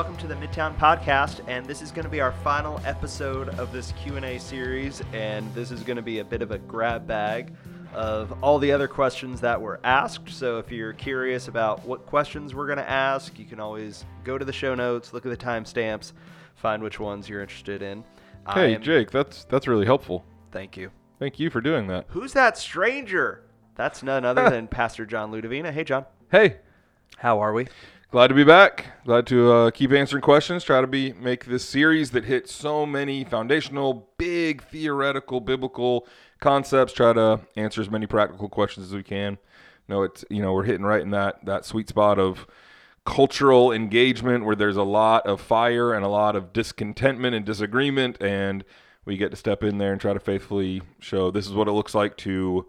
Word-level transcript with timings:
welcome 0.00 0.16
to 0.16 0.26
the 0.26 0.34
Midtown 0.36 0.74
Podcast, 0.78 1.46
and 1.46 1.66
this 1.66 1.82
is 1.82 1.90
going 1.90 2.06
to 2.06 2.10
be 2.10 2.22
our 2.22 2.32
final 2.32 2.80
episode 2.86 3.50
of 3.58 3.70
this 3.70 3.92
Q 4.02 4.16
and 4.16 4.24
A 4.24 4.38
series, 4.38 5.02
and 5.12 5.54
this 5.54 5.70
is 5.70 5.82
going 5.82 5.98
to 5.98 6.02
be 6.02 6.20
a 6.20 6.24
bit 6.24 6.40
of 6.40 6.52
a 6.52 6.58
grab 6.58 7.06
bag 7.06 7.52
of 7.92 8.32
all 8.42 8.58
the 8.58 8.72
other 8.72 8.88
questions 8.88 9.42
that 9.42 9.60
were 9.60 9.78
asked. 9.84 10.30
So 10.30 10.56
if 10.58 10.72
you're 10.72 10.94
curious 10.94 11.48
about 11.48 11.84
what 11.84 12.06
questions 12.06 12.54
we're 12.54 12.64
going 12.64 12.78
to 12.78 12.88
ask, 12.88 13.38
you 13.38 13.44
can 13.44 13.60
always 13.60 14.06
go 14.24 14.38
to 14.38 14.44
the 14.46 14.54
show 14.54 14.74
notes, 14.74 15.12
look 15.12 15.26
at 15.26 15.38
the 15.38 15.44
timestamps, 15.44 16.14
find 16.54 16.82
which 16.82 16.98
ones 16.98 17.28
you're 17.28 17.42
interested 17.42 17.82
in. 17.82 18.02
Hey, 18.54 18.76
am- 18.76 18.82
Jake, 18.82 19.10
that's 19.10 19.44
that's 19.50 19.68
really 19.68 19.84
helpful. 19.84 20.24
Thank 20.50 20.78
you. 20.78 20.90
Thank 21.18 21.38
you 21.38 21.50
for 21.50 21.60
doing 21.60 21.88
that. 21.88 22.06
Who's 22.08 22.32
that 22.32 22.56
stranger? 22.56 23.42
That's 23.74 24.02
none 24.02 24.24
other 24.24 24.48
than 24.50 24.66
Pastor 24.66 25.04
John 25.04 25.30
Ludovina. 25.30 25.70
Hey, 25.70 25.84
John. 25.84 26.06
Hey, 26.32 26.56
How 27.18 27.40
are 27.40 27.52
we? 27.52 27.68
Glad 28.10 28.28
to 28.28 28.34
be 28.34 28.44
back. 28.44 28.86
Glad 29.04 29.26
to 29.28 29.52
uh, 29.52 29.70
keep 29.70 29.92
answering 29.92 30.22
questions. 30.22 30.64
Try 30.64 30.80
to 30.80 30.86
be 30.86 31.12
make 31.12 31.44
this 31.44 31.64
series 31.64 32.10
that 32.10 32.24
hits 32.24 32.52
so 32.52 32.84
many 32.84 33.24
foundational, 33.24 34.10
big 34.18 34.62
theoretical, 34.62 35.40
biblical 35.40 36.06
concepts. 36.40 36.92
Try 36.92 37.12
to 37.12 37.40
answer 37.56 37.80
as 37.80 37.90
many 37.90 38.06
practical 38.06 38.48
questions 38.48 38.86
as 38.86 38.94
we 38.94 39.02
can. 39.02 39.38
No, 39.88 40.02
it's 40.02 40.24
you 40.30 40.42
know 40.42 40.52
we're 40.52 40.64
hitting 40.64 40.84
right 40.84 41.02
in 41.02 41.10
that 41.10 41.44
that 41.44 41.64
sweet 41.64 41.88
spot 41.88 42.18
of 42.18 42.46
cultural 43.04 43.72
engagement 43.72 44.44
where 44.44 44.56
there's 44.56 44.76
a 44.76 44.82
lot 44.82 45.26
of 45.26 45.40
fire 45.40 45.94
and 45.94 46.04
a 46.04 46.08
lot 46.08 46.36
of 46.36 46.52
discontentment 46.52 47.34
and 47.34 47.46
disagreement 47.46 48.20
and 48.20 48.62
we 49.06 49.16
get 49.16 49.30
to 49.30 49.36
step 49.36 49.64
in 49.64 49.78
there 49.78 49.90
and 49.90 50.00
try 50.00 50.12
to 50.12 50.20
faithfully 50.20 50.82
show 50.98 51.30
this 51.30 51.46
is 51.46 51.52
what 51.52 51.66
it 51.66 51.72
looks 51.72 51.94
like 51.94 52.14
to 52.18 52.66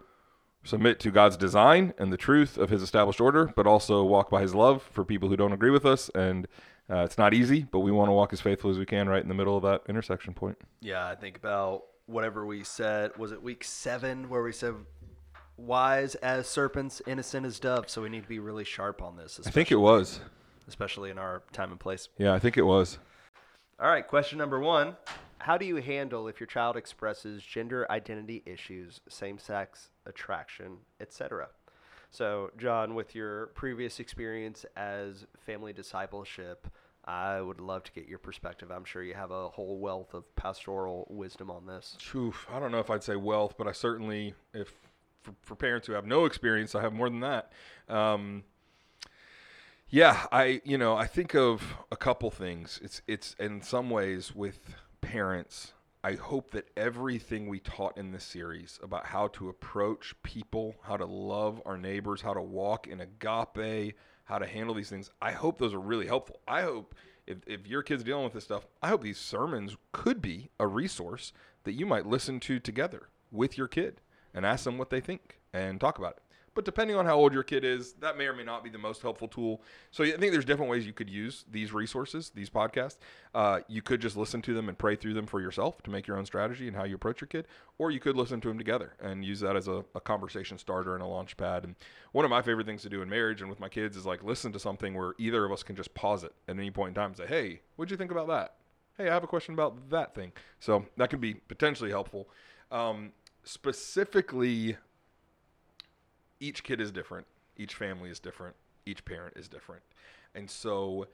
submit 0.63 0.99
to 1.01 1.11
God's 1.11 1.37
design 1.37 1.93
and 1.97 2.11
the 2.11 2.17
truth 2.17 2.57
of 2.57 2.69
His 2.69 2.81
established 2.81 3.21
order, 3.21 3.51
but 3.55 3.67
also 3.67 4.03
walk 4.03 4.29
by 4.29 4.41
His 4.41 4.53
love 4.53 4.83
for 4.83 5.03
people 5.03 5.29
who 5.29 5.35
don't 5.37 5.53
agree 5.53 5.71
with 5.71 5.85
us. 5.85 6.09
And 6.13 6.47
uh, 6.89 7.03
it's 7.03 7.17
not 7.17 7.33
easy, 7.33 7.63
but 7.71 7.79
we 7.79 7.91
want 7.91 8.09
to 8.09 8.13
walk 8.13 8.33
as 8.33 8.41
faithful 8.41 8.69
as 8.69 8.77
we 8.77 8.85
can 8.85 9.07
right 9.07 9.21
in 9.21 9.29
the 9.29 9.35
middle 9.35 9.55
of 9.55 9.63
that 9.63 9.83
intersection 9.87 10.33
point. 10.33 10.57
Yeah, 10.81 11.07
I 11.07 11.15
think 11.15 11.37
about 11.37 11.83
whatever 12.05 12.45
we 12.45 12.63
said. 12.63 13.15
Was 13.17 13.31
it 13.31 13.41
week 13.41 13.63
seven 13.63 14.29
where 14.29 14.43
we 14.43 14.51
said 14.51 14.75
wise 15.57 16.15
as 16.15 16.47
serpents, 16.47 17.01
innocent 17.07 17.45
as 17.45 17.59
doves? 17.59 17.93
So 17.93 18.01
we 18.01 18.09
need 18.09 18.23
to 18.23 18.29
be 18.29 18.39
really 18.39 18.65
sharp 18.65 19.01
on 19.01 19.15
this, 19.15 19.39
I 19.45 19.49
think 19.49 19.71
it 19.71 19.77
was. 19.77 20.19
especially 20.67 21.11
in 21.11 21.17
our 21.17 21.43
time 21.53 21.71
and 21.71 21.79
place. 21.79 22.09
Yeah, 22.17 22.33
I 22.33 22.39
think 22.39 22.57
it 22.57 22.63
was. 22.63 22.99
All 23.79 23.89
right, 23.89 24.07
question 24.07 24.37
number 24.37 24.59
one. 24.59 24.97
How 25.39 25.57
do 25.57 25.65
you 25.65 25.77
handle 25.77 26.27
if 26.27 26.39
your 26.39 26.47
child 26.47 26.77
expresses 26.77 27.41
gender 27.41 27.87
identity 27.89 28.43
issues, 28.45 28.99
same 29.09 29.39
sex 29.39 29.89
attraction, 30.05 30.77
etc.? 30.99 31.49
So, 32.09 32.51
John, 32.57 32.93
with 32.93 33.15
your 33.15 33.47
previous 33.47 33.99
experience 33.99 34.65
as 34.75 35.25
family 35.45 35.71
discipleship, 35.71 36.67
I 37.05 37.41
would 37.41 37.59
love 37.59 37.83
to 37.83 37.91
get 37.91 38.07
your 38.07 38.19
perspective. 38.19 38.69
I'm 38.69 38.83
sure 38.83 39.01
you 39.01 39.13
have 39.13 39.31
a 39.31 39.49
whole 39.49 39.79
wealth 39.79 40.13
of 40.13 40.35
pastoral 40.35 41.07
wisdom 41.09 41.49
on 41.49 41.65
this. 41.65 41.97
Oof, 42.13 42.45
I 42.51 42.59
don't 42.59 42.71
know 42.71 42.79
if 42.79 42.89
I'd 42.89 43.03
say 43.03 43.15
wealth, 43.15 43.55
but 43.57 43.67
I 43.67 43.71
certainly, 43.71 44.35
if 44.53 44.71
for, 45.23 45.33
for 45.41 45.55
parents 45.55 45.87
who 45.87 45.93
have 45.93 46.05
no 46.05 46.25
experience, 46.25 46.75
I 46.75 46.81
have 46.81 46.93
more 46.93 47.09
than 47.09 47.21
that. 47.21 47.51
Um, 47.87 48.43
yeah, 49.89 50.25
I 50.31 50.61
you 50.63 50.77
know 50.77 50.95
I 50.95 51.05
think 51.05 51.35
of 51.35 51.75
a 51.91 51.97
couple 51.97 52.31
things. 52.31 52.79
It's 52.83 53.01
it's 53.07 53.35
in 53.39 53.61
some 53.61 53.89
ways 53.89 54.33
with 54.33 54.75
parents. 55.01 55.73
I 56.03 56.13
hope 56.15 56.49
that 56.51 56.69
everything 56.75 57.47
we 57.47 57.59
taught 57.59 57.95
in 57.95 58.11
this 58.11 58.23
series 58.23 58.79
about 58.81 59.05
how 59.05 59.27
to 59.29 59.49
approach 59.49 60.15
people, 60.23 60.75
how 60.81 60.97
to 60.97 61.05
love 61.05 61.61
our 61.63 61.77
neighbors, 61.77 62.21
how 62.21 62.33
to 62.33 62.41
walk 62.41 62.87
in 62.87 63.01
agape, 63.01 63.95
how 64.23 64.39
to 64.39 64.47
handle 64.47 64.73
these 64.73 64.89
things, 64.89 65.11
I 65.21 65.33
hope 65.33 65.59
those 65.59 65.75
are 65.75 65.79
really 65.79 66.07
helpful. 66.07 66.39
I 66.47 66.63
hope 66.63 66.95
if, 67.27 67.37
if 67.45 67.67
your 67.67 67.83
kid's 67.83 68.03
dealing 68.03 68.23
with 68.23 68.33
this 68.33 68.45
stuff, 68.45 68.65
I 68.81 68.89
hope 68.89 69.03
these 69.03 69.19
sermons 69.19 69.77
could 69.91 70.23
be 70.23 70.49
a 70.59 70.65
resource 70.65 71.33
that 71.65 71.73
you 71.73 71.85
might 71.85 72.07
listen 72.07 72.39
to 72.41 72.59
together 72.59 73.09
with 73.31 73.55
your 73.55 73.67
kid 73.67 74.01
and 74.33 74.43
ask 74.43 74.63
them 74.63 74.79
what 74.79 74.89
they 74.89 75.01
think 75.01 75.39
and 75.53 75.79
talk 75.79 75.99
about 75.99 76.17
it. 76.17 76.20
But 76.53 76.65
depending 76.65 76.97
on 76.97 77.05
how 77.05 77.15
old 77.15 77.33
your 77.33 77.43
kid 77.43 77.63
is, 77.63 77.93
that 77.93 78.17
may 78.17 78.25
or 78.25 78.33
may 78.33 78.43
not 78.43 78.63
be 78.63 78.69
the 78.69 78.77
most 78.77 79.01
helpful 79.01 79.27
tool. 79.29 79.61
So 79.91 80.03
I 80.03 80.11
think 80.11 80.33
there's 80.33 80.43
different 80.43 80.69
ways 80.69 80.85
you 80.85 80.91
could 80.91 81.09
use 81.09 81.45
these 81.49 81.71
resources, 81.71 82.29
these 82.35 82.49
podcasts. 82.49 82.97
Uh, 83.33 83.61
you 83.69 83.81
could 83.81 84.01
just 84.01 84.17
listen 84.17 84.41
to 84.41 84.53
them 84.53 84.67
and 84.67 84.77
pray 84.77 84.97
through 84.97 85.13
them 85.13 85.25
for 85.25 85.39
yourself 85.39 85.81
to 85.83 85.89
make 85.89 86.07
your 86.07 86.17
own 86.17 86.25
strategy 86.25 86.67
and 86.67 86.75
how 86.75 86.83
you 86.83 86.95
approach 86.95 87.21
your 87.21 87.29
kid, 87.29 87.47
or 87.77 87.89
you 87.89 88.01
could 88.01 88.17
listen 88.17 88.41
to 88.41 88.49
them 88.49 88.57
together 88.57 88.93
and 89.01 89.23
use 89.23 89.39
that 89.39 89.55
as 89.55 89.69
a, 89.69 89.85
a 89.95 90.01
conversation 90.01 90.57
starter 90.57 90.93
and 90.93 91.01
a 91.01 91.07
launch 91.07 91.37
pad. 91.37 91.63
And 91.63 91.75
one 92.11 92.25
of 92.25 92.31
my 92.31 92.41
favorite 92.41 92.67
things 92.67 92.81
to 92.81 92.89
do 92.89 93.01
in 93.01 93.09
marriage 93.09 93.39
and 93.41 93.49
with 93.49 93.61
my 93.61 93.69
kids 93.69 93.95
is 93.95 94.05
like 94.05 94.21
listen 94.21 94.51
to 94.51 94.59
something 94.59 94.93
where 94.93 95.13
either 95.17 95.45
of 95.45 95.53
us 95.53 95.63
can 95.63 95.77
just 95.77 95.93
pause 95.93 96.23
it 96.25 96.33
at 96.49 96.57
any 96.57 96.71
point 96.71 96.89
in 96.89 96.95
time 96.95 97.11
and 97.11 97.17
say, 97.17 97.27
"Hey, 97.27 97.61
what'd 97.77 97.91
you 97.91 97.97
think 97.97 98.11
about 98.11 98.27
that?" 98.27 98.55
Hey, 98.97 99.09
I 99.09 99.13
have 99.13 99.23
a 99.23 99.27
question 99.27 99.53
about 99.53 99.89
that 99.89 100.13
thing. 100.13 100.33
So 100.59 100.85
that 100.97 101.09
can 101.09 101.19
be 101.19 101.33
potentially 101.33 101.91
helpful. 101.91 102.29
Um, 102.71 103.13
specifically 103.43 104.77
each 106.41 106.63
kid 106.63 106.81
is 106.81 106.91
different, 106.91 107.25
each 107.55 107.75
family 107.75 108.09
is 108.09 108.19
different, 108.19 108.55
each 108.85 109.05
parent 109.05 109.37
is 109.37 109.47
different. 109.47 109.83
And 110.35 110.49
so 110.49 111.07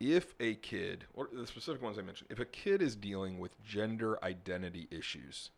if 0.00 0.34
a 0.40 0.54
kid, 0.56 1.04
or 1.14 1.28
the 1.32 1.46
specific 1.46 1.82
ones 1.82 1.98
I 1.98 2.02
mentioned, 2.02 2.30
if 2.30 2.40
a 2.40 2.44
kid 2.44 2.82
is 2.82 2.96
dealing 2.96 3.38
with 3.38 3.62
gender 3.62 4.18
identity 4.24 4.88
issues, 4.90 5.50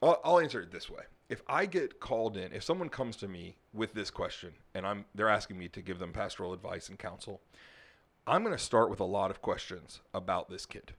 I'll, 0.00 0.20
I'll 0.24 0.38
answer 0.38 0.60
it 0.60 0.70
this 0.70 0.88
way. 0.88 1.02
If 1.28 1.42
I 1.46 1.66
get 1.66 2.00
called 2.00 2.36
in, 2.36 2.52
if 2.52 2.62
someone 2.62 2.88
comes 2.88 3.16
to 3.16 3.28
me 3.28 3.56
with 3.74 3.92
this 3.92 4.10
question 4.10 4.52
and 4.74 4.86
I'm 4.86 5.04
they're 5.14 5.28
asking 5.28 5.58
me 5.58 5.68
to 5.68 5.82
give 5.82 5.98
them 5.98 6.12
pastoral 6.12 6.54
advice 6.54 6.88
and 6.88 6.98
counsel, 6.98 7.42
I'm 8.26 8.42
going 8.42 8.56
to 8.56 8.62
start 8.62 8.88
with 8.88 9.00
a 9.00 9.04
lot 9.04 9.30
of 9.30 9.42
questions 9.42 10.00
about 10.14 10.48
this 10.48 10.64
kid. 10.64 10.92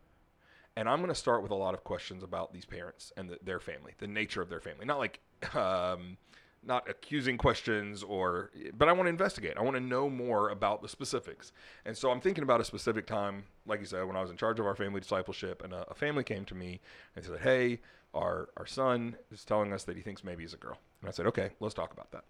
And 0.76 0.88
I'm 0.88 1.00
going 1.00 1.09
to 1.09 1.16
start 1.16 1.41
with 1.41 1.52
a 1.52 1.56
lot 1.56 1.74
of 1.74 1.84
questions 1.84 2.24
about 2.24 2.53
these 2.53 2.66
parents 2.66 3.12
and 3.18 3.30
the, 3.30 3.40
their 3.44 3.59
family, 3.59 3.94
the 3.97 4.08
nature 4.08 4.41
of 4.41 4.50
their 4.50 4.62
family. 4.62 4.86
Not 4.86 5.00
like, 5.00 5.20
um, 5.56 6.18
not 6.64 6.90
accusing 6.90 7.38
questions 7.38 8.03
or, 8.03 8.52
but 8.78 8.90
I 8.90 8.92
want 8.92 9.06
to 9.06 9.09
investigate. 9.09 9.53
I 9.58 9.62
want 9.62 9.75
to 9.75 9.81
know 9.81 10.09
more 10.09 10.50
about 10.50 10.81
the 10.81 10.90
specifics. 10.90 11.52
And 11.86 11.96
so 11.96 12.12
I'm 12.12 12.20
thinking 12.22 12.44
about 12.44 12.62
a 12.62 12.66
specific 12.66 13.08
time, 13.08 13.44
like 13.66 13.80
you 13.80 13.86
said, 13.86 14.06
when 14.06 14.16
I 14.16 14.22
was 14.22 14.31
in 14.31 14.38
charge 14.38 14.59
of 14.59 14.66
our 14.66 14.75
family 14.75 15.00
discipleship, 15.00 15.64
and 15.64 15.74
a, 15.74 15.90
a 15.90 15.94
family 15.94 16.24
came 16.24 16.46
to 16.46 16.56
me 16.56 16.81
and 17.16 17.24
said, 17.24 17.40
"Hey, 17.40 17.80
our 18.14 18.50
our 18.58 18.66
son 18.66 19.16
is 19.31 19.46
telling 19.46 19.72
us 19.74 19.84
that 19.86 19.96
he 19.96 20.02
thinks 20.02 20.24
maybe 20.24 20.44
he's 20.44 20.53
a 20.53 20.58
girl." 20.58 20.78
And 21.02 21.09
I 21.09 21.12
said, 21.12 21.28
"Okay, 21.28 21.52
let's 21.59 21.75
talk 21.75 21.94
about 21.94 22.12
that." 22.12 22.25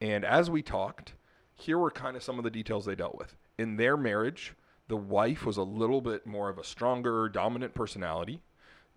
And 0.00 0.24
as 0.24 0.50
we 0.50 0.62
talked, 0.62 1.14
here 1.54 1.78
were 1.78 1.90
kind 1.90 2.16
of 2.16 2.22
some 2.22 2.38
of 2.38 2.44
the 2.44 2.50
details 2.50 2.84
they 2.84 2.94
dealt 2.94 3.18
with. 3.18 3.36
In 3.58 3.76
their 3.76 3.96
marriage, 3.96 4.54
the 4.86 4.96
wife 4.96 5.44
was 5.44 5.56
a 5.56 5.62
little 5.62 6.00
bit 6.00 6.26
more 6.26 6.48
of 6.48 6.58
a 6.58 6.64
stronger, 6.64 7.28
dominant 7.28 7.74
personality. 7.74 8.40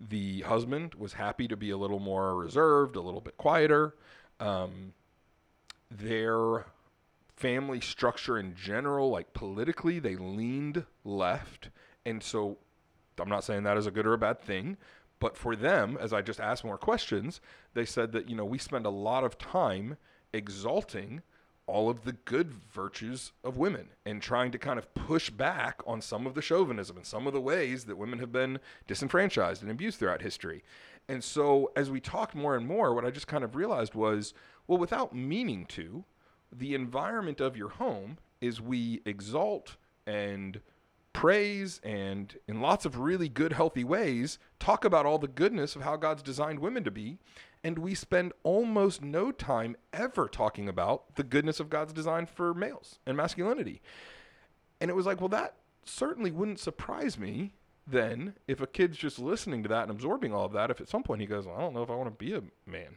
The 0.00 0.40
husband 0.42 0.94
was 0.94 1.12
happy 1.12 1.46
to 1.48 1.56
be 1.56 1.70
a 1.70 1.76
little 1.76 1.98
more 1.98 2.34
reserved, 2.36 2.96
a 2.96 3.00
little 3.00 3.20
bit 3.20 3.36
quieter. 3.36 3.94
Um, 4.42 4.92
their 5.90 6.66
family 7.36 7.80
structure 7.80 8.38
in 8.38 8.54
general, 8.54 9.10
like 9.10 9.32
politically, 9.34 9.98
they 9.98 10.16
leaned 10.16 10.84
left. 11.04 11.70
And 12.04 12.22
so 12.22 12.58
I'm 13.18 13.28
not 13.28 13.44
saying 13.44 13.62
that 13.62 13.76
is 13.76 13.86
a 13.86 13.90
good 13.90 14.06
or 14.06 14.14
a 14.14 14.18
bad 14.18 14.40
thing, 14.40 14.76
but 15.20 15.36
for 15.36 15.54
them, 15.54 15.96
as 16.00 16.12
I 16.12 16.22
just 16.22 16.40
asked 16.40 16.64
more 16.64 16.78
questions, 16.78 17.40
they 17.74 17.84
said 17.84 18.12
that, 18.12 18.28
you 18.28 18.34
know, 18.34 18.44
we 18.44 18.58
spend 18.58 18.86
a 18.86 18.90
lot 18.90 19.22
of 19.22 19.38
time 19.38 19.96
exalting 20.32 21.22
all 21.66 21.88
of 21.88 22.04
the 22.04 22.12
good 22.12 22.52
virtues 22.52 23.32
of 23.44 23.56
women 23.56 23.88
and 24.04 24.20
trying 24.20 24.50
to 24.50 24.58
kind 24.58 24.78
of 24.78 24.92
push 24.94 25.30
back 25.30 25.80
on 25.86 26.00
some 26.00 26.26
of 26.26 26.34
the 26.34 26.42
chauvinism 26.42 26.96
and 26.96 27.06
some 27.06 27.26
of 27.26 27.32
the 27.32 27.40
ways 27.40 27.84
that 27.84 27.96
women 27.96 28.18
have 28.18 28.32
been 28.32 28.58
disenfranchised 28.88 29.62
and 29.62 29.70
abused 29.70 29.98
throughout 29.98 30.22
history. 30.22 30.64
And 31.08 31.22
so 31.22 31.70
as 31.76 31.90
we 31.90 32.00
talked 32.00 32.34
more 32.34 32.56
and 32.56 32.66
more, 32.66 32.94
what 32.94 33.04
I 33.04 33.10
just 33.10 33.26
kind 33.26 33.44
of 33.44 33.56
realized 33.56 33.94
was, 33.94 34.34
well, 34.66 34.78
without 34.78 35.14
meaning 35.14 35.66
to, 35.66 36.04
the 36.52 36.74
environment 36.74 37.40
of 37.40 37.56
your 37.56 37.70
home 37.70 38.18
is 38.40 38.60
we 38.60 39.00
exalt 39.06 39.76
and 40.06 40.60
praise 41.12 41.80
and 41.84 42.36
in 42.48 42.60
lots 42.60 42.84
of 42.84 42.98
really 42.98 43.28
good 43.28 43.52
healthy 43.52 43.84
ways 43.84 44.38
talk 44.58 44.84
about 44.84 45.04
all 45.04 45.18
the 45.18 45.28
goodness 45.28 45.76
of 45.76 45.82
how 45.82 45.96
God's 45.96 46.22
designed 46.22 46.58
women 46.58 46.84
to 46.84 46.90
be 46.90 47.18
and 47.62 47.78
we 47.78 47.94
spend 47.94 48.32
almost 48.42 49.02
no 49.02 49.30
time 49.30 49.76
ever 49.92 50.26
talking 50.26 50.68
about 50.68 51.14
the 51.16 51.22
goodness 51.22 51.60
of 51.60 51.70
God's 51.70 51.92
design 51.92 52.26
for 52.26 52.54
males 52.54 52.98
and 53.06 53.16
masculinity. 53.16 53.80
And 54.80 54.90
it 54.90 54.94
was 54.94 55.06
like, 55.06 55.20
well 55.20 55.28
that 55.28 55.56
certainly 55.84 56.30
wouldn't 56.30 56.58
surprise 56.58 57.18
me 57.18 57.52
then 57.86 58.34
if 58.46 58.60
a 58.60 58.66
kid's 58.66 58.96
just 58.96 59.18
listening 59.18 59.62
to 59.62 59.68
that 59.68 59.82
and 59.82 59.90
absorbing 59.90 60.32
all 60.32 60.44
of 60.44 60.52
that 60.52 60.70
if 60.70 60.80
at 60.80 60.88
some 60.88 61.02
point 61.02 61.20
he 61.20 61.26
goes, 61.26 61.46
well, 61.46 61.56
I 61.56 61.60
don't 61.60 61.74
know 61.74 61.82
if 61.82 61.90
I 61.90 61.94
want 61.96 62.16
to 62.16 62.24
be 62.24 62.32
a 62.34 62.42
man 62.70 62.96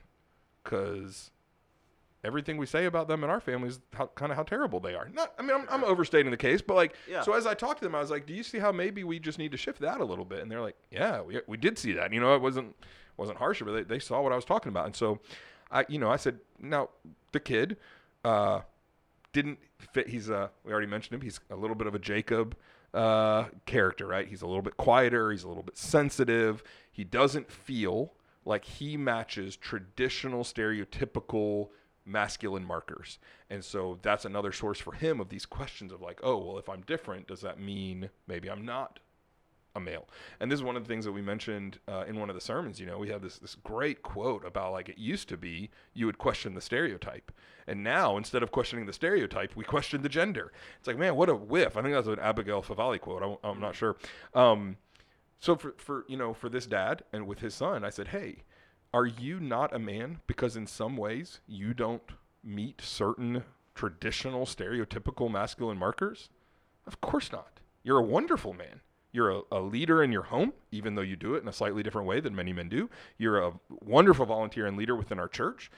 cuz 0.63 1.31
everything 2.23 2.57
we 2.57 2.65
say 2.65 2.85
about 2.85 3.07
them 3.07 3.23
in 3.23 3.29
our 3.29 3.39
family 3.39 3.69
is 3.69 3.79
how, 3.93 4.07
kind 4.07 4.31
of 4.31 4.35
how 4.35 4.41
terrible 4.43 4.79
they 4.79 4.95
are. 4.95 5.07
Not, 5.13 5.33
I 5.37 5.43
mean, 5.43 5.55
I'm, 5.55 5.67
I'm 5.69 5.83
overstating 5.83 6.31
the 6.31 6.37
case, 6.37 6.59
but 6.61 6.73
like, 6.73 6.95
Yeah. 7.07 7.21
so 7.21 7.33
as 7.33 7.45
I 7.45 7.53
talked 7.53 7.79
to 7.79 7.85
them, 7.85 7.93
I 7.93 7.99
was 7.99 8.09
like, 8.09 8.25
"Do 8.25 8.33
you 8.33 8.41
see 8.41 8.57
how 8.57 8.71
maybe 8.71 9.03
we 9.03 9.19
just 9.19 9.37
need 9.37 9.51
to 9.51 9.57
shift 9.57 9.79
that 9.81 10.01
a 10.01 10.03
little 10.05 10.25
bit?" 10.25 10.39
And 10.39 10.49
they're 10.49 10.61
like, 10.61 10.75
"Yeah, 10.89 11.21
we, 11.21 11.39
we 11.45 11.57
did 11.57 11.77
see 11.77 11.93
that. 11.93 12.11
You 12.11 12.19
know, 12.19 12.33
it 12.35 12.41
wasn't 12.41 12.75
wasn't 13.17 13.37
harsher, 13.37 13.63
but 13.63 13.73
they, 13.73 13.83
they 13.83 13.99
saw 13.99 14.21
what 14.23 14.31
I 14.31 14.35
was 14.35 14.45
talking 14.45 14.69
about." 14.69 14.87
And 14.87 14.95
so, 14.95 15.19
I, 15.71 15.85
you 15.87 15.99
know, 15.99 16.09
I 16.09 16.15
said, 16.15 16.39
"Now, 16.59 16.89
the 17.31 17.39
kid, 17.39 17.77
uh, 18.23 18.61
didn't 19.31 19.59
fit. 19.77 20.07
He's 20.09 20.27
a 20.29 20.49
we 20.63 20.71
already 20.71 20.87
mentioned 20.87 21.13
him. 21.13 21.21
He's 21.21 21.39
a 21.51 21.55
little 21.55 21.75
bit 21.75 21.85
of 21.85 21.93
a 21.93 21.99
Jacob 21.99 22.55
uh, 22.95 23.45
character, 23.65 24.07
right? 24.07 24.27
He's 24.27 24.41
a 24.41 24.47
little 24.47 24.61
bit 24.61 24.77
quieter. 24.77 25.31
He's 25.31 25.43
a 25.43 25.47
little 25.47 25.63
bit 25.63 25.77
sensitive. 25.77 26.63
He 26.91 27.03
doesn't 27.03 27.51
feel 27.51 28.13
like 28.45 28.63
he 28.63 28.95
matches 28.95 29.55
traditional 29.55 30.43
stereotypical 30.43 31.69
masculine 32.05 32.63
markers. 32.63 33.19
And 33.49 33.63
so 33.63 33.99
that's 34.01 34.25
another 34.25 34.51
source 34.51 34.79
for 34.79 34.93
him 34.93 35.19
of 35.19 35.29
these 35.29 35.45
questions 35.45 35.91
of 35.91 36.01
like, 36.01 36.19
oh, 36.23 36.37
well, 36.37 36.57
if 36.57 36.69
I'm 36.69 36.81
different, 36.81 37.27
does 37.27 37.41
that 37.41 37.59
mean 37.59 38.09
maybe 38.27 38.49
I'm 38.49 38.63
not 38.63 38.99
a 39.75 39.79
male? 39.79 40.07
And 40.39 40.51
this 40.51 40.59
is 40.59 40.63
one 40.63 40.75
of 40.75 40.83
the 40.83 40.87
things 40.87 41.05
that 41.05 41.11
we 41.11 41.21
mentioned 41.21 41.79
uh, 41.87 42.05
in 42.07 42.19
one 42.19 42.29
of 42.29 42.35
the 42.35 42.41
sermons. 42.41 42.79
You 42.79 42.85
know, 42.85 42.97
we 42.97 43.09
have 43.09 43.21
this 43.21 43.37
this 43.37 43.55
great 43.55 44.01
quote 44.01 44.45
about 44.45 44.71
like 44.71 44.89
it 44.89 44.97
used 44.97 45.29
to 45.29 45.37
be 45.37 45.69
you 45.93 46.05
would 46.05 46.17
question 46.17 46.53
the 46.53 46.61
stereotype, 46.61 47.31
and 47.67 47.83
now 47.83 48.17
instead 48.17 48.43
of 48.43 48.51
questioning 48.51 48.85
the 48.85 48.93
stereotype, 48.93 49.55
we 49.55 49.63
question 49.63 50.01
the 50.01 50.09
gender. 50.09 50.51
It's 50.79 50.87
like, 50.87 50.97
man, 50.97 51.15
what 51.15 51.29
a 51.29 51.35
whiff! 51.35 51.77
I 51.77 51.81
think 51.81 51.93
that's 51.93 52.07
an 52.07 52.19
Abigail 52.19 52.61
Favale 52.63 52.99
quote. 52.99 53.39
I, 53.43 53.49
am 53.49 53.59
not 53.59 53.75
sure. 53.75 53.97
Um, 54.33 54.77
so 55.39 55.55
for 55.55 55.75
for 55.77 56.05
you 56.07 56.17
know 56.17 56.33
for 56.33 56.49
this 56.49 56.65
dad 56.65 57.03
and 57.13 57.27
with 57.27 57.39
his 57.39 57.53
son, 57.53 57.83
I 57.83 57.89
said, 57.89 58.09
hey, 58.09 58.43
are 58.93 59.05
you 59.05 59.39
not 59.39 59.75
a 59.75 59.79
man 59.79 60.21
because 60.25 60.55
in 60.55 60.67
some 60.67 60.95
ways 60.95 61.41
you 61.47 61.73
don't 61.73 62.11
meet 62.43 62.79
certain 62.81 63.43
traditional 63.73 64.45
stereotypical 64.45 65.29
masculine 65.29 65.77
markers? 65.77 66.29
Of 66.87 67.01
course 67.01 67.31
not. 67.31 67.59
You're 67.83 67.99
a 67.99 68.03
wonderful 68.03 68.53
man. 68.53 68.81
You're 69.15 69.29
a, 69.29 69.41
a, 69.49 69.61
leader 69.61 70.03
in 70.03 70.11
your 70.11 70.23
home, 70.23 70.51
even 70.71 70.95
though 70.95 71.01
you 71.01 71.15
do 71.15 71.35
it 71.35 71.41
in 71.41 71.47
a 71.47 71.53
slightly 71.53 71.83
different 71.83 72.05
way 72.05 72.19
than 72.19 72.35
many 72.35 72.51
men 72.51 72.67
do. 72.67 72.89
You're 73.17 73.41
a 73.41 73.53
wonderful 73.69 74.25
volunteer 74.25 74.65
and 74.65 74.75
leader 74.75 74.93
within 74.93 75.19
our 75.19 75.29
church. 75.29 75.71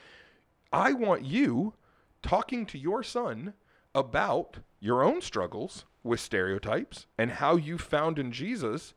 I 0.72 0.92
want 0.92 1.24
you 1.24 1.74
talking 2.20 2.66
to 2.66 2.78
your 2.78 3.04
son 3.04 3.54
about 3.94 4.58
your 4.80 5.04
own 5.04 5.20
struggles 5.20 5.84
with 6.02 6.18
stereotypes 6.18 7.06
and 7.16 7.30
how 7.30 7.54
you 7.54 7.78
found 7.78 8.18
in 8.18 8.32
Jesus 8.32 8.92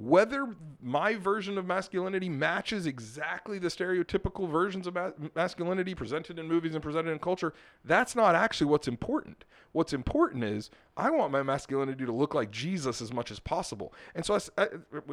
whether 0.00 0.48
my 0.80 1.14
version 1.14 1.58
of 1.58 1.66
masculinity 1.66 2.30
matches 2.30 2.86
exactly 2.86 3.58
the 3.58 3.68
stereotypical 3.68 4.48
versions 4.48 4.86
of 4.86 4.94
ma- 4.94 5.10
masculinity 5.34 5.94
presented 5.94 6.38
in 6.38 6.48
movies 6.48 6.72
and 6.74 6.82
presented 6.82 7.10
in 7.10 7.18
culture, 7.18 7.52
that's 7.84 8.16
not 8.16 8.34
actually 8.34 8.66
what's 8.66 8.88
important. 8.88 9.44
What's 9.72 9.92
important 9.92 10.42
is 10.42 10.70
I 10.96 11.10
want 11.10 11.32
my 11.32 11.42
masculinity 11.42 12.06
to 12.06 12.12
look 12.12 12.32
like 12.32 12.50
Jesus 12.50 13.02
as 13.02 13.12
much 13.12 13.30
as 13.30 13.40
possible. 13.40 13.92
And 14.14 14.24
so 14.24 14.38
I, 14.56 14.68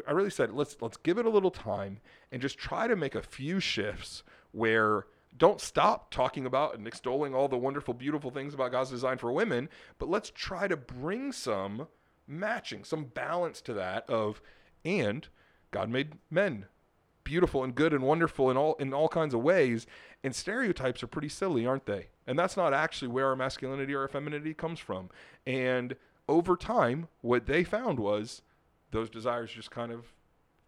I 0.07 0.12
really 0.13 0.30
said, 0.30 0.54
let's 0.54 0.78
let's 0.80 0.95
give 0.95 1.18
it 1.18 1.25
a 1.25 1.30
little 1.30 1.51
time 1.51 2.00
and 2.31 2.42
just 2.42 2.57
try 2.57 2.88
to 2.88 2.95
make 2.95 3.13
a 3.13 3.22
few 3.22 3.60
shifts 3.60 4.24
where 4.54 5.07
don't 5.38 5.60
stop 5.60 6.12
talking 6.12 6.45
about 6.45 6.78
and 6.78 6.88
extolling 6.88 7.36
all 7.36 7.50
the 7.50 7.57
wonderful, 7.57 7.94
beautiful 7.94 8.31
things 8.31 8.54
about 8.54 8.72
God's 8.72 8.90
design 8.90 9.18
for 9.18 9.33
women, 9.33 9.68
but 10.00 10.07
let's 10.07 10.31
try 10.33 10.69
to 10.69 10.78
bring 10.78 11.33
some 11.33 11.88
matching, 12.25 12.86
some 12.86 13.04
balance 13.04 13.60
to 13.62 13.74
that 13.74 14.10
of 14.10 14.42
and 14.88 15.28
God 15.72 15.89
made 15.89 16.13
men 16.31 16.66
beautiful 17.28 17.62
and 17.62 17.75
good 17.75 17.94
and 17.94 18.04
wonderful 18.04 18.50
in 18.50 18.56
all 18.56 18.75
in 18.75 18.94
all 18.94 19.10
kinds 19.10 19.34
of 19.34 19.42
ways. 19.42 19.86
And 20.24 20.34
stereotypes 20.34 21.04
are 21.04 21.07
pretty 21.07 21.28
silly, 21.30 21.66
aren't 21.66 21.86
they? 21.86 22.07
And 22.25 22.39
that's 22.39 22.56
not 22.56 22.74
actually 22.74 23.10
where 23.10 23.28
our 23.28 23.36
masculinity 23.36 23.94
or 23.94 24.01
our 24.01 24.07
femininity 24.07 24.54
comes 24.54 24.80
from. 24.80 25.10
And 25.45 25.95
over 26.30 26.56
time, 26.56 27.10
what 27.22 27.45
they 27.45 27.63
found 27.63 28.00
was 28.00 28.42
those 28.92 29.10
desires 29.10 29.51
just 29.51 29.72
kind 29.72 29.92
of 29.92 30.06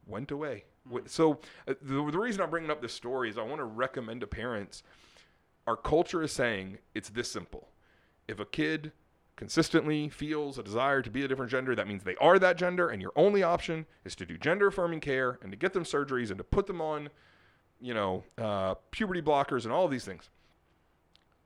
went 0.06 0.32
away. 0.32 0.66
Mm-hmm. 0.88 1.08
So 1.08 1.40
uh, 1.68 1.76
the, 1.82 2.12
the 2.12 2.20
reason 2.20 2.42
I'm 2.42 2.50
bringing 2.50 2.72
up 2.72 2.82
this 2.82 2.94
story 2.94 3.30
is 3.30 3.38
I 3.38 3.44
want 3.44 3.60
to 3.60 3.66
recommend 3.66 4.22
to 4.22 4.28
parents. 4.28 4.84
Our 5.66 5.78
culture 5.78 6.22
is 6.22 6.34
saying 6.34 6.80
it's 6.94 7.10
this 7.10 7.32
simple. 7.32 7.70
If 8.28 8.40
a 8.40 8.46
kid 8.46 8.92
consistently 9.40 10.10
feels 10.10 10.58
a 10.58 10.64
desire 10.64 11.02
to 11.02 11.10
be 11.10 11.24
a 11.24 11.28
different 11.28 11.50
gender, 11.50 11.74
that 11.74 11.88
means 11.88 12.04
they 12.04 12.18
are 12.18 12.38
that 12.38 12.58
gender, 12.58 12.90
and 12.90 13.02
your 13.02 13.14
only 13.16 13.42
option 13.42 13.86
is 14.04 14.14
to 14.14 14.26
do 14.26 14.38
gender 14.38 14.68
affirming 14.68 15.00
care 15.00 15.40
and 15.42 15.50
to 15.50 15.58
get 15.58 15.72
them 15.72 15.86
surgeries 15.86 16.30
and 16.30 16.38
to 16.38 16.44
put 16.44 16.68
them 16.68 16.82
on, 16.82 17.08
you 17.80 17.94
know, 17.94 18.26
uh, 18.38 18.76
puberty 18.92 19.22
blockers 19.22 19.64
and 19.64 19.72
all 19.72 19.86
of 19.86 19.92
these 19.92 20.04
things. 20.04 20.30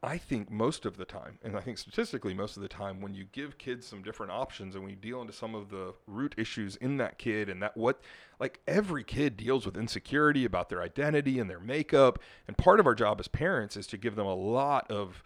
I 0.01 0.17
think 0.17 0.49
most 0.49 0.87
of 0.87 0.97
the 0.97 1.05
time, 1.05 1.37
and 1.43 1.55
I 1.55 1.61
think 1.61 1.77
statistically 1.77 2.33
most 2.33 2.57
of 2.57 2.63
the 2.63 2.67
time, 2.67 2.99
when 2.99 3.13
you 3.13 3.25
give 3.31 3.59
kids 3.59 3.85
some 3.85 4.01
different 4.01 4.31
options 4.31 4.73
and 4.73 4.83
we 4.83 4.95
deal 4.95 5.21
into 5.21 5.31
some 5.31 5.53
of 5.53 5.69
the 5.69 5.93
root 6.07 6.33
issues 6.35 6.75
in 6.77 6.97
that 6.97 7.19
kid 7.19 7.47
and 7.47 7.61
that 7.61 7.77
what, 7.77 8.01
like 8.39 8.59
every 8.67 9.03
kid 9.03 9.37
deals 9.37 9.67
with 9.67 9.77
insecurity 9.77 10.45
about 10.45 10.69
their 10.69 10.81
identity 10.81 11.37
and 11.37 11.47
their 11.47 11.59
makeup. 11.59 12.17
And 12.47 12.57
part 12.57 12.79
of 12.79 12.87
our 12.87 12.95
job 12.95 13.19
as 13.19 13.27
parents 13.27 13.77
is 13.77 13.85
to 13.87 13.97
give 13.97 14.15
them 14.15 14.25
a 14.25 14.35
lot 14.35 14.89
of 14.89 15.23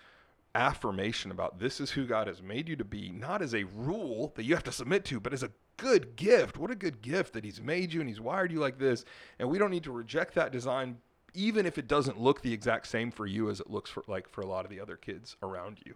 affirmation 0.58 1.30
about 1.32 1.60
this 1.60 1.80
is 1.80 1.92
who 1.92 2.06
God 2.06 2.28
has 2.28 2.42
made 2.42 2.68
you 2.68 2.76
to 2.76 2.84
be, 2.84 3.10
not 3.10 3.42
as 3.42 3.54
a 3.54 3.64
rule 3.64 4.34
that 4.36 4.44
you 4.44 4.56
have 4.56 4.64
to 4.64 4.72
submit 4.72 5.06
to, 5.06 5.20
but 5.20 5.34
as 5.34 5.44
a 5.44 5.52
good 5.78 6.16
gift. 6.16 6.58
What 6.58 6.72
a 6.72 6.76
good 6.76 7.02
gift 7.02 7.34
that 7.34 7.46
He's 7.46 7.62
made 7.62 7.94
you 7.94 8.02
and 8.02 8.10
He's 8.10 8.20
wired 8.20 8.52
you 8.52 8.60
like 8.60 8.80
this. 8.80 9.06
And 9.40 9.50
we 9.50 9.60
don't 9.60 9.72
need 9.72 9.84
to 9.84 9.92
reject 9.92 10.34
that 10.36 10.52
design, 10.52 10.98
even 11.34 11.66
if 11.66 11.78
it 11.78 11.88
doesn't 11.88 12.20
look 12.20 12.42
the 12.42 12.54
exact 12.54 12.88
same 12.88 13.12
for 13.12 13.28
you 13.28 13.50
as 13.50 13.60
it 13.60 13.70
looks 13.70 13.90
for 13.90 14.04
like 14.08 14.28
for 14.28 14.42
a 14.42 14.48
lot 14.48 14.66
of 14.66 14.72
the 14.72 14.80
other 14.80 14.98
kids 14.98 15.38
around 15.44 15.80
you. 15.86 15.94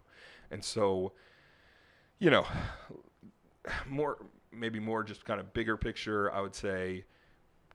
And 0.50 0.64
so, 0.64 1.12
you 2.20 2.30
know, 2.30 2.46
more 3.86 4.18
maybe 4.52 4.78
more 4.78 5.02
just 5.02 5.24
kind 5.24 5.40
of 5.40 5.52
bigger 5.52 5.76
picture, 5.76 6.32
I 6.32 6.40
would 6.40 6.54
say 6.54 7.04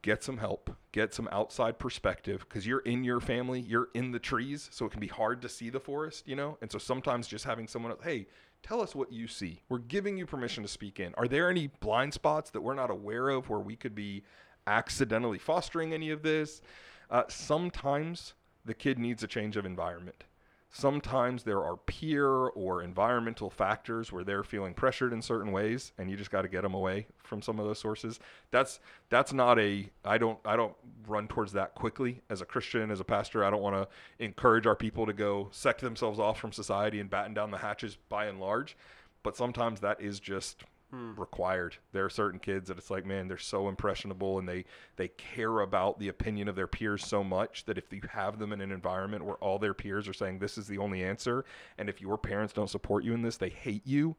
get 0.01 0.23
some 0.23 0.37
help, 0.37 0.69
get 0.91 1.13
some 1.13 1.27
outside 1.31 1.79
perspective 1.79 2.45
because 2.47 2.65
you're 2.65 2.79
in 2.79 3.03
your 3.03 3.19
family, 3.19 3.59
you're 3.59 3.89
in 3.93 4.11
the 4.11 4.19
trees, 4.19 4.69
so 4.71 4.85
it 4.85 4.91
can 4.91 4.99
be 4.99 5.07
hard 5.07 5.41
to 5.41 5.49
see 5.49 5.69
the 5.69 5.79
forest, 5.79 6.27
you 6.27 6.35
know? 6.35 6.57
And 6.61 6.71
so 6.71 6.77
sometimes 6.77 7.27
just 7.27 7.45
having 7.45 7.67
someone, 7.67 7.93
hey, 8.03 8.27
tell 8.63 8.81
us 8.81 8.95
what 8.95 9.11
you 9.11 9.27
see. 9.27 9.61
We're 9.69 9.79
giving 9.79 10.17
you 10.17 10.25
permission 10.25 10.63
to 10.63 10.69
speak 10.69 10.99
in. 10.99 11.13
Are 11.15 11.27
there 11.27 11.49
any 11.49 11.67
blind 11.79 12.13
spots 12.13 12.49
that 12.51 12.61
we're 12.61 12.73
not 12.73 12.89
aware 12.89 13.29
of 13.29 13.49
where 13.49 13.59
we 13.59 13.75
could 13.75 13.95
be 13.95 14.23
accidentally 14.65 15.39
fostering 15.39 15.93
any 15.93 16.09
of 16.11 16.21
this? 16.21 16.61
Uh, 17.09 17.23
sometimes 17.27 18.33
the 18.65 18.73
kid 18.73 18.99
needs 18.99 19.23
a 19.23 19.27
change 19.27 19.57
of 19.57 19.65
environment. 19.65 20.25
Sometimes 20.69 21.43
there 21.43 21.63
are 21.63 21.77
peer 21.77 22.27
or 22.27 22.83
environmental 22.83 23.49
factors 23.49 24.11
where 24.11 24.23
they're 24.23 24.43
feeling 24.43 24.73
pressured 24.73 25.13
in 25.13 25.21
certain 25.21 25.51
ways, 25.51 25.93
and 25.97 26.09
you 26.09 26.17
just 26.17 26.29
got 26.29 26.41
to 26.41 26.49
get 26.49 26.61
them 26.61 26.73
away 26.73 27.07
from 27.23 27.41
some 27.41 27.57
of 27.59 27.65
those 27.65 27.79
sources. 27.79 28.19
That's 28.51 28.79
that's 29.09 29.31
not 29.31 29.57
a 29.59 29.89
I 30.03 30.17
don't 30.17 30.37
I 30.45 30.55
don't 30.55 30.75
run 31.07 31.27
towards 31.27 31.53
that 31.53 31.73
quickly 31.73 32.21
as 32.29 32.41
a 32.41 32.45
Christian 32.45 32.91
as 32.91 32.99
a 32.99 33.05
pastor. 33.05 33.43
I 33.43 33.49
don't 33.49 33.61
want 33.61 33.75
to 33.75 34.23
encourage 34.23 34.67
our 34.67 34.75
people 34.75 35.05
to 35.05 35.13
go 35.13 35.47
sect 35.51 35.81
themselves 35.81 36.19
off 36.19 36.39
from 36.39 36.51
society 36.51 36.99
and 36.99 37.09
batten 37.09 37.33
down 37.33 37.49
the 37.51 37.57
hatches 37.57 37.97
by 38.09 38.25
and 38.25 38.39
large, 38.39 38.75
but 39.23 39.37
sometimes 39.37 39.79
that 39.79 40.01
is 40.01 40.19
just 40.19 40.63
hmm. 40.91 41.13
required. 41.15 41.77
There 41.91 42.05
are 42.05 42.09
certain 42.09 42.39
kids 42.39 42.67
that 42.67 42.77
it's 42.77 42.89
like, 42.89 43.05
man, 43.05 43.27
they're 43.27 43.37
so 43.37 43.67
impressionable 43.67 44.39
and 44.39 44.47
they 44.47 44.65
they 44.95 45.09
care 45.09 45.59
about 45.59 45.99
the 45.99 46.07
opinion 46.09 46.47
of 46.47 46.55
their 46.55 46.67
peers 46.67 47.05
so 47.05 47.23
much 47.23 47.65
that 47.65 47.77
if 47.77 47.91
you 47.91 48.01
have 48.11 48.39
them 48.39 48.53
in 48.53 48.61
an 48.61 48.71
environment 48.71 49.25
where 49.25 49.35
all 49.35 49.59
their 49.59 49.73
peers 49.73 50.07
are 50.07 50.13
saying 50.13 50.39
this 50.39 50.57
is 50.57 50.67
the 50.67 50.77
only 50.77 51.03
answer, 51.03 51.45
and 51.77 51.89
if 51.89 52.01
your 52.01 52.17
parents 52.17 52.53
don't 52.53 52.69
support 52.69 53.03
you 53.03 53.13
in 53.13 53.21
this, 53.21 53.37
they 53.37 53.49
hate 53.49 53.85
you. 53.85 54.15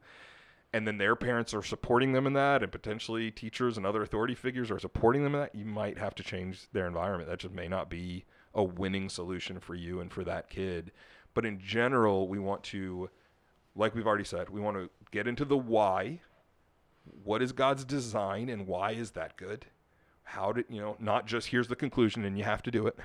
And 0.71 0.87
then 0.87 0.99
their 0.99 1.15
parents 1.15 1.55
are 1.55 1.63
supporting 1.63 2.13
them 2.13 2.27
in 2.27 2.33
that, 2.33 2.61
and 2.61 2.71
potentially 2.71 3.31
teachers 3.31 3.75
and 3.75 3.87
other 3.87 4.03
authority 4.03 4.35
figures 4.35 4.69
are 4.69 4.77
supporting 4.77 5.23
them 5.23 5.33
in 5.33 5.41
that. 5.41 5.55
You 5.55 5.65
might 5.65 5.97
have 5.97 6.13
to 6.15 6.23
change 6.23 6.67
their 6.73 6.85
environment. 6.85 7.27
That 7.27 7.39
just 7.39 7.55
may 7.55 7.67
not 7.67 7.89
be 7.89 8.25
a 8.53 8.63
winning 8.63 9.09
solution 9.09 9.59
for 9.59 9.73
you 9.73 9.99
and 9.99 10.13
for 10.13 10.23
that 10.25 10.49
kid. 10.49 10.91
But 11.33 11.45
in 11.45 11.59
general, 11.59 12.27
we 12.27 12.37
want 12.37 12.63
to, 12.65 13.09
like 13.75 13.95
we've 13.95 14.05
already 14.05 14.23
said, 14.23 14.49
we 14.49 14.61
want 14.61 14.77
to 14.77 14.89
get 15.11 15.27
into 15.27 15.45
the 15.45 15.57
why 15.57 16.21
what 17.23 17.41
is 17.41 17.51
God's 17.51 17.85
design 17.85 18.49
and 18.49 18.67
why 18.67 18.91
is 18.91 19.11
that 19.11 19.37
good? 19.37 19.65
How 20.23 20.51
did, 20.51 20.65
you 20.69 20.79
know, 20.79 20.95
not 20.99 21.25
just 21.25 21.47
here's 21.47 21.67
the 21.67 21.75
conclusion 21.75 22.25
and 22.25 22.37
you 22.37 22.43
have 22.43 22.63
to 22.63 22.71
do 22.71 22.87
it. 22.87 22.97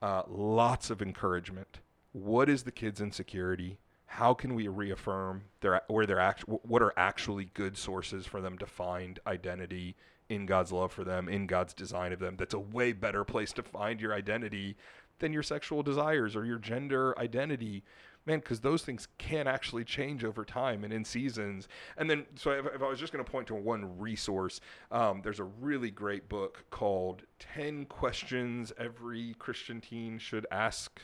Uh, 0.00 0.22
lots 0.28 0.90
of 0.90 1.00
encouragement. 1.00 1.78
What 2.12 2.48
is 2.48 2.64
the 2.64 2.72
kid's 2.72 3.00
insecurity? 3.00 3.78
How 4.06 4.34
can 4.34 4.54
we 4.54 4.68
reaffirm 4.68 5.44
their 5.60 5.80
where 5.88 6.04
they're 6.04 6.20
act, 6.20 6.42
what 6.46 6.82
are 6.82 6.92
actually 6.96 7.46
good 7.54 7.78
sources 7.78 8.26
for 8.26 8.42
them 8.42 8.58
to 8.58 8.66
find 8.66 9.18
identity 9.26 9.96
in 10.28 10.44
God's 10.44 10.72
love 10.72 10.92
for 10.92 11.04
them, 11.04 11.28
in 11.28 11.46
God's 11.46 11.72
design 11.72 12.12
of 12.12 12.18
them? 12.18 12.36
That's 12.36 12.52
a 12.52 12.58
way 12.58 12.92
better 12.92 13.24
place 13.24 13.52
to 13.54 13.62
find 13.62 14.00
your 14.00 14.12
identity 14.12 14.76
than 15.20 15.32
your 15.32 15.42
sexual 15.42 15.82
desires 15.82 16.36
or 16.36 16.44
your 16.44 16.58
gender 16.58 17.18
identity 17.18 17.84
man, 18.26 18.38
because 18.38 18.60
those 18.60 18.82
things 18.82 19.08
can 19.18 19.46
actually 19.46 19.84
change 19.84 20.24
over 20.24 20.44
time 20.44 20.84
and 20.84 20.92
in 20.92 21.04
seasons. 21.04 21.68
And 21.96 22.08
then, 22.08 22.26
so 22.36 22.52
if, 22.52 22.66
if 22.66 22.82
I 22.82 22.88
was 22.88 22.98
just 22.98 23.12
going 23.12 23.24
to 23.24 23.30
point 23.30 23.48
to 23.48 23.54
one 23.54 23.98
resource, 23.98 24.60
um, 24.90 25.20
there's 25.22 25.40
a 25.40 25.44
really 25.44 25.90
great 25.90 26.28
book 26.28 26.64
called 26.70 27.22
10 27.38 27.86
Questions 27.86 28.72
Every 28.78 29.34
Christian 29.38 29.80
Teen 29.80 30.18
Should 30.18 30.46
Ask 30.50 31.00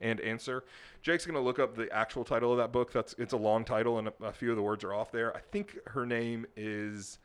and 0.00 0.20
answer. 0.20 0.64
Jake's 1.00 1.24
going 1.24 1.36
to 1.36 1.40
look 1.40 1.58
up 1.58 1.76
the 1.76 1.90
actual 1.92 2.24
title 2.24 2.52
of 2.52 2.58
that 2.58 2.72
book. 2.72 2.92
That's 2.92 3.14
it's 3.18 3.32
a 3.32 3.38
long 3.38 3.64
title 3.64 3.98
and 3.98 4.08
a, 4.08 4.12
a, 4.24 4.32
few 4.32 4.50
of 4.50 4.56
the 4.56 4.62
words 4.62 4.84
are 4.84 4.92
off 4.92 5.12
there. 5.12 5.34
I 5.36 5.40
think 5.40 5.78
her 5.88 6.04
name 6.04 6.44
is 6.56 7.18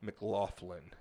McLaughlin. 0.00 0.92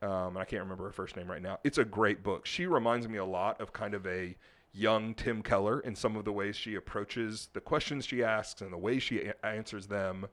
Um, 0.00 0.28
and 0.28 0.38
I 0.38 0.44
can't 0.44 0.62
remember 0.62 0.84
her 0.84 0.92
first 0.92 1.16
name 1.16 1.28
right 1.30 1.42
now. 1.42 1.58
It's 1.64 1.78
a 1.78 1.84
great 1.84 2.22
book. 2.22 2.46
She 2.46 2.66
reminds 2.66 3.08
me 3.08 3.18
a 3.18 3.24
lot 3.24 3.60
of 3.60 3.72
kind 3.72 3.94
of 3.94 4.06
a 4.06 4.36
young 4.72 5.14
Tim 5.14 5.42
Keller 5.42 5.80
in 5.80 5.94
some 5.94 6.16
of 6.16 6.24
the 6.24 6.32
ways 6.32 6.56
she 6.56 6.74
approaches 6.74 7.48
the 7.52 7.60
questions 7.60 8.06
she 8.06 8.22
asks 8.22 8.60
and 8.60 8.72
the 8.72 8.78
way 8.78 8.98
she 8.98 9.20
a- 9.20 9.46
answers 9.46 9.86
them. 9.86 10.26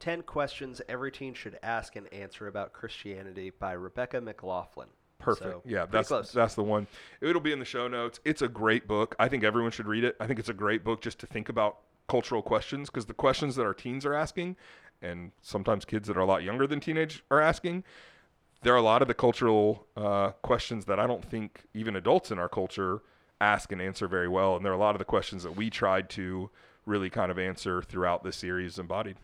10 0.00 0.22
Questions 0.22 0.80
Every 0.88 1.10
Teen 1.10 1.34
Should 1.34 1.58
Ask 1.62 1.96
and 1.96 2.12
Answer 2.12 2.46
About 2.46 2.72
Christianity 2.72 3.50
by 3.50 3.72
Rebecca 3.72 4.20
McLaughlin. 4.20 4.88
Perfect. 5.18 5.50
So, 5.50 5.62
yeah, 5.64 5.86
that's 5.86 6.08
close. 6.08 6.30
that's 6.30 6.54
the 6.54 6.62
one. 6.62 6.86
It'll 7.20 7.40
be 7.40 7.50
in 7.52 7.58
the 7.58 7.64
show 7.64 7.88
notes. 7.88 8.20
It's 8.24 8.42
a 8.42 8.48
great 8.48 8.86
book. 8.86 9.16
I 9.18 9.28
think 9.28 9.42
everyone 9.42 9.72
should 9.72 9.88
read 9.88 10.04
it. 10.04 10.16
I 10.20 10.26
think 10.28 10.38
it's 10.38 10.48
a 10.48 10.54
great 10.54 10.84
book 10.84 11.00
just 11.00 11.18
to 11.20 11.26
think 11.26 11.48
about 11.48 11.78
cultural 12.08 12.40
questions 12.40 12.88
because 12.88 13.06
the 13.06 13.14
questions 13.14 13.56
that 13.56 13.64
our 13.64 13.74
teens 13.74 14.06
are 14.06 14.14
asking, 14.14 14.56
and 15.02 15.32
sometimes 15.42 15.84
kids 15.84 16.06
that 16.06 16.16
are 16.16 16.20
a 16.20 16.24
lot 16.26 16.44
younger 16.44 16.68
than 16.68 16.78
teenage 16.78 17.24
are 17.32 17.40
asking, 17.40 17.82
there 18.62 18.72
are 18.72 18.78
a 18.78 18.82
lot 18.82 19.02
of 19.02 19.08
the 19.08 19.14
cultural 19.14 19.86
uh, 19.96 20.30
questions 20.42 20.84
that 20.84 21.00
I 21.00 21.06
don't 21.08 21.24
think 21.24 21.64
even 21.74 21.96
adults 21.96 22.30
in 22.30 22.38
our 22.38 22.48
culture 22.48 23.02
ask 23.40 23.72
and 23.72 23.80
answer 23.80 24.08
very 24.08 24.28
well, 24.28 24.56
and 24.56 24.64
there 24.64 24.72
are 24.72 24.76
a 24.76 24.78
lot 24.78 24.94
of 24.94 24.98
the 24.98 25.04
questions 25.04 25.42
that 25.42 25.56
we 25.56 25.70
tried 25.70 26.10
to 26.10 26.50
really 26.86 27.10
kind 27.10 27.30
of 27.30 27.38
answer 27.38 27.82
throughout 27.82 28.24
this 28.24 28.36
series 28.36 28.78
embodied. 28.78 29.16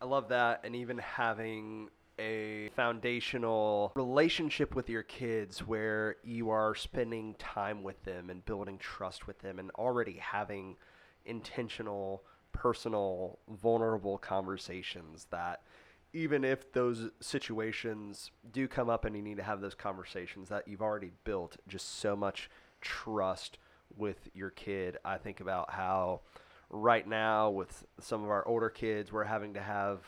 I 0.00 0.06
love 0.06 0.28
that. 0.28 0.60
And 0.64 0.74
even 0.74 0.98
having 0.98 1.90
a 2.18 2.70
foundational 2.76 3.92
relationship 3.96 4.74
with 4.74 4.88
your 4.88 5.02
kids 5.02 5.66
where 5.66 6.16
you 6.22 6.50
are 6.50 6.74
spending 6.74 7.34
time 7.34 7.82
with 7.82 8.02
them 8.04 8.30
and 8.30 8.44
building 8.44 8.78
trust 8.78 9.26
with 9.26 9.38
them 9.40 9.58
and 9.58 9.70
already 9.72 10.14
having 10.14 10.76
intentional, 11.24 12.22
personal, 12.52 13.38
vulnerable 13.48 14.18
conversations 14.18 15.26
that 15.30 15.62
even 16.12 16.44
if 16.44 16.72
those 16.72 17.10
situations 17.20 18.30
do 18.52 18.68
come 18.68 18.88
up 18.88 19.04
and 19.04 19.16
you 19.16 19.22
need 19.22 19.36
to 19.36 19.42
have 19.42 19.60
those 19.60 19.74
conversations 19.74 20.48
that 20.48 20.68
you've 20.68 20.82
already 20.82 21.10
built 21.24 21.56
just 21.66 21.98
so 21.98 22.14
much 22.14 22.48
trust 22.84 23.58
with 23.96 24.28
your 24.34 24.50
kid. 24.50 24.98
I 25.04 25.16
think 25.18 25.40
about 25.40 25.70
how 25.72 26.20
right 26.70 27.06
now 27.06 27.50
with 27.50 27.84
some 28.00 28.22
of 28.22 28.30
our 28.30 28.46
older 28.46 28.68
kids 28.70 29.12
we're 29.12 29.24
having 29.24 29.54
to 29.54 29.60
have 29.60 30.00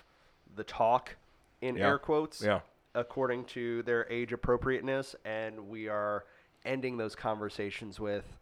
the 0.55 0.65
talk 0.65 1.17
in 1.61 1.77
Yeah. 1.77 1.89
air 1.89 1.99
quotes 1.99 2.43
Yeah. 2.43 2.61
according 2.95 3.45
to 3.47 3.83
their 3.85 4.09
age 4.11 4.33
appropriateness 4.33 5.15
and 5.25 5.69
we 5.69 5.89
are 5.89 6.25
ending 6.65 6.97
those 6.97 7.15
conversations 7.15 8.01
with 8.01 8.37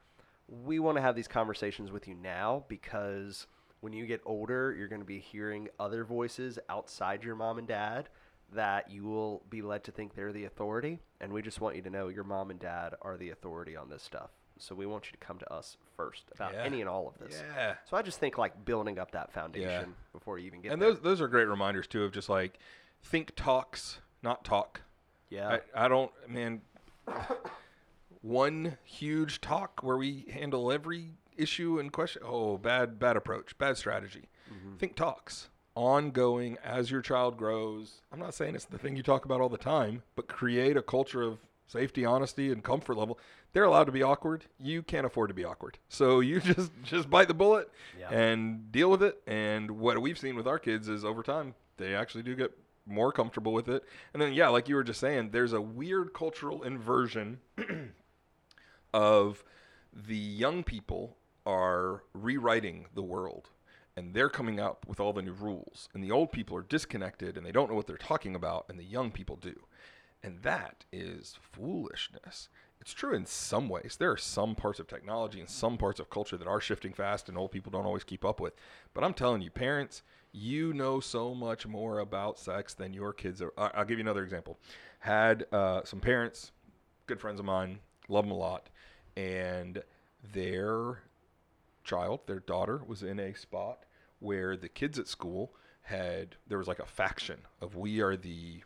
we 0.48 0.78
want 0.78 0.96
to 0.96 1.02
have 1.02 1.14
these 1.16 1.28
conversations 1.28 1.90
with 1.90 2.06
you 2.08 2.14
now 2.14 2.64
because 2.68 3.46
when 3.80 3.92
you 3.92 4.06
get 4.06 4.22
older 4.24 4.72
you're 4.72 4.88
going 4.88 5.00
to 5.02 5.06
be 5.06 5.18
hearing 5.18 5.68
other 5.78 6.04
voices 6.04 6.58
outside 6.70 7.24
your 7.24 7.34
mom 7.34 7.58
and 7.58 7.68
dad 7.68 8.08
that 8.54 8.90
you 8.90 9.04
will 9.04 9.42
be 9.50 9.62
led 9.62 9.84
to 9.84 9.90
think 9.92 10.14
they're 10.14 10.32
the 10.32 10.44
authority 10.44 10.98
and 11.20 11.32
we 11.32 11.42
just 11.42 11.60
want 11.60 11.76
you 11.76 11.82
to 11.82 11.90
know 11.90 12.08
your 12.08 12.24
mom 12.24 12.50
and 12.50 12.60
dad 12.60 12.94
are 13.02 13.16
the 13.16 13.30
authority 13.30 13.76
on 13.76 13.88
this 13.88 14.02
stuff 14.02 14.30
so 14.58 14.74
we 14.74 14.86
want 14.86 15.06
you 15.06 15.12
to 15.12 15.18
come 15.18 15.38
to 15.38 15.52
us 15.52 15.76
first 15.96 16.24
about 16.34 16.52
Yeah. 16.54 16.62
any 16.62 16.80
and 16.80 16.88
all 16.88 17.08
of 17.08 17.18
this 17.18 17.42
Yeah. 17.56 17.74
so 17.88 17.96
i 17.96 18.02
just 18.02 18.18
think 18.20 18.38
like 18.38 18.64
building 18.64 18.98
up 18.98 19.10
that 19.12 19.32
foundation 19.32 19.94
before 20.12 20.38
you 20.38 20.46
even 20.46 20.60
get 20.60 20.72
and 20.72 20.80
there. 20.80 20.90
those 20.92 21.00
those 21.00 21.20
are 21.20 21.28
great 21.28 21.48
reminders 21.48 21.86
too 21.86 22.04
of 22.04 22.12
just 22.12 22.28
like 22.28 22.58
think 23.02 23.32
talks, 23.36 23.98
not 24.22 24.44
talk. 24.44 24.80
yeah 25.28 25.58
I, 25.74 25.84
I 25.84 25.88
don't 25.88 26.10
man 26.28 26.62
one 28.22 28.78
huge 28.84 29.40
talk 29.40 29.82
where 29.82 29.96
we 29.96 30.26
handle 30.32 30.72
every 30.72 31.10
issue 31.36 31.78
and 31.78 31.92
question 31.92 32.22
oh 32.24 32.56
bad 32.58 32.98
bad 32.98 33.16
approach 33.16 33.56
bad 33.58 33.76
strategy 33.76 34.28
mm-hmm. 34.52 34.76
think 34.76 34.94
talks 34.96 35.48
ongoing 35.74 36.56
as 36.64 36.90
your 36.90 37.00
child 37.02 37.36
grows. 37.36 38.00
I'm 38.12 38.18
not 38.20 38.34
saying 38.34 38.54
it's 38.54 38.64
the 38.64 38.78
thing 38.78 38.96
you 38.96 39.02
talk 39.02 39.24
about 39.24 39.40
all 39.40 39.48
the 39.48 39.58
time 39.58 40.02
but 40.16 40.28
create 40.28 40.76
a 40.76 40.82
culture 40.82 41.22
of 41.22 41.38
safety 41.66 42.04
honesty 42.04 42.50
and 42.52 42.62
comfort 42.62 42.96
level. 42.96 43.18
They're 43.52 43.64
allowed 43.64 43.84
to 43.84 43.92
be 43.92 44.02
awkward. 44.02 44.44
You 44.58 44.82
can't 44.82 45.06
afford 45.06 45.28
to 45.30 45.34
be 45.34 45.44
awkward. 45.44 45.78
So 45.88 46.20
you 46.28 46.40
just 46.40 46.70
just 46.82 47.10
bite 47.10 47.28
the 47.28 47.34
bullet 47.34 47.70
Yeah. 47.98 48.10
and 48.10 48.70
deal 48.70 48.90
with 48.90 49.02
it. 49.02 49.20
And 49.26 49.72
what 49.72 50.00
we've 50.00 50.18
seen 50.18 50.36
with 50.36 50.46
our 50.46 50.58
kids 50.58 50.88
is 50.88 51.04
over 51.04 51.22
time 51.22 51.54
they 51.76 51.94
actually 51.94 52.22
do 52.22 52.36
get 52.36 52.52
more 52.86 53.10
comfortable 53.12 53.52
with 53.52 53.68
it. 53.68 53.82
And 54.12 54.20
then 54.22 54.32
yeah 54.34 54.48
like 54.48 54.68
you 54.68 54.74
were 54.76 54.84
just 54.84 55.00
saying 55.00 55.30
there's 55.30 55.52
a 55.54 55.60
weird 55.60 56.12
cultural 56.12 56.62
inversion 56.62 57.40
of 58.92 59.42
the 59.92 60.16
young 60.16 60.62
people 60.64 61.16
are 61.46 62.02
rewriting 62.14 62.86
the 62.94 63.02
world 63.02 63.50
and 63.96 64.14
they're 64.14 64.28
coming 64.28 64.58
up 64.58 64.86
with 64.88 65.00
all 65.00 65.12
the 65.12 65.22
new 65.22 65.32
rules 65.32 65.88
and 65.94 66.02
the 66.02 66.10
old 66.10 66.32
people 66.32 66.56
are 66.56 66.62
disconnected 66.62 67.36
and 67.36 67.46
they 67.46 67.52
don't 67.52 67.68
know 67.68 67.76
what 67.76 67.86
they're 67.86 67.96
talking 67.96 68.34
about 68.34 68.66
and 68.68 68.78
the 68.78 68.84
young 68.84 69.10
people 69.10 69.36
do. 69.36 69.54
And 70.22 70.42
that 70.42 70.84
is 70.92 71.36
foolishness. 71.40 72.48
It's 72.80 72.92
true 72.94 73.14
in 73.14 73.26
some 73.26 73.68
ways. 73.68 73.96
There 73.98 74.10
are 74.10 74.16
some 74.16 74.54
parts 74.54 74.80
of 74.80 74.88
technology 74.88 75.38
and 75.38 75.48
some 75.48 75.76
parts 75.76 76.00
of 76.00 76.10
culture 76.10 76.36
that 76.36 76.48
are 76.48 76.60
shifting 76.60 76.92
fast 76.92 77.28
and 77.28 77.38
old 77.38 77.52
people 77.52 77.70
don't 77.70 77.86
always 77.86 78.04
keep 78.04 78.24
up 78.24 78.40
with. 78.40 78.54
But 78.94 79.04
i'm 79.04 79.14
telling 79.14 79.42
you 79.42 79.50
parents 79.50 80.02
you 80.32 80.72
know 80.72 80.98
so 80.98 81.34
much 81.34 81.66
more 81.66 82.00
about 82.00 82.38
sex 82.38 82.74
than 82.74 82.92
your 82.92 83.12
kids 83.12 83.40
are. 83.40 83.52
I'll 83.56 83.84
give 83.84 83.98
you 83.98 84.04
another 84.04 84.24
example. 84.24 84.58
Had 84.98 85.46
uh, 85.52 85.82
some 85.84 86.00
parents 86.00 86.50
good 87.06 87.20
friends 87.20 87.38
of 87.38 87.46
mine 87.46 87.78
love 88.08 88.24
them 88.24 88.32
a 88.32 88.36
lot 88.36 88.70
and 89.16 89.82
their 90.32 91.02
child, 91.84 92.20
their 92.26 92.40
daughter, 92.40 92.80
was 92.86 93.02
in 93.02 93.18
a 93.20 93.34
spot 93.34 93.84
where 94.18 94.56
the 94.56 94.68
kids 94.68 94.98
at 94.98 95.06
school 95.08 95.52
had 95.82 96.36
there 96.46 96.58
was 96.58 96.66
like 96.68 96.78
a 96.78 96.86
faction 96.86 97.40
of 97.60 97.76
we 97.76 98.00
are 98.00 98.16
the 98.16 98.62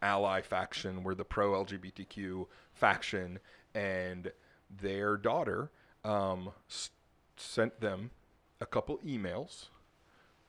ally 0.00 0.40
faction, 0.40 1.02
we're 1.02 1.14
the 1.14 1.24
pro 1.24 1.64
LGBTQ 1.64 2.46
faction, 2.74 3.38
and 3.74 4.32
their 4.70 5.16
daughter 5.16 5.70
um, 6.04 6.50
s- 6.70 6.90
sent 7.36 7.80
them 7.80 8.10
a 8.60 8.66
couple 8.66 8.98
emails 8.98 9.66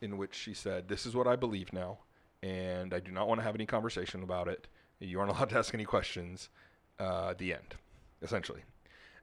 in 0.01 0.17
which 0.17 0.35
she 0.35 0.53
said, 0.53 0.87
"This 0.87 1.05
is 1.05 1.15
what 1.15 1.27
I 1.27 1.35
believe 1.35 1.73
now, 1.73 1.99
and 2.41 2.93
I 2.93 2.99
do 2.99 3.11
not 3.11 3.27
want 3.27 3.39
to 3.39 3.43
have 3.43 3.55
any 3.55 3.65
conversation 3.65 4.21
about 4.23 4.47
it. 4.47 4.67
You 4.99 5.19
aren't 5.19 5.31
allowed 5.35 5.49
to 5.49 5.57
ask 5.57 5.73
any 5.73 5.85
questions." 5.85 6.49
Uh, 6.99 7.33
the 7.35 7.51
end, 7.53 7.73
essentially. 8.21 8.61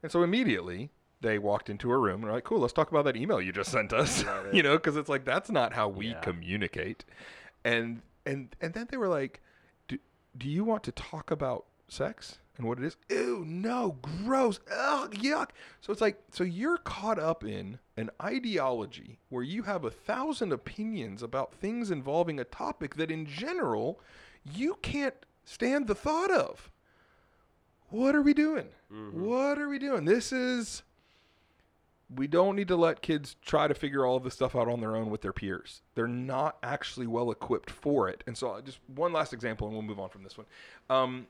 And 0.03 0.11
so 0.11 0.25
immediately 0.25 0.91
they 1.21 1.39
walked 1.39 1.69
into 1.71 1.91
a 1.93 1.99
room 1.99 2.17
and 2.17 2.25
were 2.25 2.33
like, 2.33 2.45
"Cool, 2.45 2.61
let's 2.61 2.73
talk 2.73 2.91
about 2.91 3.05
that 3.05 3.17
email 3.17 3.41
you 3.41 3.53
just 3.53 3.71
sent 3.71 3.93
us." 3.93 4.25
You 4.53 4.63
know, 4.63 4.77
because 4.77 4.97
it's 4.97 5.09
like 5.09 5.25
that's 5.25 5.51
not 5.51 5.73
how 5.75 5.89
we 5.89 6.09
Yeah. 6.09 6.21
communicate. 6.21 7.05
And 7.65 8.03
and 8.27 8.55
and 8.61 8.75
then 8.75 8.89
they 8.91 8.97
were 8.97 9.09
like, 9.09 9.41
"Do 9.89 9.99
do 10.37 10.49
you 10.49 10.65
want 10.65 10.83
to 10.85 10.93
talk 10.93 11.31
about 11.31 11.67
sex 11.89 12.39
and 12.57 12.67
what 12.67 12.79
it 12.79 12.85
is?" 12.85 12.97
Ew, 13.11 13.45
no, 13.47 13.97
gross. 14.03 14.61
Ugh, 14.71 15.13
yuck. 15.15 15.51
So 15.81 15.93
it's 15.93 16.01
like, 16.01 16.23
so 16.31 16.43
you're 16.45 16.79
caught 16.79 17.19
up 17.19 17.45
in 17.45 17.79
an 17.97 18.11
ideology 18.23 19.19
where 19.29 19.43
you 19.45 19.63
have 19.65 19.85
a 19.85 19.91
thousand 19.91 20.53
opinions 20.53 21.23
about 21.23 21.53
things 21.55 21.91
involving 21.91 22.41
a 22.41 22.45
topic 22.45 22.95
that, 22.97 23.11
in 23.11 23.27
general, 23.27 24.01
you 24.45 24.79
can't 24.83 25.27
stand 25.45 25.87
the 25.87 25.95
thought 25.95 26.31
of 26.31 26.71
what 27.91 28.15
are 28.15 28.23
we 28.23 28.33
doing? 28.35 28.69
Mm-hmm. 28.93 29.21
What 29.25 29.59
are 29.59 29.69
we 29.69 29.79
doing? 29.79 30.05
This 30.05 30.33
is. 30.33 30.83
We 32.15 32.27
don't 32.27 32.57
need 32.57 32.69
to 32.69 32.77
let 32.77 33.03
kids 33.03 33.37
try 33.45 33.69
to 33.69 33.75
figure 33.75 34.05
all 34.05 34.17
of 34.17 34.25
this 34.25 34.35
stuff 34.35 34.57
out 34.57 34.69
on 34.69 34.81
their 34.81 34.97
own 34.97 35.11
with 35.11 35.21
their 35.21 35.33
peers. 35.33 35.83
They're 35.95 36.09
not 36.09 36.59
actually 36.63 37.07
well 37.07 37.31
equipped 37.31 37.71
for 37.71 38.09
it. 38.09 38.25
And 38.27 38.37
so, 38.37 38.51
uh, 38.51 38.61
just 38.63 38.81
one 38.95 39.13
last 39.13 39.33
example, 39.33 39.69
and 39.69 39.77
we'll 39.77 39.83
move 39.83 40.01
on 40.01 40.09
from 40.09 40.25
this 40.25 40.37
one. 40.37 40.47
Um, 40.89 41.29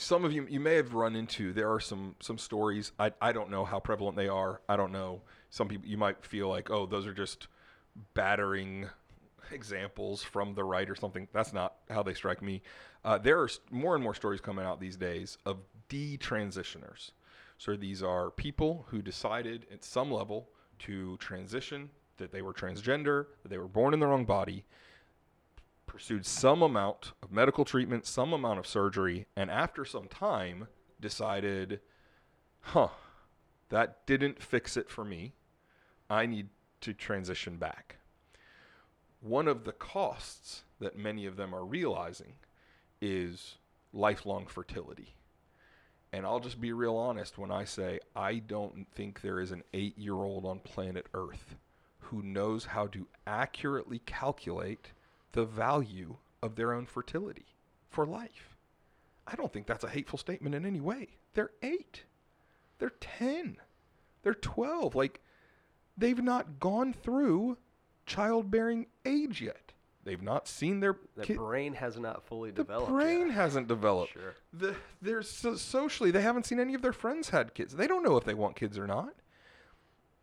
some 0.00 0.24
of 0.24 0.32
you 0.32 0.46
you 0.48 0.60
may 0.60 0.76
have 0.76 0.94
run 0.94 1.14
into 1.14 1.52
there 1.52 1.70
are 1.70 1.80
some 1.80 2.14
some 2.20 2.38
stories 2.38 2.92
I, 2.98 3.12
I 3.20 3.32
don't 3.32 3.50
know 3.50 3.64
how 3.64 3.78
prevalent 3.78 4.16
they 4.16 4.28
are 4.28 4.62
i 4.68 4.76
don't 4.76 4.92
know 4.92 5.20
some 5.50 5.68
people 5.68 5.86
you 5.88 5.98
might 5.98 6.24
feel 6.24 6.48
like 6.48 6.70
oh 6.70 6.86
those 6.86 7.06
are 7.06 7.12
just 7.12 7.48
battering 8.14 8.88
examples 9.52 10.22
from 10.22 10.54
the 10.54 10.64
right 10.64 10.88
or 10.88 10.94
something 10.94 11.28
that's 11.32 11.52
not 11.52 11.74
how 11.90 12.02
they 12.02 12.14
strike 12.14 12.40
me 12.40 12.62
uh, 13.04 13.18
there 13.18 13.40
are 13.40 13.48
more 13.70 13.94
and 13.94 14.02
more 14.02 14.14
stories 14.14 14.40
coming 14.40 14.64
out 14.64 14.80
these 14.80 14.96
days 14.96 15.36
of 15.44 15.58
detransitioners 15.88 17.10
so 17.60 17.76
these 17.76 18.02
are 18.02 18.30
people 18.30 18.86
who 18.88 19.02
decided 19.02 19.66
at 19.70 19.84
some 19.84 20.10
level 20.10 20.48
to 20.78 21.18
transition 21.18 21.90
that 22.16 22.32
they 22.32 22.40
were 22.40 22.54
transgender 22.54 23.26
that 23.42 23.50
they 23.50 23.58
were 23.58 23.68
born 23.68 23.92
in 23.92 24.00
the 24.00 24.06
wrong 24.06 24.24
body 24.24 24.64
pursued 25.86 26.24
some 26.24 26.62
amount 26.62 27.12
of 27.22 27.30
medical 27.30 27.66
treatment, 27.66 28.06
some 28.06 28.32
amount 28.32 28.58
of 28.58 28.66
surgery, 28.66 29.26
and 29.36 29.50
after 29.50 29.84
some 29.84 30.08
time 30.08 30.68
decided, 31.02 31.80
huh, 32.60 32.88
that 33.68 34.06
didn't 34.06 34.42
fix 34.42 34.78
it 34.78 34.88
for 34.88 35.04
me. 35.04 35.34
I 36.08 36.24
need 36.24 36.48
to 36.80 36.94
transition 36.94 37.58
back. 37.58 37.96
One 39.20 39.46
of 39.46 39.64
the 39.64 39.72
costs 39.72 40.62
that 40.78 40.96
many 40.96 41.26
of 41.26 41.36
them 41.36 41.54
are 41.54 41.64
realizing 41.64 42.32
is 43.02 43.56
lifelong 43.92 44.46
fertility. 44.46 45.16
And 46.12 46.26
I'll 46.26 46.40
just 46.40 46.60
be 46.60 46.72
real 46.72 46.96
honest 46.96 47.38
when 47.38 47.52
I 47.52 47.64
say 47.64 48.00
I 48.16 48.36
don't 48.36 48.86
think 48.94 49.20
there 49.20 49.40
is 49.40 49.52
an 49.52 49.62
eight 49.72 49.96
year 49.96 50.14
old 50.14 50.44
on 50.44 50.58
planet 50.60 51.06
Earth 51.14 51.56
who 51.98 52.22
knows 52.22 52.64
how 52.64 52.88
to 52.88 53.06
accurately 53.26 54.00
calculate 54.00 54.92
the 55.32 55.44
value 55.44 56.16
of 56.42 56.56
their 56.56 56.72
own 56.72 56.86
fertility 56.86 57.46
for 57.88 58.04
life. 58.04 58.56
I 59.26 59.36
don't 59.36 59.52
think 59.52 59.66
that's 59.66 59.84
a 59.84 59.88
hateful 59.88 60.18
statement 60.18 60.54
in 60.56 60.66
any 60.66 60.80
way. 60.80 61.08
They're 61.34 61.52
eight. 61.62 62.02
they're 62.78 62.90
10. 62.98 63.56
They're 64.22 64.34
12. 64.34 64.96
Like 64.96 65.20
they've 65.96 66.22
not 66.22 66.58
gone 66.58 66.92
through 66.92 67.58
childbearing 68.06 68.86
age 69.04 69.40
yet. 69.40 69.69
They've 70.02 70.22
not 70.22 70.48
seen 70.48 70.80
their 70.80 70.96
The 71.16 71.24
kid- 71.24 71.36
brain 71.36 71.74
has 71.74 71.98
not 71.98 72.24
fully 72.24 72.50
the 72.50 72.62
developed. 72.62 72.88
The 72.88 72.94
brain 72.94 73.26
yet. 73.28 73.34
hasn't 73.34 73.68
developed. 73.68 74.12
Sure. 74.14 74.34
The 74.52 74.74
they're 75.02 75.22
so, 75.22 75.56
socially 75.56 76.10
they 76.10 76.22
haven't 76.22 76.46
seen 76.46 76.58
any 76.58 76.74
of 76.74 76.82
their 76.82 76.92
friends 76.94 77.28
had 77.30 77.54
kids. 77.54 77.76
They 77.76 77.86
don't 77.86 78.02
know 78.02 78.16
if 78.16 78.24
they 78.24 78.34
want 78.34 78.56
kids 78.56 78.78
or 78.78 78.86
not. 78.86 79.14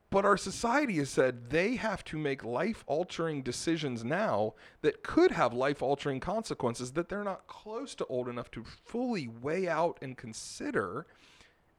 But 0.10 0.24
our 0.24 0.38
society 0.38 0.96
has 0.96 1.10
said 1.10 1.50
they 1.50 1.76
have 1.76 2.04
to 2.06 2.18
make 2.18 2.44
life 2.44 2.84
altering 2.88 3.42
decisions 3.44 4.06
now 4.06 4.54
that 4.82 5.04
could 5.04 5.32
have 5.32 5.54
life 5.54 5.84
altering 5.84 6.22
consequences 6.22 6.94
that 6.94 7.10
they're 7.10 7.26
not 7.26 7.46
close 7.48 7.94
to 7.96 8.06
old 8.06 8.30
enough 8.30 8.50
to 8.52 8.64
fully 8.64 9.28
weigh 9.28 9.68
out 9.68 10.00
and 10.02 10.16
consider. 10.18 11.06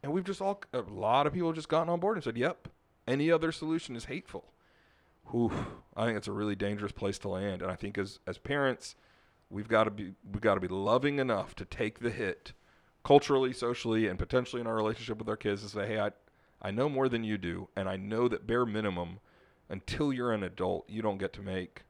And 0.02 0.12
we've 0.12 0.25
just 0.25 0.43
all, 0.43 0.62
a 0.75 0.81
lot 0.83 1.26
of 1.26 1.33
people 1.33 1.49
have 1.49 1.57
just 1.57 1.71
gotten 1.71 1.88
on 1.88 2.00
board 2.00 2.19
and 2.19 2.23
said, 2.25 2.37
yep, 2.37 2.69
any 3.07 3.31
other 3.33 3.50
solution 3.50 3.97
is 3.97 4.05
hateful. 4.05 4.52
Oof, 5.35 5.52
I 5.97 6.06
think 6.06 6.16
it's 6.16 6.28
a 6.28 6.32
really 6.32 6.56
dangerous 6.56 6.92
place 6.92 7.18
to 7.20 7.28
land. 7.28 7.62
And 7.62 7.70
I 7.70 7.75
think 7.75 7.99
as, 7.99 8.18
as 8.26 8.38
parents, 8.38 8.94
we've 9.50 9.68
got 9.68 9.85
to 9.85 9.90
be 9.90 10.12
we've 10.30 10.40
got 10.40 10.54
to 10.54 10.61
be 10.61 10.68
loving 10.68 11.18
enough 11.18 11.54
to 11.56 11.64
take 11.64 12.00
the 12.00 12.11
hit 12.11 12.52
culturally, 13.04 13.52
socially, 13.52 14.06
and 14.06 14.18
potentially 14.18 14.61
in 14.61 14.66
our 14.66 14.75
relationship 14.75 15.18
with 15.18 15.28
our 15.28 15.37
kids 15.37 15.62
to 15.62 15.68
say, 15.68 15.87
hey, 15.87 16.00
I, 16.00 16.11
I 16.61 16.70
know 16.70 16.88
more 16.88 17.08
than 17.08 17.25
you 17.25 17.38
do, 17.38 17.68
and 17.76 17.88
I 17.88 17.97
know 17.97 18.28
that 18.28 18.47
bare 18.47 18.66
minimum, 18.66 19.20
until 19.68 20.12
you're 20.12 20.32
an 20.32 20.42
adult, 20.42 20.88
you 20.88 21.02
don't 21.02 21.18
get 21.18 21.32
to 21.35 21.42
make. 21.42 21.85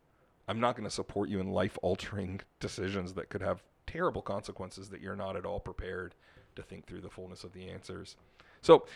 I'm 0.46 0.60
not 0.60 0.76
going 0.76 0.88
to 0.88 0.94
support 0.94 1.28
you 1.28 1.40
in 1.40 1.50
life 1.50 1.78
altering 1.82 2.40
decisions 2.60 3.14
that 3.14 3.30
could 3.30 3.42
have 3.42 3.62
terrible 3.86 4.22
consequences 4.22 4.90
that 4.90 5.00
you're 5.00 5.16
not 5.16 5.36
at 5.36 5.46
all 5.46 5.60
prepared 5.60 6.14
to 6.56 6.62
think 6.62 6.86
through 6.86 7.00
the 7.00 7.10
fullness 7.10 7.44
of 7.44 7.52
the 7.52 7.68
answers. 7.68 8.16
So 8.60 8.86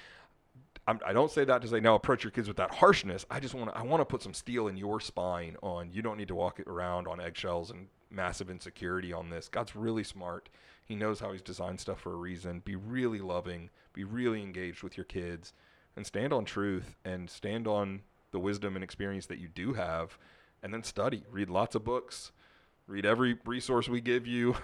I'm, 0.87 0.99
I 1.07 1.13
don't 1.13 1.31
say 1.31 1.45
that 1.45 1.63
to 1.63 1.69
say 1.69 1.81
now 1.81 1.95
approach 1.95 2.25
your 2.25 2.31
kids 2.31 2.49
with 2.49 2.57
that 2.57 2.75
harshness. 2.75 3.25
I 3.31 3.41
just 3.41 3.55
want 3.55 3.71
to 3.71 3.79
I 3.79 3.83
want 3.83 4.01
to 4.01 4.05
put 4.05 4.23
some 4.23 4.35
steel 4.35 4.69
in 4.69 4.77
your 4.77 5.01
spine 5.01 5.57
on 5.63 5.91
you 5.93 6.03
don't 6.03 6.17
need 6.17 6.29
to 6.29 6.35
walk 6.35 6.61
around 6.67 7.07
on 7.07 7.21
eggshells 7.21 7.71
and 7.71 7.87
massive 8.11 8.51
insecurity 8.51 9.13
on 9.13 9.31
this. 9.31 9.49
God's 9.49 9.77
really 9.77 10.05
smart. 10.05 10.49
He 10.85 10.97
knows 10.97 11.21
how 11.21 11.33
he's 11.33 11.43
designed 11.43 11.81
stuff 11.81 12.01
for 12.01 12.13
a 12.13 12.17
reason. 12.17 12.61
Be 12.65 12.75
really 12.77 13.21
loving, 13.21 13.71
be 13.93 14.05
really 14.05 14.43
engaged 14.43 14.83
with 14.83 14.97
your 14.97 15.05
kids 15.05 15.53
and 15.97 16.05
stand 16.05 16.33
on 16.33 16.45
truth 16.45 16.97
and 17.05 17.31
stand 17.31 17.69
on 17.69 18.03
the 18.33 18.41
wisdom 18.41 18.75
and 18.75 18.83
experience 18.83 19.27
that 19.27 19.39
you 19.39 19.49
do 19.49 19.75
have 19.75 20.19
and 20.63 20.75
then 20.75 20.83
study. 20.83 21.23
Read 21.31 21.49
lots 21.49 21.75
of 21.75 21.85
books. 21.85 22.33
Read 22.87 23.07
every 23.07 23.39
resource 23.45 23.89
we 23.89 24.01
give 24.01 24.27
you. 24.27 24.57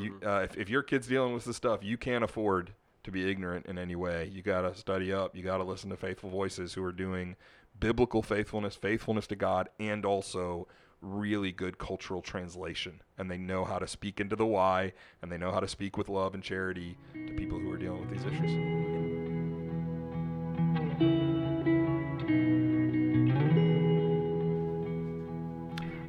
You, 0.00 0.18
uh, 0.24 0.38
if, 0.38 0.56
if 0.56 0.70
your 0.70 0.82
kid's 0.82 1.06
dealing 1.06 1.34
with 1.34 1.44
this 1.44 1.56
stuff, 1.56 1.84
you 1.84 1.98
can't 1.98 2.24
afford 2.24 2.72
to 3.04 3.10
be 3.10 3.30
ignorant 3.30 3.66
in 3.66 3.78
any 3.78 3.94
way. 3.94 4.30
You 4.32 4.42
got 4.42 4.62
to 4.62 4.74
study 4.74 5.12
up. 5.12 5.36
You 5.36 5.42
got 5.42 5.58
to 5.58 5.64
listen 5.64 5.90
to 5.90 5.96
faithful 5.96 6.30
voices 6.30 6.74
who 6.74 6.82
are 6.82 6.92
doing 6.92 7.36
biblical 7.78 8.22
faithfulness, 8.22 8.74
faithfulness 8.74 9.26
to 9.28 9.36
God, 9.36 9.68
and 9.78 10.04
also 10.04 10.66
really 11.00 11.52
good 11.52 11.78
cultural 11.78 12.22
translation. 12.22 13.00
And 13.18 13.30
they 13.30 13.36
know 13.36 13.64
how 13.64 13.78
to 13.78 13.86
speak 13.86 14.20
into 14.20 14.36
the 14.36 14.46
why, 14.46 14.94
and 15.22 15.30
they 15.30 15.38
know 15.38 15.52
how 15.52 15.60
to 15.60 15.68
speak 15.68 15.96
with 15.96 16.08
love 16.08 16.34
and 16.34 16.42
charity 16.42 16.96
to 17.12 17.32
people 17.34 17.58
who 17.58 17.70
are 17.70 17.76
dealing 17.76 18.00
with 18.00 18.10
these 18.10 18.24
issues. 18.24 18.94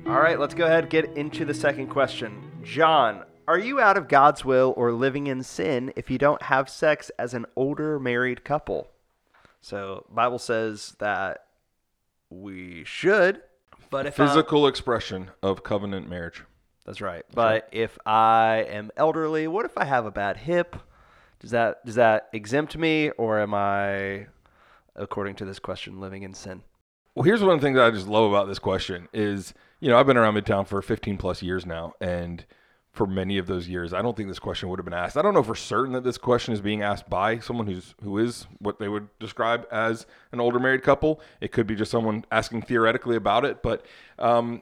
All 0.08 0.22
right, 0.22 0.40
let's 0.40 0.54
go 0.54 0.66
ahead 0.66 0.90
get 0.90 1.18
into 1.18 1.44
the 1.44 1.54
second 1.54 1.88
question. 1.88 2.52
John, 2.64 3.26
are 3.48 3.60
you 3.60 3.80
out 3.80 3.98
of 3.98 4.08
God's 4.08 4.44
will 4.46 4.74
or 4.78 4.92
living 4.92 5.28
in 5.28 5.44
sin 5.44 5.92
if 5.96 6.10
you 6.10 6.18
don't 6.18 6.42
have 6.44 6.70
sex 6.70 7.12
as 7.20 7.34
an 7.34 7.46
older 7.56 8.00
married 8.00 8.44
couple? 8.44 8.90
So, 9.62 10.06
Bible 10.12 10.40
says 10.40 10.96
that 11.00 11.46
we 12.30 12.84
should, 12.86 13.42
but 13.90 14.06
if 14.06 14.20
I'm- 14.20 14.30
Physical 14.30 14.68
expression 14.68 15.32
of 15.42 15.64
covenant 15.64 16.10
marriage. 16.10 16.44
That's 16.86 17.02
right. 17.02 17.26
But 17.34 17.68
if 17.72 17.98
I 18.06 18.66
am 18.70 18.92
elderly, 18.96 19.48
what 19.48 19.66
if 19.66 19.76
I 19.78 19.86
have 19.86 20.06
a 20.06 20.12
bad 20.12 20.38
hip? 20.38 20.76
Does 21.40 21.52
that 21.52 21.84
does 21.86 21.96
that 21.96 22.30
exempt 22.32 22.78
me 22.78 23.10
or 23.12 23.40
am 23.40 23.54
I 23.54 24.28
according 24.96 25.36
to 25.36 25.46
this 25.46 25.60
question 25.60 26.00
living 26.00 26.24
in 26.24 26.34
sin? 26.34 26.62
Well, 27.16 27.24
here's 27.24 27.42
one 27.42 27.54
of 27.56 27.62
the 27.62 27.66
things 27.66 27.80
I 27.80 27.90
just 27.92 28.08
love 28.08 28.30
about 28.30 28.48
this 28.48 28.60
question 28.60 29.08
is, 29.14 29.54
you 29.80 29.90
know, 29.90 29.98
I've 29.98 30.06
been 30.06 30.18
around 30.18 30.36
Midtown 30.36 30.68
for 30.68 30.82
15 30.82 31.18
plus 31.18 31.42
years 31.42 31.66
now, 31.66 31.94
and 32.00 32.46
for 32.96 33.06
many 33.06 33.38
of 33.38 33.46
those 33.46 33.68
years, 33.68 33.94
I 33.94 34.02
don't 34.02 34.16
think 34.16 34.30
this 34.30 34.40
question 34.40 34.70
would 34.70 34.80
have 34.80 34.86
been 34.86 34.94
asked. 34.94 35.18
I 35.18 35.22
don't 35.22 35.34
know 35.34 35.44
for 35.44 35.54
certain 35.54 35.92
that 35.94 36.06
this 36.06 36.18
question 36.18 36.54
is 36.54 36.62
being 36.62 36.82
asked 36.82 37.10
by 37.10 37.40
someone 37.40 37.68
who's 37.68 37.94
who 38.02 38.18
is 38.18 38.48
what 38.60 38.80
they 38.80 38.88
would 38.88 39.10
describe 39.20 39.68
as 39.70 40.06
an 40.32 40.40
older 40.40 40.60
married 40.60 40.82
couple. 40.82 41.20
It 41.42 41.52
could 41.52 41.68
be 41.68 41.76
just 41.76 41.92
someone 41.92 42.24
asking 42.32 42.62
theoretically 42.62 43.18
about 43.18 43.44
it, 43.44 43.62
but 43.62 43.86
um, 44.18 44.62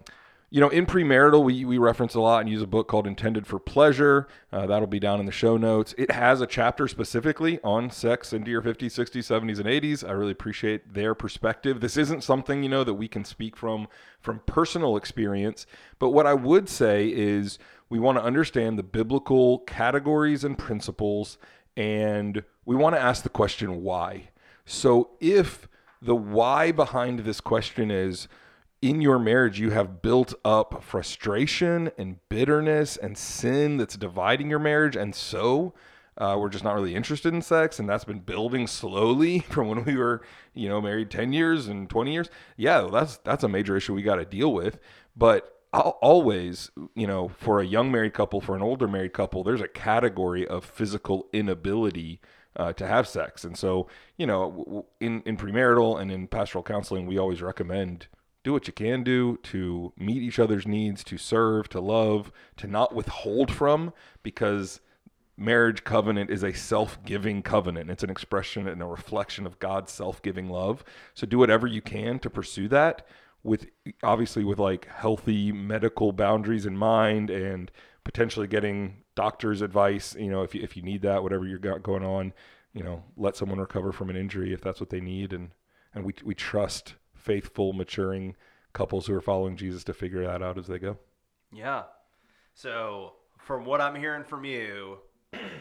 you 0.53 0.59
know, 0.59 0.69
in 0.69 0.85
premarital, 0.85 1.43
we, 1.43 1.65
we 1.65 1.79
reference 1.79 2.13
a 2.13 2.19
lot 2.19 2.41
and 2.41 2.47
use 2.47 2.61
a 2.61 2.67
book 2.67 2.87
called 2.87 3.07
Intended 3.07 3.47
for 3.47 3.57
Pleasure. 3.57 4.27
Uh, 4.51 4.67
that'll 4.67 4.85
be 4.85 4.99
down 4.99 5.19
in 5.19 5.25
the 5.25 5.31
show 5.31 5.57
notes. 5.57 5.95
It 5.97 6.11
has 6.11 6.41
a 6.41 6.45
chapter 6.45 6.87
specifically 6.87 7.59
on 7.63 7.89
sex 7.89 8.33
into 8.33 8.51
your 8.51 8.61
50s, 8.61 8.91
60s, 8.91 9.23
70s, 9.23 9.57
and 9.57 9.65
80s. 9.65 10.07
I 10.07 10.11
really 10.11 10.31
appreciate 10.31 10.93
their 10.93 11.15
perspective. 11.15 11.81
This 11.81 11.97
isn't 11.97 12.23
something, 12.23 12.61
you 12.61 12.69
know, 12.69 12.83
that 12.83 12.93
we 12.93 13.07
can 13.07 13.25
speak 13.25 13.57
from 13.57 13.87
from 14.21 14.41
personal 14.45 14.95
experience. 14.95 15.65
But 15.97 16.11
what 16.11 16.27
I 16.27 16.35
would 16.35 16.69
say 16.69 17.07
is 17.07 17.57
we 17.89 17.97
want 17.97 18.19
to 18.19 18.23
understand 18.23 18.77
the 18.77 18.83
biblical 18.83 19.57
categories 19.65 20.43
and 20.43 20.55
principles, 20.55 21.39
and 21.75 22.43
we 22.63 22.75
want 22.75 22.95
to 22.95 23.01
ask 23.01 23.23
the 23.23 23.29
question 23.29 23.81
why. 23.81 24.29
So 24.65 25.09
if 25.19 25.67
the 25.99 26.15
why 26.15 26.71
behind 26.71 27.21
this 27.21 27.41
question 27.41 27.89
is, 27.89 28.27
in 28.83 28.99
your 28.99 29.17
marriage 29.17 29.61
you 29.61 29.71
have 29.71 30.01
built 30.01 30.33
up 30.43 30.83
frustration 30.83 31.89
and 31.97 32.17
bitterness 32.27 32.97
and 32.97 33.17
sin 33.17 33.77
that's 33.77 33.95
dividing 33.95 34.49
your 34.49 34.59
marriage. 34.59 34.97
And 34.97 35.15
so 35.15 35.73
uh, 36.17 36.35
we're 36.37 36.49
just 36.49 36.65
not 36.65 36.75
really 36.75 36.93
interested 36.93 37.33
in 37.33 37.41
sex. 37.41 37.79
And 37.79 37.87
that's 37.87 38.03
been 38.03 38.19
building 38.19 38.67
slowly 38.67 39.39
from 39.49 39.69
when 39.69 39.85
we 39.85 39.95
were 39.95 40.21
you 40.53 40.67
know 40.67 40.81
married 40.81 41.09
10 41.09 41.31
years 41.31 41.69
and 41.69 41.89
20 41.89 42.11
years. 42.11 42.29
Yeah 42.57 42.89
that's 42.91 43.17
that's 43.19 43.45
a 43.45 43.47
major 43.47 43.77
issue 43.77 43.93
we 43.93 44.03
got 44.03 44.17
to 44.17 44.25
deal 44.25 44.51
with. 44.51 44.79
But 45.15 45.61
I'll 45.71 45.97
always 46.01 46.69
you 46.93 47.07
know 47.07 47.29
for 47.29 47.61
a 47.61 47.65
young 47.65 47.89
married 47.89 48.13
couple 48.13 48.41
for 48.41 48.53
an 48.53 48.61
older 48.61 48.89
married 48.89 49.13
couple 49.13 49.45
there's 49.45 49.61
a 49.61 49.67
category 49.69 50.45
of 50.45 50.65
physical 50.65 51.29
inability 51.31 52.19
uh, 52.57 52.73
to 52.73 52.85
have 52.85 53.07
sex. 53.07 53.45
And 53.45 53.57
so 53.57 53.87
you 54.17 54.27
know 54.27 54.87
in 54.99 55.23
in 55.25 55.37
premarital 55.37 56.01
and 56.01 56.11
in 56.11 56.27
pastoral 56.27 56.65
counseling 56.65 57.05
we 57.05 57.17
always 57.17 57.41
recommend 57.41 58.07
do 58.43 58.53
what 58.53 58.67
you 58.67 58.73
can 58.73 59.03
do 59.03 59.37
to 59.43 59.93
meet 59.97 60.21
each 60.21 60.39
other's 60.39 60.67
needs, 60.67 61.03
to 61.05 61.17
serve, 61.17 61.69
to 61.69 61.79
love, 61.79 62.31
to 62.57 62.67
not 62.67 62.93
withhold 62.93 63.51
from, 63.51 63.93
because 64.21 64.81
marriage 65.37 65.83
covenant 65.83 66.29
is 66.29 66.43
a 66.43 66.53
self-giving 66.53 67.41
covenant. 67.41 67.89
It's 67.89 68.03
an 68.03 68.09
expression 68.09 68.67
and 68.67 68.81
a 68.81 68.85
reflection 68.85 69.45
of 69.45 69.59
God's 69.59 69.91
self-giving 69.91 70.49
love. 70.49 70.83
So 71.13 71.25
do 71.25 71.37
whatever 71.37 71.67
you 71.67 71.81
can 71.81 72.19
to 72.19 72.29
pursue 72.29 72.67
that 72.69 73.05
with 73.43 73.67
obviously 74.03 74.43
with 74.43 74.59
like 74.59 74.87
healthy 74.87 75.51
medical 75.51 76.11
boundaries 76.11 76.65
in 76.65 76.77
mind 76.77 77.29
and 77.29 77.71
potentially 78.03 78.47
getting 78.47 79.03
doctor's 79.15 79.61
advice, 79.61 80.15
you 80.17 80.29
know, 80.29 80.43
if 80.43 80.55
you, 80.55 80.61
if 80.63 80.77
you 80.77 80.83
need 80.83 81.01
that, 81.01 81.23
whatever 81.23 81.45
you 81.45 81.59
got 81.59 81.83
going 81.83 82.03
on, 82.03 82.33
you 82.73 82.83
know, 82.83 83.03
let 83.17 83.35
someone 83.35 83.59
recover 83.59 83.91
from 83.91 84.09
an 84.09 84.15
injury 84.15 84.53
if 84.53 84.61
that's 84.61 84.79
what 84.79 84.89
they 84.89 85.01
need 85.01 85.33
and 85.33 85.51
and 85.93 86.03
we 86.03 86.13
we 86.23 86.33
trust 86.33 86.95
faithful 87.23 87.73
maturing 87.73 88.35
couples 88.73 89.07
who 89.07 89.13
are 89.15 89.21
following 89.21 89.55
Jesus 89.55 89.83
to 89.85 89.93
figure 89.93 90.25
that 90.25 90.41
out 90.41 90.57
as 90.57 90.67
they 90.67 90.79
go. 90.79 90.97
Yeah. 91.51 91.83
So, 92.53 93.13
from 93.37 93.65
what 93.65 93.81
I'm 93.81 93.95
hearing 93.95 94.23
from 94.23 94.45
you, 94.45 94.99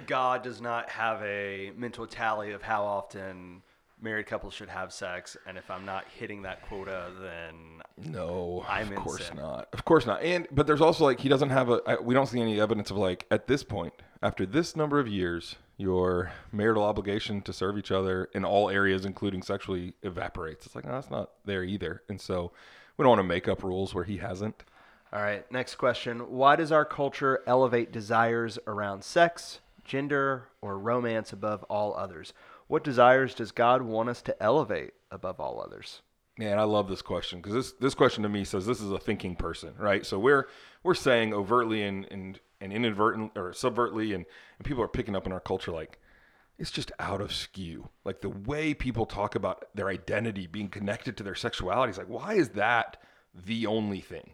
God 0.06 0.42
does 0.42 0.60
not 0.60 0.90
have 0.90 1.22
a 1.22 1.72
mental 1.76 2.06
tally 2.06 2.52
of 2.52 2.62
how 2.62 2.84
often 2.84 3.62
married 4.00 4.26
couples 4.26 4.52
should 4.52 4.68
have 4.68 4.92
sex, 4.92 5.36
and 5.46 5.56
if 5.56 5.70
I'm 5.70 5.84
not 5.86 6.04
hitting 6.18 6.42
that 6.42 6.62
quota, 6.68 7.10
then 7.20 7.82
No, 8.12 8.64
I'm 8.68 8.88
of 8.92 8.96
course 8.96 9.26
sin. 9.28 9.36
not. 9.36 9.68
Of 9.72 9.84
course 9.84 10.06
not. 10.06 10.22
And 10.22 10.48
but 10.50 10.66
there's 10.66 10.80
also 10.80 11.04
like 11.04 11.20
he 11.20 11.28
doesn't 11.28 11.50
have 11.50 11.70
a. 11.70 11.80
I, 11.86 12.00
we 12.00 12.12
don't 12.14 12.26
see 12.26 12.40
any 12.40 12.60
evidence 12.60 12.90
of 12.90 12.96
like 12.96 13.26
at 13.30 13.46
this 13.46 13.62
point 13.62 13.92
after 14.22 14.44
this 14.44 14.74
number 14.76 14.98
of 14.98 15.06
years, 15.08 15.56
your 15.82 16.32
marital 16.52 16.84
obligation 16.84 17.42
to 17.42 17.52
serve 17.52 17.76
each 17.76 17.90
other 17.90 18.30
in 18.32 18.44
all 18.44 18.70
areas, 18.70 19.04
including 19.04 19.42
sexually, 19.42 19.94
evaporates. 20.02 20.64
It's 20.64 20.74
like 20.74 20.86
no, 20.86 20.92
that's 20.92 21.10
not 21.10 21.30
there 21.44 21.64
either. 21.64 22.02
And 22.08 22.20
so 22.20 22.52
we 22.96 23.02
don't 23.02 23.10
want 23.10 23.18
to 23.18 23.24
make 23.24 23.48
up 23.48 23.62
rules 23.62 23.94
where 23.94 24.04
he 24.04 24.18
hasn't. 24.18 24.64
All 25.12 25.20
right, 25.20 25.50
next 25.52 25.74
question. 25.74 26.20
Why 26.30 26.56
does 26.56 26.72
our 26.72 26.86
culture 26.86 27.42
elevate 27.46 27.92
desires 27.92 28.58
around 28.66 29.04
sex, 29.04 29.60
gender, 29.84 30.48
or 30.62 30.78
romance 30.78 31.32
above 31.32 31.64
all 31.64 31.94
others? 31.94 32.32
What 32.66 32.84
desires 32.84 33.34
does 33.34 33.52
God 33.52 33.82
want 33.82 34.08
us 34.08 34.22
to 34.22 34.42
elevate 34.42 34.94
above 35.10 35.38
all 35.38 35.60
others? 35.60 36.00
Man, 36.38 36.58
I 36.58 36.62
love 36.62 36.88
this 36.88 37.02
question 37.02 37.40
because 37.40 37.52
this 37.52 37.72
this 37.72 37.94
question 37.94 38.22
to 38.22 38.28
me 38.30 38.44
says 38.44 38.64
this 38.64 38.80
is 38.80 38.90
a 38.90 38.98
thinking 38.98 39.36
person, 39.36 39.74
right? 39.78 40.06
So 40.06 40.18
we're 40.18 40.48
we're 40.82 40.94
saying 40.94 41.34
overtly 41.34 41.82
and 41.82 42.06
and, 42.10 42.40
and 42.62 42.72
inadvertent 42.72 43.32
or 43.36 43.52
subvertly, 43.52 44.14
and, 44.14 44.24
and 44.58 44.64
people 44.64 44.82
are 44.82 44.88
picking 44.88 45.16
up 45.16 45.26
in 45.26 45.32
our 45.32 45.40
culture 45.40 45.72
like 45.72 45.98
it's 46.58 46.70
just 46.70 46.92
out 46.98 47.20
of 47.20 47.34
skew. 47.34 47.88
Like 48.04 48.20
the 48.20 48.28
way 48.30 48.72
people 48.72 49.04
talk 49.04 49.34
about 49.34 49.64
their 49.74 49.88
identity 49.88 50.46
being 50.46 50.68
connected 50.68 51.16
to 51.16 51.24
their 51.24 51.34
sexuality 51.34 51.90
is 51.90 51.98
like, 51.98 52.08
why 52.08 52.34
is 52.34 52.50
that 52.50 52.98
the 53.34 53.66
only 53.66 54.00
thing? 54.00 54.30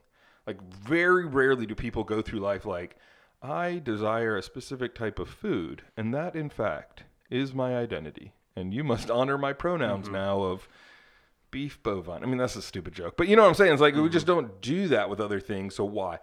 Like, 0.46 0.62
very 0.62 1.26
rarely 1.26 1.66
do 1.66 1.74
people 1.74 2.04
go 2.04 2.22
through 2.22 2.40
life 2.40 2.64
like, 2.64 2.96
I 3.42 3.80
desire 3.84 4.36
a 4.36 4.42
specific 4.42 4.94
type 4.94 5.18
of 5.18 5.28
food, 5.28 5.82
and 5.96 6.12
that, 6.14 6.34
in 6.34 6.48
fact, 6.48 7.04
is 7.30 7.54
my 7.54 7.76
identity. 7.76 8.32
And 8.56 8.74
you 8.74 8.82
must 8.82 9.10
honor 9.10 9.38
my 9.38 9.52
pronouns 9.52 10.06
mm-hmm. 10.06 10.14
now 10.14 10.42
of 10.42 10.66
beef 11.50 11.80
bovine. 11.82 12.22
I 12.22 12.26
mean, 12.26 12.38
that's 12.38 12.56
a 12.56 12.62
stupid 12.62 12.94
joke, 12.94 13.16
but 13.16 13.28
you 13.28 13.36
know 13.36 13.42
what 13.42 13.48
I'm 13.48 13.54
saying? 13.54 13.72
It's 13.72 13.82
like 13.82 13.94
we 13.94 14.00
mm-hmm. 14.00 14.10
just 14.10 14.26
don't 14.26 14.60
do 14.60 14.88
that 14.88 15.08
with 15.08 15.20
other 15.20 15.38
things. 15.38 15.74
So 15.76 15.84
why? 15.84 16.18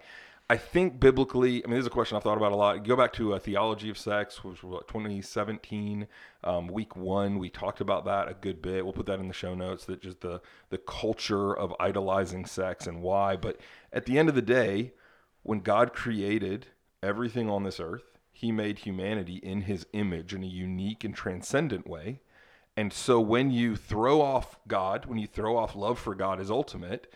I 0.48 0.56
think 0.56 1.00
biblically, 1.00 1.64
I 1.64 1.66
mean, 1.66 1.74
this 1.74 1.82
is 1.82 1.88
a 1.88 1.90
question 1.90 2.16
I've 2.16 2.22
thought 2.22 2.36
about 2.36 2.52
a 2.52 2.56
lot. 2.56 2.84
Go 2.84 2.94
back 2.94 3.12
to 3.14 3.32
a 3.32 3.40
theology 3.40 3.90
of 3.90 3.98
sex, 3.98 4.44
which 4.44 4.62
was 4.62 4.72
what, 4.74 4.86
2017, 4.88 6.06
um, 6.44 6.68
week 6.68 6.94
one. 6.94 7.40
We 7.40 7.50
talked 7.50 7.80
about 7.80 8.04
that 8.04 8.28
a 8.28 8.34
good 8.34 8.62
bit. 8.62 8.84
We'll 8.84 8.92
put 8.92 9.06
that 9.06 9.18
in 9.18 9.26
the 9.26 9.34
show 9.34 9.56
notes. 9.56 9.86
That 9.86 10.00
just 10.00 10.20
the 10.20 10.40
the 10.70 10.78
culture 10.78 11.52
of 11.52 11.74
idolizing 11.80 12.44
sex 12.44 12.86
and 12.86 13.02
why. 13.02 13.34
But 13.34 13.60
at 13.92 14.06
the 14.06 14.20
end 14.20 14.28
of 14.28 14.36
the 14.36 14.42
day, 14.42 14.92
when 15.42 15.60
God 15.60 15.92
created 15.92 16.68
everything 17.02 17.50
on 17.50 17.64
this 17.64 17.80
earth, 17.80 18.16
He 18.30 18.52
made 18.52 18.78
humanity 18.78 19.36
in 19.36 19.62
His 19.62 19.84
image 19.94 20.32
in 20.32 20.44
a 20.44 20.46
unique 20.46 21.02
and 21.02 21.14
transcendent 21.14 21.88
way. 21.88 22.20
And 22.76 22.92
so 22.92 23.18
when 23.18 23.50
you 23.50 23.74
throw 23.74 24.20
off 24.20 24.58
God, 24.68 25.06
when 25.06 25.18
you 25.18 25.26
throw 25.26 25.56
off 25.56 25.74
love 25.74 25.98
for 25.98 26.14
God 26.14 26.38
as 26.38 26.52
ultimate, 26.52 27.12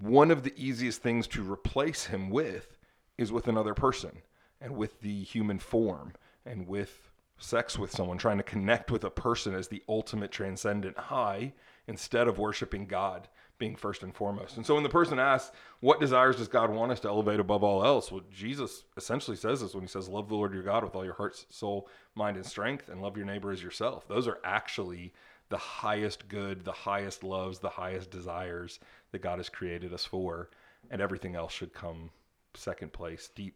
one 0.00 0.30
of 0.30 0.42
the 0.42 0.54
easiest 0.56 1.02
things 1.02 1.26
to 1.28 1.50
replace 1.50 2.06
him 2.06 2.30
with 2.30 2.78
is 3.16 3.32
with 3.32 3.48
another 3.48 3.74
person 3.74 4.22
and 4.60 4.76
with 4.76 5.00
the 5.00 5.22
human 5.22 5.58
form 5.58 6.12
and 6.44 6.66
with 6.66 7.10
sex 7.38 7.78
with 7.78 7.90
someone, 7.90 8.18
trying 8.18 8.38
to 8.38 8.42
connect 8.42 8.90
with 8.90 9.04
a 9.04 9.10
person 9.10 9.54
as 9.54 9.68
the 9.68 9.82
ultimate 9.88 10.30
transcendent 10.30 10.98
high 10.98 11.52
instead 11.86 12.28
of 12.28 12.38
worshiping 12.38 12.86
God 12.86 13.28
being 13.58 13.76
first 13.76 14.02
and 14.02 14.14
foremost. 14.14 14.56
And 14.56 14.64
so 14.64 14.74
when 14.74 14.82
the 14.82 14.88
person 14.88 15.18
asks, 15.18 15.54
What 15.80 16.00
desires 16.00 16.36
does 16.36 16.48
God 16.48 16.70
want 16.70 16.92
us 16.92 17.00
to 17.00 17.08
elevate 17.08 17.40
above 17.40 17.64
all 17.64 17.84
else? 17.84 18.10
Well, 18.10 18.22
Jesus 18.32 18.84
essentially 18.96 19.36
says 19.36 19.60
this 19.60 19.74
when 19.74 19.82
he 19.82 19.88
says, 19.88 20.08
Love 20.08 20.28
the 20.28 20.34
Lord 20.34 20.54
your 20.54 20.62
God 20.62 20.84
with 20.84 20.94
all 20.94 21.04
your 21.04 21.14
heart, 21.14 21.44
soul, 21.50 21.88
mind, 22.14 22.36
and 22.36 22.46
strength, 22.46 22.88
and 22.88 23.02
love 23.02 23.16
your 23.16 23.26
neighbor 23.26 23.50
as 23.50 23.62
yourself. 23.62 24.06
Those 24.06 24.28
are 24.28 24.38
actually 24.44 25.12
the 25.48 25.56
highest 25.56 26.28
good, 26.28 26.64
the 26.64 26.72
highest 26.72 27.24
loves, 27.24 27.58
the 27.58 27.70
highest 27.70 28.10
desires 28.10 28.80
that 29.12 29.22
God 29.22 29.38
has 29.38 29.48
created 29.48 29.92
us 29.92 30.04
for. 30.04 30.50
And 30.90 31.00
everything 31.00 31.34
else 31.34 31.52
should 31.52 31.72
come 31.72 32.10
second 32.54 32.92
place, 32.92 33.30
deep, 33.34 33.54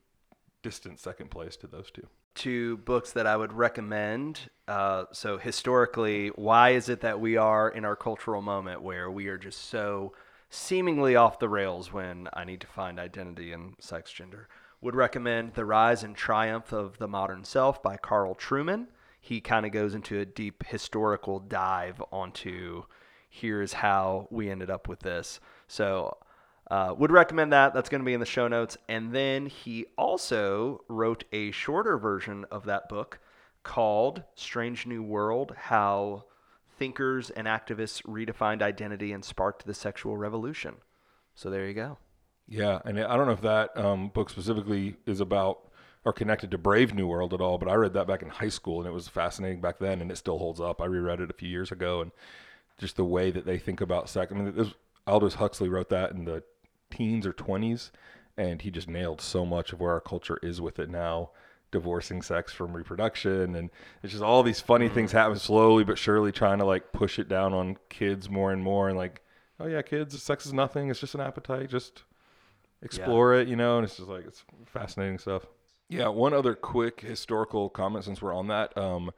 distant 0.63 1.01
second 1.01 1.31
place 1.31 1.57
to 1.57 1.67
those 1.67 1.91
two. 1.91 2.07
Two 2.35 2.79
books 2.79 3.13
that 3.13 3.27
I 3.27 3.37
would 3.37 3.53
recommend. 3.53 4.51
Uh, 4.67 5.05
so, 5.13 5.37
historically, 5.37 6.29
why 6.29 6.71
is 6.71 6.89
it 6.89 7.01
that 7.03 7.21
we 7.21 7.37
are 7.37 7.69
in 7.69 7.85
our 7.85 7.97
cultural 7.97 8.41
moment 8.41 8.83
where 8.83 9.11
we 9.11 9.29
are 9.29 9.37
just 9.37 9.67
so 9.67 10.15
seemingly 10.49 11.15
off 11.15 11.39
the 11.39 11.49
rails 11.49 11.93
when 11.93 12.29
I 12.33 12.45
need 12.45 12.61
to 12.63 12.67
find 12.67 12.99
identity 12.99 13.53
and 13.53 13.75
sex 13.81 14.11
gender? 14.13 14.49
Would 14.81 14.97
recommend 14.97 15.55
The 15.55 15.65
Rise 15.65 16.03
and 16.03 16.17
Triumph 16.17 16.73
of 16.73 16.99
the 16.99 17.07
Modern 17.07 17.45
Self 17.45 17.83
by 17.83 17.97
Carl 17.97 18.35
Trueman. 18.35 18.87
He 19.21 19.41
kind 19.41 19.65
of 19.65 19.71
goes 19.71 19.95
into 19.95 20.19
a 20.19 20.25
deep 20.25 20.65
historical 20.67 21.39
dive 21.39 22.03
onto 22.11 22.85
here's 23.33 23.73
how 23.73 24.29
we 24.31 24.51
ended 24.51 24.71
up 24.71 24.89
with 24.89 25.01
this. 25.01 25.41
So, 25.67 26.19
uh, 26.71 26.95
would 26.97 27.11
recommend 27.11 27.53
that. 27.53 27.75
That's 27.75 27.89
going 27.89 28.03
to 28.03 28.05
be 28.05 28.15
in 28.15 28.21
the 28.21 28.27
show 28.27 28.47
notes. 28.47 28.77
And 28.89 29.13
then 29.13 29.47
he 29.47 29.87
also 29.97 30.85
wrote 30.89 31.25
a 31.33 31.51
shorter 31.51 31.99
version 31.99 32.45
of 32.51 32.67
that 32.67 32.89
book 32.89 33.19
called 33.63 34.23
Strange 34.35 34.87
New 34.87 35.03
World 35.03 35.55
How 35.57 36.25
Thinkers 36.79 37.31
and 37.31 37.47
Activists 37.47 38.03
Redefined 38.03 38.63
Identity 38.63 39.13
and 39.13 39.25
Sparked 39.25 39.67
the 39.67 39.75
Sexual 39.75 40.17
Revolution. 40.17 40.77
So 41.35 41.51
there 41.51 41.67
you 41.67 41.75
go. 41.75 41.99
Yeah. 42.49 42.81
And 42.85 43.01
I 43.01 43.17
don't 43.17 43.27
know 43.27 43.33
if 43.33 43.43
that 43.43 43.77
um, 43.77 44.09
book 44.09 44.31
specifically 44.31 44.97
is 45.07 45.21
about 45.21 45.71
or 46.05 46.13
connected 46.13 46.51
to 46.51 46.59
Brave 46.59 46.95
New 46.95 47.07
World 47.07 47.33
at 47.33 47.41
all, 47.41 47.59
but 47.59 47.69
I 47.69 47.75
read 47.75 47.93
that 47.95 48.09
back 48.09 48.23
in 48.23 48.29
high 48.29 48.49
school 48.49 48.81
and 48.81 48.89
it 48.89 48.93
was 48.93 49.09
fascinating 49.09 49.61
back 49.61 49.79
then 49.79 50.01
and 50.01 50.11
it 50.11 50.17
still 50.17 50.39
holds 50.39 50.61
up. 50.61 50.83
I 50.83 50.87
reread 50.87 51.21
it 51.21 51.31
a 51.31 51.35
few 51.35 51.49
years 51.49 51.71
ago 51.71 52.01
and 52.01 52.11
just 52.83 52.97
the 52.97 53.05
way 53.05 53.31
that 53.31 53.47
they 53.47 53.59
think 53.59 53.81
about 53.81 54.09
sex. 54.11 54.31
I 54.31 54.35
mean, 54.35 54.55
this, 54.55 54.75
Aldous 55.07 55.35
Huxley 55.35 55.69
wrote 55.69 55.89
that 55.89 56.13
in 56.13 56.27
the 56.27 56.43
teens 56.91 57.27
or 57.27 57.33
20s 57.33 57.91
and 58.37 58.63
he 58.63 58.71
just 58.71 58.89
nailed 58.89 59.21
so 59.21 59.45
much 59.45 59.73
of 59.73 59.81
where 59.81 59.93
our 59.93 60.01
culture 60.01 60.39
is 60.43 60.61
with 60.61 60.79
it 60.79 60.91
now 60.91 61.31
divorcing 61.71 62.21
sex 62.21 62.53
from 62.53 62.77
reproduction 62.77 63.57
and 63.57 63.71
it's 64.03 64.13
just 64.13 64.23
all 64.23 64.43
these 64.43 64.61
funny 64.61 64.89
mm. 64.89 64.95
things 64.95 65.13
happen 65.13 65.39
slowly 65.39 65.85
but 65.85 65.99
surely 65.99 66.31
trying 66.31 66.59
to 66.59 66.65
like 66.65 66.93
push 66.93 67.19
it 67.19 67.29
down 67.29 67.55
on 67.55 67.77
kids 67.89 68.29
more 68.29 68.53
and 68.53 68.63
more 68.63 68.89
and 68.89 68.99
like 68.99 69.23
oh 69.59 69.67
yeah 69.67 69.81
kids 69.81 70.21
sex 70.23 70.45
is 70.45 70.53
nothing 70.53 70.91
it's 70.91 71.01
just 71.01 71.15
an 71.15 71.21
appetite 71.21 71.71
just 71.71 72.05
explore 72.83 73.35
yeah. 73.35 73.41
it 73.41 73.49
you 73.49 73.57
know 73.57 73.79
and 73.79 73.87
it's 73.87 73.97
just 73.97 74.09
like 74.09 74.27
it's 74.27 74.45
fascinating 74.67 75.19
stuff 75.19 75.47
yeah 75.89 76.09
one 76.09 76.35
other 76.35 76.55
quick 76.55 77.01
historical 77.01 77.71
comment 77.71 78.05
since 78.05 78.21
we're 78.21 78.35
on 78.35 78.49
that 78.49 78.77
um, 78.77 79.11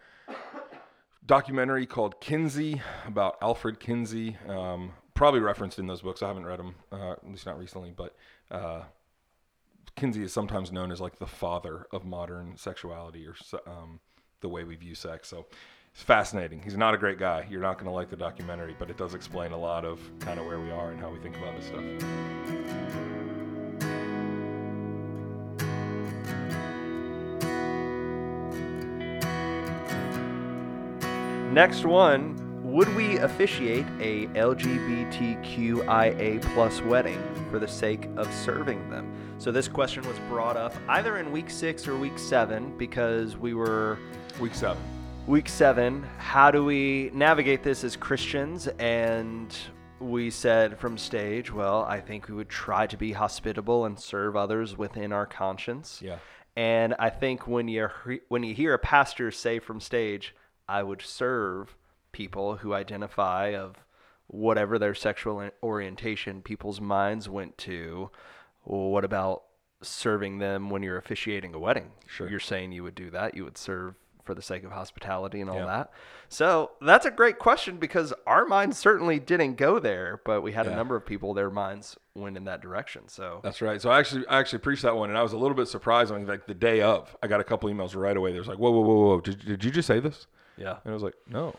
documentary 1.26 1.86
called 1.86 2.20
kinsey 2.20 2.82
about 3.06 3.36
alfred 3.40 3.80
kinsey 3.80 4.36
um, 4.48 4.92
probably 5.14 5.40
referenced 5.40 5.78
in 5.78 5.86
those 5.86 6.02
books. 6.02 6.22
I 6.22 6.28
haven't 6.28 6.44
read 6.44 6.58
them, 6.58 6.74
uh, 6.92 7.12
at 7.12 7.28
least 7.28 7.46
not 7.46 7.58
recently, 7.58 7.92
but 7.96 8.14
uh, 8.50 8.82
Kinsey 9.96 10.22
is 10.22 10.32
sometimes 10.32 10.72
known 10.72 10.90
as 10.90 11.00
like 11.00 11.18
the 11.18 11.26
father 11.26 11.86
of 11.92 12.04
modern 12.04 12.56
sexuality 12.56 13.26
or 13.26 13.34
um, 13.66 14.00
the 14.40 14.48
way 14.48 14.64
we 14.64 14.74
view 14.74 14.94
sex. 14.94 15.28
So 15.28 15.46
it's 15.92 16.02
fascinating. 16.02 16.62
He's 16.62 16.76
not 16.76 16.94
a 16.94 16.98
great 16.98 17.18
guy. 17.18 17.46
You're 17.48 17.62
not 17.62 17.74
going 17.74 17.86
to 17.86 17.92
like 17.92 18.10
the 18.10 18.16
documentary, 18.16 18.74
but 18.78 18.90
it 18.90 18.98
does 18.98 19.14
explain 19.14 19.52
a 19.52 19.58
lot 19.58 19.84
of 19.84 20.00
kind 20.18 20.40
of 20.40 20.46
where 20.46 20.60
we 20.60 20.70
are 20.70 20.90
and 20.90 21.00
how 21.00 21.10
we 21.10 21.18
think 21.20 21.36
about 21.36 21.56
this 21.56 21.66
stuff. 21.66 23.03
Next 31.54 31.84
one 31.84 32.34
would 32.64 32.92
we 32.96 33.18
officiate 33.18 33.86
a 34.00 34.26
LGBTQIA 34.34 34.82
plus 36.52 36.82
wedding 36.82 37.22
for 37.48 37.60
the 37.60 37.68
sake 37.68 38.08
of 38.16 38.28
serving 38.34 38.90
them? 38.90 39.14
So 39.38 39.52
this 39.52 39.68
question 39.68 40.04
was 40.08 40.18
brought 40.28 40.56
up 40.56 40.74
either 40.88 41.18
in 41.18 41.30
week 41.30 41.48
six 41.48 41.86
or 41.86 41.96
week 41.96 42.18
seven 42.18 42.76
because 42.76 43.36
we 43.36 43.54
were 43.54 44.00
week 44.40 44.52
seven. 44.52 44.82
Week 45.28 45.48
seven. 45.48 46.04
How 46.18 46.50
do 46.50 46.64
we 46.64 47.12
navigate 47.14 47.62
this 47.62 47.84
as 47.84 47.94
Christians? 47.94 48.66
And 48.80 49.56
we 50.00 50.30
said 50.30 50.76
from 50.76 50.98
stage, 50.98 51.52
well, 51.52 51.84
I 51.84 52.00
think 52.00 52.28
we 52.28 52.34
would 52.34 52.48
try 52.48 52.88
to 52.88 52.96
be 52.96 53.12
hospitable 53.12 53.84
and 53.84 53.96
serve 53.96 54.34
others 54.34 54.76
within 54.76 55.12
our 55.12 55.26
conscience. 55.26 56.00
Yeah. 56.02 56.18
And 56.56 56.96
I 56.98 57.10
think 57.10 57.46
when 57.46 57.68
you 57.68 57.88
when 58.26 58.42
you 58.42 58.54
hear 58.56 58.74
a 58.74 58.78
pastor 58.80 59.30
say 59.30 59.60
from 59.60 59.78
stage, 59.78 60.34
I 60.68 60.82
would 60.82 61.02
serve 61.02 61.76
people 62.12 62.56
who 62.56 62.74
identify 62.74 63.54
of 63.54 63.84
whatever 64.26 64.78
their 64.78 64.94
sexual 64.94 65.50
orientation, 65.62 66.42
people's 66.42 66.80
minds 66.80 67.28
went 67.28 67.58
to, 67.58 68.10
well, 68.64 68.88
what 68.88 69.04
about 69.04 69.44
serving 69.82 70.38
them 70.38 70.70
when 70.70 70.82
you're 70.82 70.96
officiating 70.96 71.54
a 71.54 71.58
wedding? 71.58 71.90
Sure. 72.06 72.28
You're 72.28 72.40
saying 72.40 72.72
you 72.72 72.82
would 72.82 72.94
do 72.94 73.10
that. 73.10 73.34
You 73.34 73.44
would 73.44 73.58
serve 73.58 73.94
for 74.24 74.34
the 74.34 74.42
sake 74.42 74.64
of 74.64 74.72
hospitality 74.72 75.40
and 75.40 75.50
all 75.50 75.56
yeah. 75.56 75.66
that. 75.66 75.90
So 76.28 76.70
that's 76.80 77.04
a 77.04 77.10
great 77.10 77.38
question 77.38 77.76
because 77.76 78.12
our 78.26 78.46
minds 78.46 78.78
certainly 78.78 79.20
didn't 79.20 79.56
go 79.56 79.78
there, 79.78 80.20
but 80.24 80.42
we 80.42 80.52
had 80.52 80.66
yeah. 80.66 80.72
a 80.72 80.76
number 80.76 80.96
of 80.96 81.04
people 81.04 81.34
their 81.34 81.50
minds 81.50 81.96
went 82.14 82.36
in 82.36 82.44
that 82.44 82.62
direction. 82.62 83.06
So 83.08 83.40
that's 83.44 83.60
right. 83.60 83.80
So 83.80 83.90
I 83.90 83.98
actually 83.98 84.26
I 84.26 84.38
actually 84.38 84.60
preached 84.60 84.82
that 84.82 84.96
one, 84.96 85.10
and 85.10 85.18
I 85.18 85.22
was 85.22 85.34
a 85.34 85.36
little 85.36 85.54
bit 85.54 85.68
surprised. 85.68 86.10
I 86.10 86.16
mean, 86.16 86.26
like 86.26 86.46
the 86.46 86.54
day 86.54 86.80
of, 86.80 87.14
I 87.22 87.26
got 87.26 87.40
a 87.40 87.44
couple 87.44 87.68
emails 87.68 87.94
right 87.94 88.16
away. 88.16 88.32
There's 88.32 88.48
like, 88.48 88.58
whoa, 88.58 88.70
whoa, 88.70 88.80
whoa, 88.80 88.94
whoa, 88.94 89.20
did, 89.20 89.44
did 89.44 89.62
you 89.62 89.70
just 89.70 89.86
say 89.86 90.00
this? 90.00 90.26
Yeah. 90.56 90.76
And 90.84 90.90
I 90.90 90.94
was 90.94 91.02
like, 91.02 91.14
no 91.28 91.54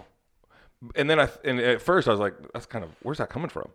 and 0.95 1.09
then 1.09 1.19
I 1.19 1.29
and 1.43 1.59
at 1.59 1.81
first 1.81 2.07
I 2.07 2.11
was 2.11 2.19
like, 2.19 2.35
that's 2.53 2.65
kind 2.65 2.83
of 2.83 2.91
where's 3.01 3.17
that 3.17 3.29
coming 3.29 3.49
from? 3.49 3.69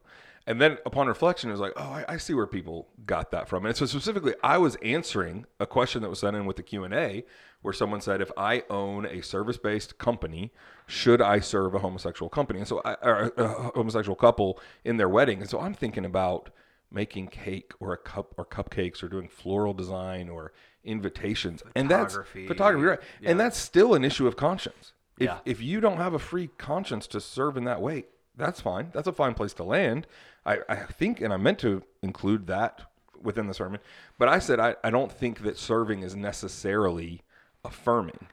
And 0.47 0.61
then 0.61 0.79
upon 0.87 1.07
reflection, 1.07 1.51
it 1.51 1.53
was 1.53 1.61
like, 1.61 1.75
oh, 1.77 1.83
I, 1.83 2.05
I, 2.09 2.17
see 2.17 2.33
where 2.33 2.47
people 2.47 2.89
got 3.05 3.31
that 3.31 3.47
from. 3.47 3.67
And 3.67 3.77
so 3.77 3.85
specifically, 3.85 4.35
I 4.43 4.57
was 4.57 4.77
answering 4.77 5.45
a 5.61 5.67
question 5.67 6.01
that 6.01 6.09
was 6.09 6.21
sent 6.21 6.35
in 6.35 6.47
with 6.47 6.57
the 6.57 6.63
Q 6.63 6.83
and 6.83 6.95
A, 6.95 7.25
where 7.61 7.75
someone 7.75 8.01
said, 8.01 8.23
if 8.23 8.33
I 8.39 8.65
own 8.71 9.05
a 9.05 9.21
service-based 9.21 9.99
company, 9.99 10.51
should 10.87 11.21
I 11.21 11.41
serve 11.41 11.75
a 11.75 11.81
homosexual 11.81 12.31
company? 12.31 12.59
And 12.59 12.67
so, 12.67 12.81
I, 12.85 12.95
or 13.03 13.33
uh, 13.39 13.45
a 13.45 13.71
homosexual 13.75 14.17
couple 14.17 14.59
in 14.83 14.97
their 14.97 15.11
wedding. 15.11 15.43
And 15.43 15.49
so, 15.49 15.61
I'm 15.61 15.75
thinking 15.75 16.07
about 16.07 16.49
making 16.91 17.29
cake 17.29 17.73
or 17.79 17.93
a 17.93 17.99
cup 17.99 18.35
or 18.39 18.47
cupcakes 18.47 19.03
or 19.03 19.09
doing 19.09 19.29
floral 19.29 19.75
design 19.75 20.31
or 20.31 20.53
invitations, 20.85 21.63
and 21.77 21.91
that's 21.91 22.17
photography, 22.47 22.87
right? 22.87 22.99
Yeah. 23.21 23.31
And 23.31 23.39
that's 23.39 23.59
still 23.59 23.93
an 23.95 24.05
issue 24.05 24.27
of 24.27 24.37
conscience. 24.37 24.95
If, 25.21 25.27
yeah. 25.27 25.39
if 25.45 25.63
you 25.63 25.81
don't 25.81 25.99
have 25.99 26.15
a 26.15 26.19
free 26.19 26.49
conscience 26.59 27.07
to 27.09 27.21
serve 27.21 27.57
in 27.57 27.65
that 27.65 27.81
way, 27.81 28.07
that's 28.37 28.61
fine. 28.61 28.91
That's 28.93 29.07
a 29.07 29.13
fine 29.13 29.35
place 29.35 29.53
to 29.55 29.65
land. 29.65 30.07
I, 30.47 30.61
I 30.69 30.77
think, 30.77 31.21
and 31.21 31.33
I 31.33 31.37
meant 31.37 31.59
to 31.61 31.83
include 32.03 32.47
that 32.49 32.81
within 33.23 33.47
the 33.47 33.55
sermon, 33.55 33.81
but 34.19 34.29
I 34.29 34.39
said 34.39 34.59
I, 34.59 34.77
I 34.83 34.91
don't 34.91 35.13
think 35.13 35.43
that 35.43 35.59
serving 35.59 36.03
is 36.03 36.17
necessarily 36.17 37.21
affirming. 37.65 38.29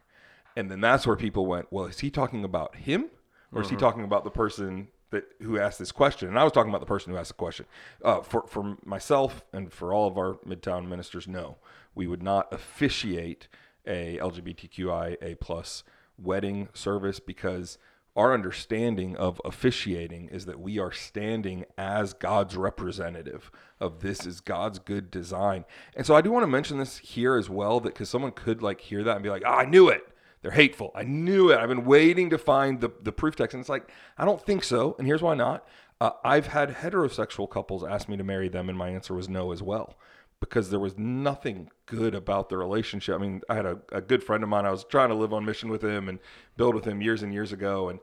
And 0.56 0.71
then 0.71 0.80
that's 0.82 1.06
where 1.06 1.17
people 1.17 1.45
went, 1.45 1.67
well, 1.71 1.86
is 1.86 2.00
he 2.00 2.10
talking 2.10 2.43
about 2.43 2.76
him 2.78 3.08
or 3.54 3.62
is 3.62 3.69
he 3.69 3.76
talking 3.76 4.04
about 4.04 4.23
the 4.23 4.32
person 4.32 4.88
that 5.12 5.26
who 5.41 5.60
asked 5.60 5.80
this 5.80 5.91
question? 5.91 6.30
And 6.30 6.39
I 6.39 6.43
was 6.43 6.52
talking 6.52 6.69
about 6.69 6.80
the 6.80 6.88
person 6.88 7.12
who 7.12 7.17
asked 7.19 7.30
the 7.30 7.36
question. 7.36 7.65
Uh, 8.04 8.21
for 8.21 8.45
for 8.47 8.78
myself 8.84 9.43
and 9.54 9.71
for 9.71 9.93
all 9.93 10.08
of 10.08 10.17
our 10.17 10.36
midtown 10.47 10.88
ministers, 10.88 11.28
no, 11.28 11.58
we 11.95 12.08
would 12.08 12.23
not 12.23 12.52
officiate 12.52 13.47
a 13.86 14.17
LGBTQIA 14.17 15.39
plus 15.39 15.84
wedding 16.18 16.70
service 16.74 17.20
because 17.20 17.78
our 18.18 18.34
understanding 18.34 19.16
of 19.16 19.40
officiating 19.46 20.28
is 20.30 20.48
that 20.48 20.60
we 20.60 20.80
are 20.80 20.92
standing 20.92 21.66
as 21.78 22.14
God's 22.14 22.58
representative 22.58 23.52
of 23.80 24.00
this 24.00 24.26
is 24.26 24.42
God's 24.42 24.80
good 24.80 25.12
design. 25.12 25.66
And 25.96 26.04
so 26.04 26.16
I 26.16 26.22
do 26.22 26.32
want 26.32 26.42
to 26.42 26.48
mention 26.48 26.80
this 26.80 26.98
here 26.98 27.38
as 27.38 27.48
well 27.48 27.80
that 27.80 27.94
because 27.94 28.10
someone 28.10 28.32
could 28.32 28.64
like 28.64 28.82
hear 28.82 29.04
that 29.04 29.16
and 29.16 29.24
be 29.24 29.30
like, 29.30 29.44
oh, 29.46 29.52
I 29.52 29.66
knew 29.66 29.88
it. 29.88 30.02
They're 30.42 30.52
hateful. 30.52 30.92
I 30.96 31.04
knew 31.04 31.52
it. 31.52 31.60
I've 31.60 31.70
been 31.70 31.86
waiting 31.86 32.32
to 32.32 32.40
find 32.40 32.82
the, 32.82 32.90
the 33.04 33.12
proof 33.12 33.36
text. 33.36 33.54
And 33.54 33.62
it's 33.62 33.70
like, 33.70 33.92
I 34.18 34.26
don't 34.26 34.42
think 34.42 34.64
so. 34.64 34.96
And 34.98 35.06
here's 35.06 35.22
why 35.22 35.36
not. 35.36 35.68
Uh, 36.02 36.12
I've 36.24 36.48
had 36.48 36.76
heterosexual 36.76 37.50
couples 37.50 37.84
ask 37.84 38.08
me 38.08 38.18
to 38.18 38.24
marry 38.24 38.50
them, 38.50 38.70
and 38.70 38.78
my 38.78 38.90
answer 38.90 39.16
was 39.16 39.28
no 39.28 39.52
as 39.52 39.64
well 39.64 39.96
because 40.39 40.69
there 40.69 40.80
was 40.80 40.97
nothing 40.97 41.69
good 41.86 42.13
about 42.13 42.50
the 42.50 42.58
relationship. 42.58 43.15
I 43.15 43.17
mean, 43.17 43.41
I 43.50 43.56
had 43.56 43.65
a, 43.65 43.80
a 43.91 44.02
good 44.02 44.23
friend 44.23 44.43
of 44.43 44.50
mine. 44.50 44.65
I 44.65 44.71
was 44.71 44.84
trying 44.84 45.10
to 45.10 45.15
live 45.15 45.34
on 45.34 45.45
mission 45.45 45.69
with 45.69 45.84
him 45.84 46.08
and 46.10 46.19
build 46.58 46.76
with 46.76 46.86
him 46.86 47.02
years 47.02 47.23
and 47.23 47.34
years 47.34 47.52
ago. 47.52 47.89
And 47.89 48.00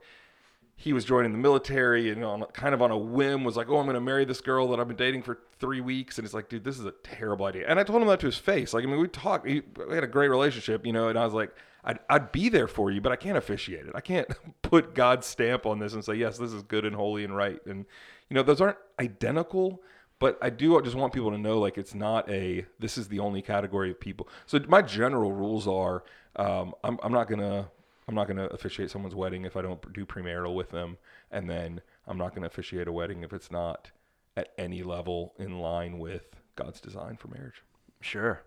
he 0.76 0.92
was 0.92 1.04
joining 1.04 1.32
the 1.32 1.38
military 1.38 2.10
and 2.10 2.24
on 2.24 2.42
kind 2.52 2.74
of 2.74 2.82
on 2.82 2.90
a 2.90 2.98
whim 2.98 3.44
was 3.44 3.56
like, 3.56 3.68
"Oh, 3.68 3.78
I'm 3.78 3.86
going 3.86 3.94
to 3.94 4.00
marry 4.00 4.24
this 4.24 4.40
girl 4.40 4.68
that 4.68 4.80
I've 4.80 4.88
been 4.88 4.96
dating 4.96 5.22
for 5.22 5.38
three 5.60 5.80
weeks," 5.80 6.18
and 6.18 6.24
it's 6.24 6.34
like, 6.34 6.48
"Dude, 6.48 6.64
this 6.64 6.78
is 6.78 6.84
a 6.84 6.94
terrible 7.02 7.46
idea." 7.46 7.66
And 7.68 7.78
I 7.78 7.84
told 7.84 8.02
him 8.02 8.08
that 8.08 8.20
to 8.20 8.26
his 8.26 8.36
face. 8.36 8.74
Like, 8.74 8.84
I 8.84 8.86
mean, 8.86 8.98
we 8.98 9.08
talked, 9.08 9.44
we 9.44 9.62
had 9.92 10.04
a 10.04 10.08
great 10.08 10.28
relationship, 10.28 10.84
you 10.84 10.92
know, 10.92 11.08
and 11.08 11.18
I 11.18 11.24
was 11.24 11.32
like, 11.32 11.54
"I'd, 11.84 12.00
I'd 12.10 12.32
be 12.32 12.48
there 12.48 12.66
for 12.66 12.90
you, 12.90 13.00
but 13.00 13.12
I 13.12 13.16
can't 13.16 13.38
officiate 13.38 13.86
it. 13.86 13.92
I 13.94 14.00
can't 14.00 14.28
put 14.62 14.94
God's 14.94 15.26
stamp 15.26 15.64
on 15.64 15.78
this 15.78 15.94
and 15.94 16.04
say, 16.04 16.14
yes, 16.14 16.38
this 16.38 16.52
is 16.52 16.62
good 16.62 16.84
and 16.84 16.96
holy 16.96 17.24
and 17.24 17.36
right." 17.36 17.64
And 17.66 17.86
you 18.28 18.34
know, 18.34 18.42
those 18.42 18.60
aren't 18.60 18.78
identical, 18.98 19.80
but 20.24 20.38
I 20.40 20.48
do 20.48 20.80
just 20.80 20.96
want 20.96 21.12
people 21.12 21.32
to 21.32 21.36
know, 21.36 21.58
like, 21.58 21.76
it's 21.76 21.94
not 21.94 22.30
a 22.30 22.64
this 22.78 22.96
is 22.96 23.08
the 23.08 23.18
only 23.18 23.42
category 23.42 23.90
of 23.90 24.00
people. 24.00 24.26
So 24.46 24.58
my 24.68 24.80
general 24.80 25.32
rules 25.32 25.68
are, 25.68 26.02
um, 26.36 26.72
I'm, 26.82 26.98
I'm 27.02 27.12
not 27.12 27.28
gonna 27.28 27.68
I'm 28.08 28.14
not 28.14 28.28
to 28.38 28.50
officiate 28.50 28.90
someone's 28.90 29.14
wedding 29.14 29.44
if 29.44 29.54
I 29.54 29.60
don't 29.60 29.92
do 29.92 30.06
premarital 30.06 30.54
with 30.54 30.70
them, 30.70 30.96
and 31.30 31.50
then 31.50 31.82
I'm 32.06 32.16
not 32.16 32.30
to 32.40 32.46
officiate 32.46 32.88
a 32.88 32.92
wedding 32.92 33.22
if 33.22 33.34
it's 33.34 33.50
not 33.50 33.90
at 34.34 34.48
any 34.56 34.82
level 34.82 35.34
in 35.38 35.58
line 35.58 35.98
with 35.98 36.24
God's 36.56 36.80
design 36.80 37.18
for 37.18 37.28
marriage. 37.28 37.62
Sure. 38.00 38.40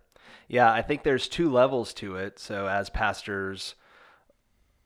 Yeah, 0.48 0.74
I 0.74 0.82
think 0.82 1.04
there's 1.04 1.28
two 1.28 1.52
levels 1.52 1.94
to 1.96 2.16
it. 2.16 2.40
So 2.40 2.66
as 2.66 2.90
pastors, 2.90 3.76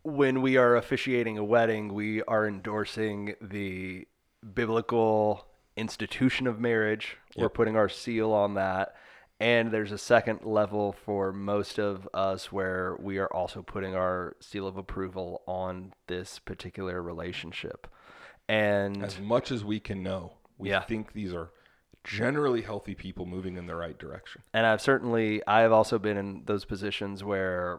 when 0.03 0.41
we 0.41 0.57
are 0.57 0.75
officiating 0.75 1.37
a 1.37 1.43
wedding, 1.45 1.93
we 1.93 2.21
are 2.23 2.45
endorsing 2.45 3.35
the 3.39 4.09
biblical 4.53 5.47
institution 5.75 6.47
of 6.47 6.59
marriage. 6.59 7.17
We're 7.35 7.49
putting 7.49 7.75
our 7.75 7.89
seal 7.89 8.31
on 8.31 8.55
that. 8.55 8.95
And 9.39 9.71
there's 9.71 9.91
a 9.91 9.97
second 9.97 10.41
level 10.43 10.91
for 10.93 11.33
most 11.33 11.79
of 11.79 12.07
us 12.13 12.51
where 12.51 12.95
we 12.99 13.17
are 13.17 13.31
also 13.33 13.63
putting 13.63 13.95
our 13.95 14.35
seal 14.39 14.67
of 14.67 14.77
approval 14.77 15.41
on 15.47 15.93
this 16.05 16.37
particular 16.37 17.01
relationship. 17.01 17.87
And 18.47 19.03
As 19.03 19.19
much 19.19 19.51
as 19.51 19.63
we 19.65 19.79
can 19.79 20.03
know, 20.03 20.33
we 20.59 20.69
Yeah. 20.69 20.81
think 20.81 21.13
these 21.13 21.33
are 21.33 21.49
generally 22.03 22.61
healthy 22.61 22.93
people 22.95 23.25
moving 23.25 23.57
in 23.57 23.65
the 23.67 23.75
right 23.75 23.97
direction. 23.97 24.41
and 24.53 24.65
I've 24.65 24.81
certainly 24.81 25.41
I 25.47 25.61
have 25.61 25.71
also 25.71 25.97
been 25.99 26.17
in 26.17 26.43
those 26.45 26.65
positions 26.65 27.23
where 27.23 27.75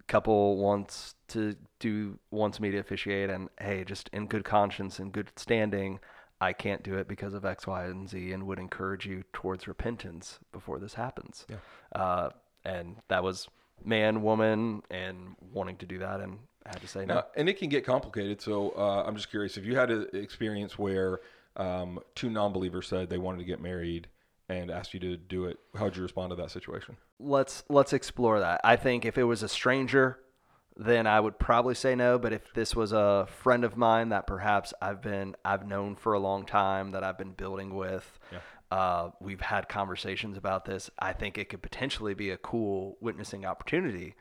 a 0.00 0.02
couple 0.08 0.56
wants 0.56 1.14
to 1.28 1.54
do 1.78 2.18
wants 2.30 2.58
me 2.58 2.70
to 2.70 2.78
officiate 2.78 3.28
and 3.30 3.50
hey 3.60 3.84
just 3.84 4.08
in 4.14 4.26
good 4.28 4.44
conscience 4.44 4.98
and 4.98 5.12
good 5.12 5.30
standing 5.36 6.00
I 6.40 6.52
can't 6.52 6.82
do 6.82 6.96
it 6.96 7.06
because 7.08 7.34
of 7.34 7.44
X 7.44 7.66
Y 7.66 7.84
and 7.84 8.08
Z 8.08 8.32
and 8.32 8.46
would 8.46 8.58
encourage 8.58 9.06
you 9.06 9.24
towards 9.32 9.68
repentance 9.68 10.38
before 10.52 10.78
this 10.78 10.94
happens 10.94 11.46
Yeah. 11.48 11.56
uh, 12.00 12.30
and 12.64 12.96
that 13.08 13.22
was 13.22 13.48
man 13.84 14.22
woman 14.22 14.82
and 14.90 15.36
wanting 15.52 15.76
to 15.78 15.86
do 15.86 15.98
that 15.98 16.20
and 16.20 16.38
I 16.66 16.70
had 16.70 16.80
to 16.82 16.88
say 16.88 17.06
no 17.06 17.22
and 17.36 17.48
it 17.48 17.58
can 17.58 17.68
get 17.68 17.84
complicated. 17.86 18.40
So 18.40 18.70
uh, 18.76 19.04
I'm 19.06 19.16
just 19.16 19.30
curious 19.30 19.56
if 19.56 19.64
you 19.64 19.76
had 19.76 19.90
an 19.90 20.08
experience 20.12 20.78
where 20.78 21.20
um, 21.56 21.98
two 22.14 22.30
non-believers 22.30 22.86
said 22.86 23.10
they 23.10 23.18
wanted 23.18 23.38
to 23.38 23.44
get 23.44 23.60
married 23.60 24.08
and 24.48 24.70
asked 24.70 24.92
you 24.94 25.00
to 25.00 25.16
do 25.16 25.44
it. 25.46 25.58
How 25.76 25.84
would 25.84 25.96
you 25.96 26.02
respond 26.02 26.30
to 26.30 26.36
that 26.36 26.50
situation? 26.50 26.96
let's 27.18 27.64
let's 27.68 27.92
explore 27.92 28.40
that. 28.40 28.60
I 28.64 28.76
think 28.76 29.04
if 29.04 29.18
it 29.18 29.24
was 29.24 29.42
a 29.42 29.48
stranger, 29.48 30.18
then 30.82 31.06
I 31.06 31.20
would 31.20 31.38
probably 31.38 31.74
say 31.74 31.94
no. 31.94 32.18
But 32.18 32.32
if 32.32 32.52
this 32.54 32.74
was 32.74 32.92
a 32.92 33.26
friend 33.42 33.64
of 33.64 33.76
mine 33.76 34.08
that 34.08 34.26
perhaps 34.26 34.72
I've 34.80 35.02
been 35.02 35.36
I've 35.44 35.66
known 35.66 35.94
for 35.96 36.14
a 36.14 36.18
long 36.18 36.46
time 36.46 36.92
that 36.92 37.04
I've 37.04 37.18
been 37.18 37.32
building 37.32 37.74
with, 37.76 38.18
Yeah. 38.32 38.38
uh, 38.70 39.10
we've 39.20 39.40
had 39.42 39.68
conversations 39.68 40.36
about 40.36 40.64
this. 40.64 40.90
I 40.98 41.12
think 41.12 41.36
it 41.38 41.48
could 41.50 41.62
potentially 41.62 42.14
be 42.14 42.30
a 42.30 42.36
cool 42.38 42.96
witnessing 43.00 43.44
opportunity. 43.44 44.14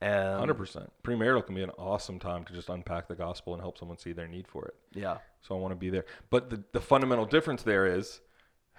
And 0.00 0.38
Hundred 0.38 0.54
percent. 0.54 0.92
Premarital 1.02 1.44
can 1.46 1.54
be 1.56 1.62
an 1.64 1.70
awesome 1.70 2.20
time 2.20 2.44
to 2.44 2.52
just 2.52 2.68
unpack 2.68 3.08
the 3.08 3.16
gospel 3.16 3.54
and 3.54 3.60
help 3.60 3.78
someone 3.78 3.98
see 3.98 4.12
their 4.12 4.28
need 4.28 4.46
for 4.46 4.64
it. 4.66 4.74
yeah, 4.92 5.18
So 5.40 5.56
I 5.56 5.58
want 5.58 5.72
to 5.72 5.76
be 5.76 5.90
there. 5.90 6.04
But 6.30 6.50
the, 6.50 6.62
the 6.72 6.80
fundamental 6.80 7.24
difference 7.26 7.62
there 7.64 7.84
is 7.86 8.20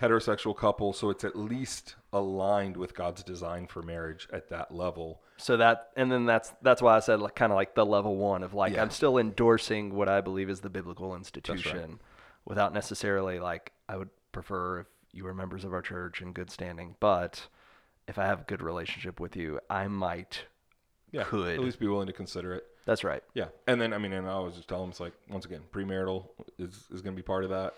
heterosexual 0.02 0.56
couple, 0.56 0.94
so 0.94 1.10
it's 1.10 1.24
at 1.24 1.36
least 1.36 1.96
aligned 2.14 2.78
with 2.78 2.94
God's 2.96 3.24
design 3.24 3.68
for 3.68 3.82
marriage 3.82 4.28
at 4.32 4.50
that 4.50 4.74
level. 4.74 5.22
so 5.38 5.58
that 5.58 5.90
and 5.96 6.12
then 6.12 6.26
that's 6.26 6.54
that's 6.62 6.82
why 6.82 6.96
I 6.96 7.00
said 7.00 7.20
like 7.20 7.36
kind 7.36 7.52
of 7.52 7.56
like 7.56 7.76
the 7.76 7.86
level 7.86 8.16
one 8.18 8.44
of 8.44 8.54
like 8.54 8.74
Yeah. 8.74 8.82
I'm 8.82 8.90
still 8.90 9.18
endorsing 9.18 9.94
what 9.94 10.10
I 10.10 10.22
believe 10.22 10.50
is 10.50 10.62
the 10.62 10.70
biblical 10.70 11.16
institution, 11.16 11.78
right. 11.92 12.00
without 12.46 12.74
necessarily 12.74 13.40
like 13.40 13.72
I 13.88 13.98
would 13.98 14.10
prefer 14.32 14.82
if 14.82 14.88
you 15.12 15.24
were 15.24 15.34
members 15.34 15.64
of 15.66 15.74
our 15.74 15.82
church 15.82 16.22
in 16.22 16.34
good 16.34 16.52
standing, 16.52 16.96
but 17.00 17.48
if 18.08 18.18
I 18.18 18.26
have 18.26 18.42
a 18.42 18.44
good 18.44 18.62
relationship 18.62 19.20
with 19.20 19.36
you, 19.36 19.60
I 19.70 19.88
might. 19.88 20.44
Yeah, 21.12 21.24
Could. 21.24 21.56
at 21.56 21.60
least 21.60 21.80
be 21.80 21.88
willing 21.88 22.08
to 22.08 22.14
consider 22.14 22.54
it. 22.54 22.66
That's 22.86 23.04
right. 23.04 23.24
Yeah, 23.34 23.48
and 23.68 23.82
then 23.82 23.94
I 23.94 23.98
mean, 23.98 24.14
and 24.14 24.28
I 24.28 24.32
always 24.32 24.56
just 24.56 24.68
tell 24.68 24.82
them 24.82 24.90
it's 24.92 25.00
like 25.00 25.14
once 25.30 25.46
again, 25.46 25.62
premarital 25.72 26.28
is 26.58 26.86
is 26.92 27.02
going 27.02 27.16
to 27.16 27.20
be 27.22 27.26
part 27.26 27.44
of 27.44 27.50
that. 27.50 27.74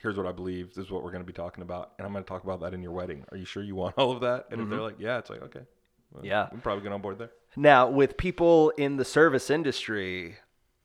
Here's 0.00 0.16
what 0.16 0.26
I 0.26 0.32
believe. 0.32 0.74
This 0.74 0.86
is 0.86 0.90
what 0.90 1.02
we're 1.02 1.10
going 1.10 1.22
to 1.22 1.26
be 1.26 1.32
talking 1.32 1.62
about, 1.62 1.92
and 1.98 2.06
I'm 2.06 2.12
going 2.12 2.24
to 2.24 2.28
talk 2.28 2.44
about 2.44 2.60
that 2.60 2.74
in 2.74 2.82
your 2.82 2.92
wedding. 2.92 3.24
Are 3.32 3.36
you 3.36 3.44
sure 3.44 3.62
you 3.62 3.74
want 3.74 3.94
all 3.98 4.12
of 4.12 4.20
that? 4.20 4.46
And 4.50 4.60
if 4.60 4.68
they're 4.68 4.78
mm-hmm. 4.78 4.84
like, 4.84 4.96
yeah, 4.98 5.18
it's 5.18 5.30
like 5.30 5.42
okay, 5.42 5.62
well, 6.12 6.24
Yeah. 6.24 6.48
we 6.52 6.58
probably 6.58 6.82
get 6.82 6.92
on 6.92 7.00
board 7.00 7.18
there. 7.18 7.30
Now, 7.56 7.88
with 7.88 8.16
people 8.16 8.70
in 8.70 8.96
the 8.96 9.04
service 9.04 9.50
industry, 9.50 10.36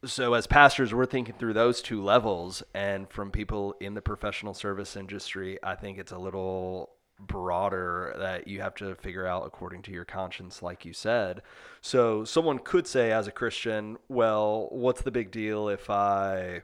so 0.05 0.33
as 0.33 0.47
pastors, 0.47 0.93
we're 0.93 1.05
thinking 1.05 1.35
through 1.37 1.53
those 1.53 1.81
two 1.81 2.01
levels. 2.01 2.63
And 2.73 3.09
from 3.09 3.31
people 3.31 3.75
in 3.79 3.93
the 3.93 4.01
professional 4.01 4.53
service 4.53 4.95
industry, 4.95 5.59
I 5.61 5.75
think 5.75 5.97
it's 5.97 6.11
a 6.11 6.17
little 6.17 6.91
broader 7.19 8.15
that 8.17 8.47
you 8.47 8.61
have 8.61 8.73
to 8.75 8.95
figure 8.95 9.27
out 9.27 9.45
according 9.45 9.83
to 9.83 9.91
your 9.91 10.05
conscience, 10.05 10.61
like 10.61 10.85
you 10.85 10.93
said. 10.93 11.41
So 11.81 12.23
someone 12.23 12.59
could 12.59 12.87
say, 12.87 13.11
as 13.11 13.27
a 13.27 13.31
Christian, 13.31 13.97
well, 14.07 14.69
what's 14.71 15.01
the 15.01 15.11
big 15.11 15.29
deal 15.29 15.69
if 15.69 15.89
I 15.89 16.63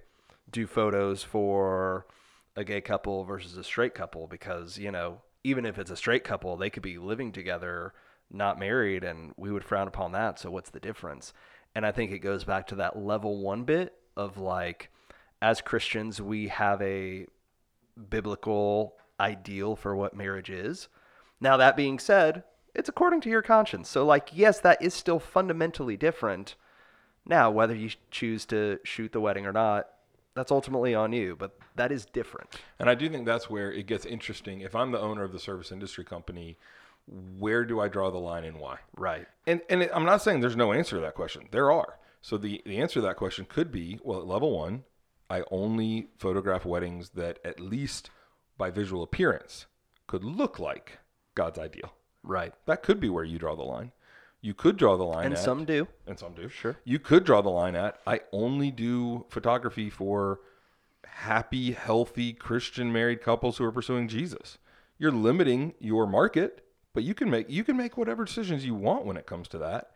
do 0.50 0.66
photos 0.66 1.22
for 1.22 2.08
a 2.58 2.66
gay 2.66 2.82
couple 2.82 3.24
versus 3.24 3.56
a 3.56 3.64
straight 3.64 3.96
couple? 3.96 4.28
Because, 4.28 4.78
you 4.78 4.92
know, 4.92 5.22
even 5.46 5.66
if 5.66 5.80
it's 5.80 5.92
a 5.92 5.96
straight 5.96 6.26
couple, 6.26 6.58
they 6.58 6.70
could 6.70 6.84
be 6.84 6.98
living 6.98 7.32
together 7.32 7.94
not 8.32 8.60
married 8.60 9.04
and 9.04 9.34
we 9.38 9.52
would 9.52 9.64
frown 9.64 9.88
upon 9.88 10.12
that. 10.12 10.40
So 10.40 10.52
what's 10.52 10.70
the 10.70 10.80
difference? 10.80 11.34
And 11.76 11.86
i 11.86 11.92
think 11.92 12.12
it 12.12 12.20
goes 12.20 12.44
back 12.44 12.68
to 12.68 12.76
that 12.76 12.98
level 12.98 13.38
one 13.38 13.64
bit 13.64 13.94
of 14.16 14.38
like 14.38 14.90
as 15.42 15.62
christians 15.62 16.20
we 16.20 16.48
have 16.48 16.82
a 16.82 17.28
biblical 18.10 18.96
ideal 19.20 19.76
for 19.76 19.96
what 19.96 20.16
marriage 20.16 20.50
is. 20.50 20.88
Now 21.40 21.58
that 21.58 21.78
being 21.78 22.00
said 22.00 22.44
it's 22.74 22.90
according 22.90 23.22
to 23.22 23.30
your 23.30 23.42
conscience. 23.42 23.90
So 23.90 24.06
like 24.06 24.30
yes 24.34 24.60
that 24.62 24.82
is 24.82 24.94
still 24.94 25.20
fundamentally 25.20 25.98
different. 25.98 26.56
Now 27.26 27.52
whether 27.52 27.76
you 27.76 27.92
choose 28.12 28.46
to 28.48 28.80
shoot 28.84 29.12
the 29.12 29.22
wedding 29.22 29.46
or 29.46 29.54
not 29.54 29.88
that's 30.38 30.52
ultimately 30.52 30.94
on 30.94 31.12
you 31.14 31.36
but 31.36 31.58
that 31.76 31.92
is 31.92 32.06
different 32.06 32.62
And 32.80 32.90
I 32.90 32.96
do 32.96 33.10
think 33.10 33.26
that's 33.26 33.50
where 33.50 33.72
it 33.72 33.88
gets 33.88 34.06
interesting. 34.06 34.62
If 34.62 34.76
I'm 34.76 34.92
the 34.92 35.00
owner 35.00 35.24
of 35.24 35.32
the 35.32 35.40
service 35.40 35.72
industry 35.72 36.04
company, 36.04 36.58
where 37.40 37.64
do 37.66 37.80
I 37.80 37.88
draw 37.88 38.12
the 38.12 38.18
line 38.18 38.44
and 38.44 38.58
why? 38.58 38.80
right 38.96 39.28
And 39.46 39.62
and 39.70 39.82
it, 39.84 39.92
I'm 39.94 40.06
not 40.06 40.22
saying 40.22 40.40
there's 40.42 40.56
no 40.56 40.74
answer 40.74 40.96
to 40.98 41.02
that 41.02 41.16
question. 41.16 41.48
There 41.52 41.72
are. 41.72 42.00
So 42.22 42.38
the 42.38 42.62
the 42.66 42.78
answer 42.80 42.96
to 42.96 43.02
that 43.02 43.18
question 43.18 43.46
could 43.46 43.72
be, 43.72 44.00
well, 44.04 44.20
at 44.20 44.28
level 44.28 44.52
1, 44.58 44.84
I 45.30 45.44
only 45.52 46.10
photograph 46.18 46.66
weddings 46.66 47.10
that 47.12 47.40
at 47.44 47.60
least 47.60 48.10
by 48.58 48.70
visual 48.70 49.04
appearance 49.04 49.66
could 50.08 50.24
look 50.24 50.60
like 50.60 51.00
God's 51.36 51.60
ideal. 51.60 51.94
right 52.24 52.54
That 52.66 52.84
could 52.84 53.00
be 53.00 53.10
where 53.10 53.24
you 53.24 53.40
draw 53.40 53.56
the 53.56 53.64
line. 53.64 53.92
You 54.42 54.54
could 54.54 54.78
draw 54.78 54.98
the 54.98 55.04
line 55.04 55.26
and 55.26 55.34
at, 55.34 55.40
some 55.40 55.66
do 55.66 55.88
and 56.06 56.18
some 56.18 56.34
do. 56.34 56.48
Sure. 56.50 56.78
You 56.84 57.00
could 57.00 57.24
draw 57.24 57.42
the 57.42 57.50
line 57.50 57.76
at 57.76 58.00
I 58.06 58.22
only 58.32 58.72
do 58.72 59.26
photography 59.30 59.90
for 59.90 60.40
happy, 61.06 61.72
healthy 61.72 62.34
Christian 62.34 62.94
married 62.94 63.22
couples 63.22 63.58
who 63.58 63.66
are 63.66 63.72
pursuing 63.72 64.08
Jesus. 64.08 64.58
You're 65.00 65.12
limiting 65.12 65.74
your 65.80 66.08
market, 66.08 66.64
but 66.94 67.04
you 67.04 67.14
can 67.14 67.30
make 67.30 67.50
you 67.50 67.64
can 67.64 67.78
make 67.78 67.98
whatever 67.98 68.26
decisions 68.26 68.66
you 68.66 68.76
want 68.76 69.06
when 69.06 69.18
it 69.18 69.26
comes 69.26 69.48
to 69.50 69.58
that. 69.60 69.92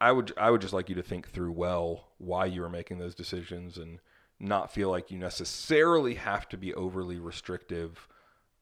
I 0.00 0.12
would 0.12 0.32
I 0.36 0.50
would 0.50 0.60
just 0.60 0.74
like 0.74 0.88
you 0.88 0.94
to 0.94 1.02
think 1.02 1.28
through 1.28 1.52
well 1.52 2.08
why 2.18 2.46
you 2.46 2.62
are 2.64 2.70
making 2.70 2.98
those 2.98 3.14
decisions 3.14 3.76
and 3.76 4.00
not 4.40 4.72
feel 4.72 4.90
like 4.90 5.10
you 5.10 5.18
necessarily 5.18 6.14
have 6.14 6.48
to 6.48 6.56
be 6.56 6.72
overly 6.74 7.18
restrictive 7.18 8.08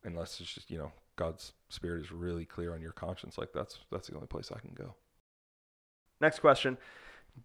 unless 0.05 0.41
it's 0.41 0.53
just, 0.53 0.71
you 0.71 0.79
know, 0.79 0.93
God's 1.17 1.53
spirit 1.69 2.05
is 2.05 2.13
really 2.13 2.45
clear 2.45 2.75
on 2.75 2.81
your 2.81 2.93
conscience. 2.93 3.39
Like 3.39 3.53
that's 3.53 3.79
that's 3.91 4.09
the 4.09 4.15
only 4.15 4.27
place 4.27 4.51
I 4.55 4.61
can 4.61 4.75
go. 4.75 4.95
Next 6.21 6.41
question. 6.41 6.79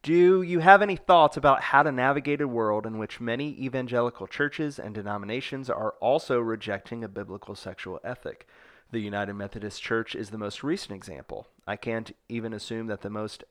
Do 0.03 0.41
you 0.41 0.59
have 0.59 0.81
any 0.81 0.95
thoughts 0.95 1.35
about 1.35 1.61
how 1.61 1.83
to 1.83 1.91
navigate 1.91 2.39
a 2.39 2.47
world 2.47 2.85
in 2.85 2.97
which 2.97 3.19
many 3.19 3.49
evangelical 3.61 4.25
churches 4.25 4.79
and 4.79 4.95
denominations 4.95 5.69
are 5.69 5.95
also 5.99 6.39
rejecting 6.39 7.03
a 7.03 7.09
biblical 7.09 7.55
sexual 7.55 7.99
ethic? 8.03 8.47
The 8.91 8.99
United 8.99 9.33
Methodist 9.33 9.81
Church 9.81 10.15
is 10.15 10.29
the 10.29 10.37
most 10.37 10.63
recent 10.63 10.93
example. 10.93 11.47
I 11.67 11.75
can't 11.75 12.15
even 12.29 12.53
assume 12.53 12.87
that 12.87 13.01
the 13.01 13.09
most 13.09 13.43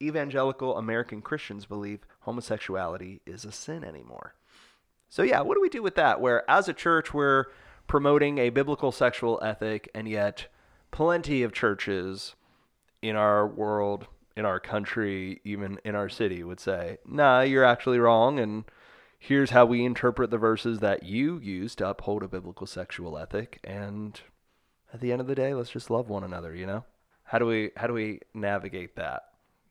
evangelical 0.00 0.76
American 0.76 1.22
Christians 1.22 1.64
believe 1.64 2.06
homosexuality 2.20 3.20
is 3.24 3.46
a 3.46 3.52
sin 3.52 3.82
anymore. 3.82 4.34
So, 5.08 5.22
yeah, 5.22 5.40
what 5.40 5.54
do 5.54 5.62
we 5.62 5.68
do 5.68 5.82
with 5.82 5.94
that? 5.94 6.20
Where 6.20 6.48
as 6.50 6.68
a 6.68 6.74
church, 6.74 7.14
we're 7.14 7.46
promoting 7.86 8.38
a 8.38 8.50
biblical 8.50 8.92
sexual 8.92 9.38
ethic, 9.42 9.88
and 9.94 10.08
yet 10.08 10.48
plenty 10.90 11.42
of 11.42 11.52
churches 11.52 12.34
in 13.02 13.16
our 13.16 13.46
world, 13.46 14.06
in 14.36 14.44
our 14.44 14.60
country, 14.60 15.40
even 15.44 15.78
in 15.84 15.94
our 15.94 16.08
city 16.08 16.42
would 16.42 16.60
say, 16.60 16.98
nah, 17.06 17.40
you're 17.40 17.64
actually 17.64 17.98
wrong. 17.98 18.38
And 18.38 18.64
here's 19.18 19.50
how 19.50 19.64
we 19.64 19.84
interpret 19.84 20.30
the 20.30 20.38
verses 20.38 20.80
that 20.80 21.02
you 21.02 21.38
use 21.38 21.74
to 21.76 21.88
uphold 21.88 22.22
a 22.22 22.28
biblical 22.28 22.66
sexual 22.66 23.16
ethic. 23.16 23.60
And 23.64 24.20
at 24.92 25.00
the 25.00 25.12
end 25.12 25.20
of 25.20 25.26
the 25.26 25.34
day, 25.34 25.54
let's 25.54 25.70
just 25.70 25.90
love 25.90 26.08
one 26.08 26.24
another, 26.24 26.54
you 26.54 26.66
know? 26.66 26.84
How 27.24 27.38
do 27.38 27.46
we 27.46 27.70
how 27.76 27.88
do 27.88 27.92
we 27.92 28.20
navigate 28.34 28.96
that? 28.96 29.22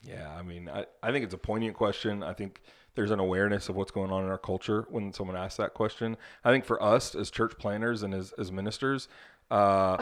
Yeah, 0.03 0.29
I 0.37 0.41
mean, 0.41 0.69
I, 0.69 0.85
I 1.01 1.11
think 1.11 1.23
it's 1.23 1.33
a 1.33 1.37
poignant 1.37 1.75
question. 1.75 2.21
I 2.21 2.33
think 2.33 2.61
there's 2.95 3.11
an 3.11 3.19
awareness 3.19 3.69
of 3.69 3.75
what's 3.75 3.91
going 3.91 4.11
on 4.11 4.23
in 4.23 4.29
our 4.29 4.37
culture 4.37 4.85
when 4.89 5.13
someone 5.13 5.35
asks 5.35 5.57
that 5.57 5.73
question. 5.73 6.17
I 6.43 6.51
think 6.51 6.65
for 6.65 6.81
us 6.81 7.15
as 7.15 7.29
church 7.29 7.53
planners 7.57 8.03
and 8.03 8.13
as, 8.13 8.33
as 8.37 8.51
ministers, 8.51 9.07
uh, 9.51 10.01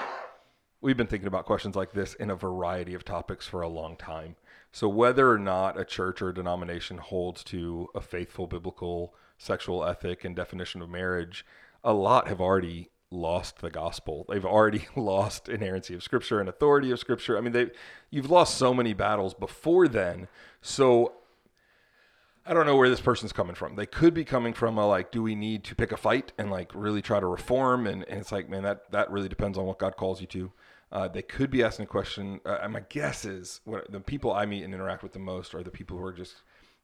we've 0.82 0.98
been 0.98 1.08
thinking 1.08 1.28
about 1.28 1.46
questions 1.46 1.76
like 1.76 1.94
this 1.94 2.14
in 2.14 2.30
a 2.30 2.36
variety 2.36 2.94
of 2.94 3.04
topics 3.04 3.48
for 3.48 3.62
a 3.62 3.68
long 3.68 3.96
time. 3.98 4.36
So 4.72 4.88
whether 4.88 5.30
or 5.30 5.40
not 5.40 5.80
a 5.80 5.86
church 5.86 6.22
or 6.22 6.30
a 6.30 6.34
denomination 6.34 6.98
holds 6.98 7.44
to 7.46 7.90
a 7.94 8.02
faithful 8.02 8.48
biblical 8.48 9.14
sexual 9.38 9.84
ethic 9.86 10.24
and 10.24 10.36
definition 10.36 10.82
of 10.82 10.90
marriage, 10.90 11.46
a 11.84 11.94
lot 11.94 12.28
have 12.28 12.42
already 12.42 12.90
lost 13.12 13.60
the 13.60 13.70
gospel. 13.70 14.26
They've 14.28 14.46
already 14.46 14.88
lost 14.96 15.48
inerrancy 15.48 15.94
of 15.94 16.04
scripture 16.04 16.40
and 16.40 16.50
authority 16.50 16.92
of 16.92 17.00
scripture. 17.00 17.38
I 17.38 17.42
mean, 17.42 17.54
they 17.54 17.72
you've 18.10 18.32
lost 18.32 18.58
so 18.58 18.74
many 18.74 18.94
battles 18.94 19.34
before 19.34 19.88
then. 19.88 20.28
So 20.62 21.14
I 22.46 22.54
don't 22.54 22.66
know 22.66 22.76
where 22.76 22.90
this 22.90 23.00
person's 23.00 23.32
coming 23.32 23.56
from. 23.56 23.76
They 23.76 23.86
could 23.86 24.14
be 24.14 24.26
coming 24.26 24.54
from 24.54 24.78
a 24.78 24.86
like, 24.86 25.12
do 25.12 25.24
we 25.24 25.34
need 25.34 25.64
to 25.66 25.76
pick 25.76 25.92
a 25.94 25.98
fight 25.98 26.34
and 26.38 26.52
like 26.52 26.72
really 26.74 27.02
try 27.02 27.20
to 27.20 27.26
reform? 27.26 27.88
And, 27.88 28.04
and 28.10 28.20
it's 28.20 28.32
like, 28.32 28.50
man, 28.50 28.64
that 28.64 28.92
that 28.92 29.10
really 29.12 29.30
depends 29.30 29.58
on 29.58 29.66
what 29.66 29.80
God 29.80 29.96
calls 29.96 30.20
you 30.20 30.28
to. 30.28 30.52
Uh, 30.92 31.08
they 31.08 31.22
could 31.22 31.50
be 31.50 31.64
asking 31.64 31.84
a 31.84 31.88
question. 31.88 32.42
Uh, 32.46 32.60
and 32.62 32.74
my 32.74 32.84
guess 32.90 33.24
is 33.26 33.62
what 33.64 33.90
the 33.92 34.00
people 34.00 34.34
I 34.34 34.46
meet 34.46 34.64
and 34.64 34.74
interact 34.74 35.04
with 35.04 35.14
the 35.14 35.20
most 35.20 35.56
are 35.56 35.64
the 35.64 35.72
people 35.72 35.98
who 35.98 36.06
are 36.06 36.14
just. 36.14 36.36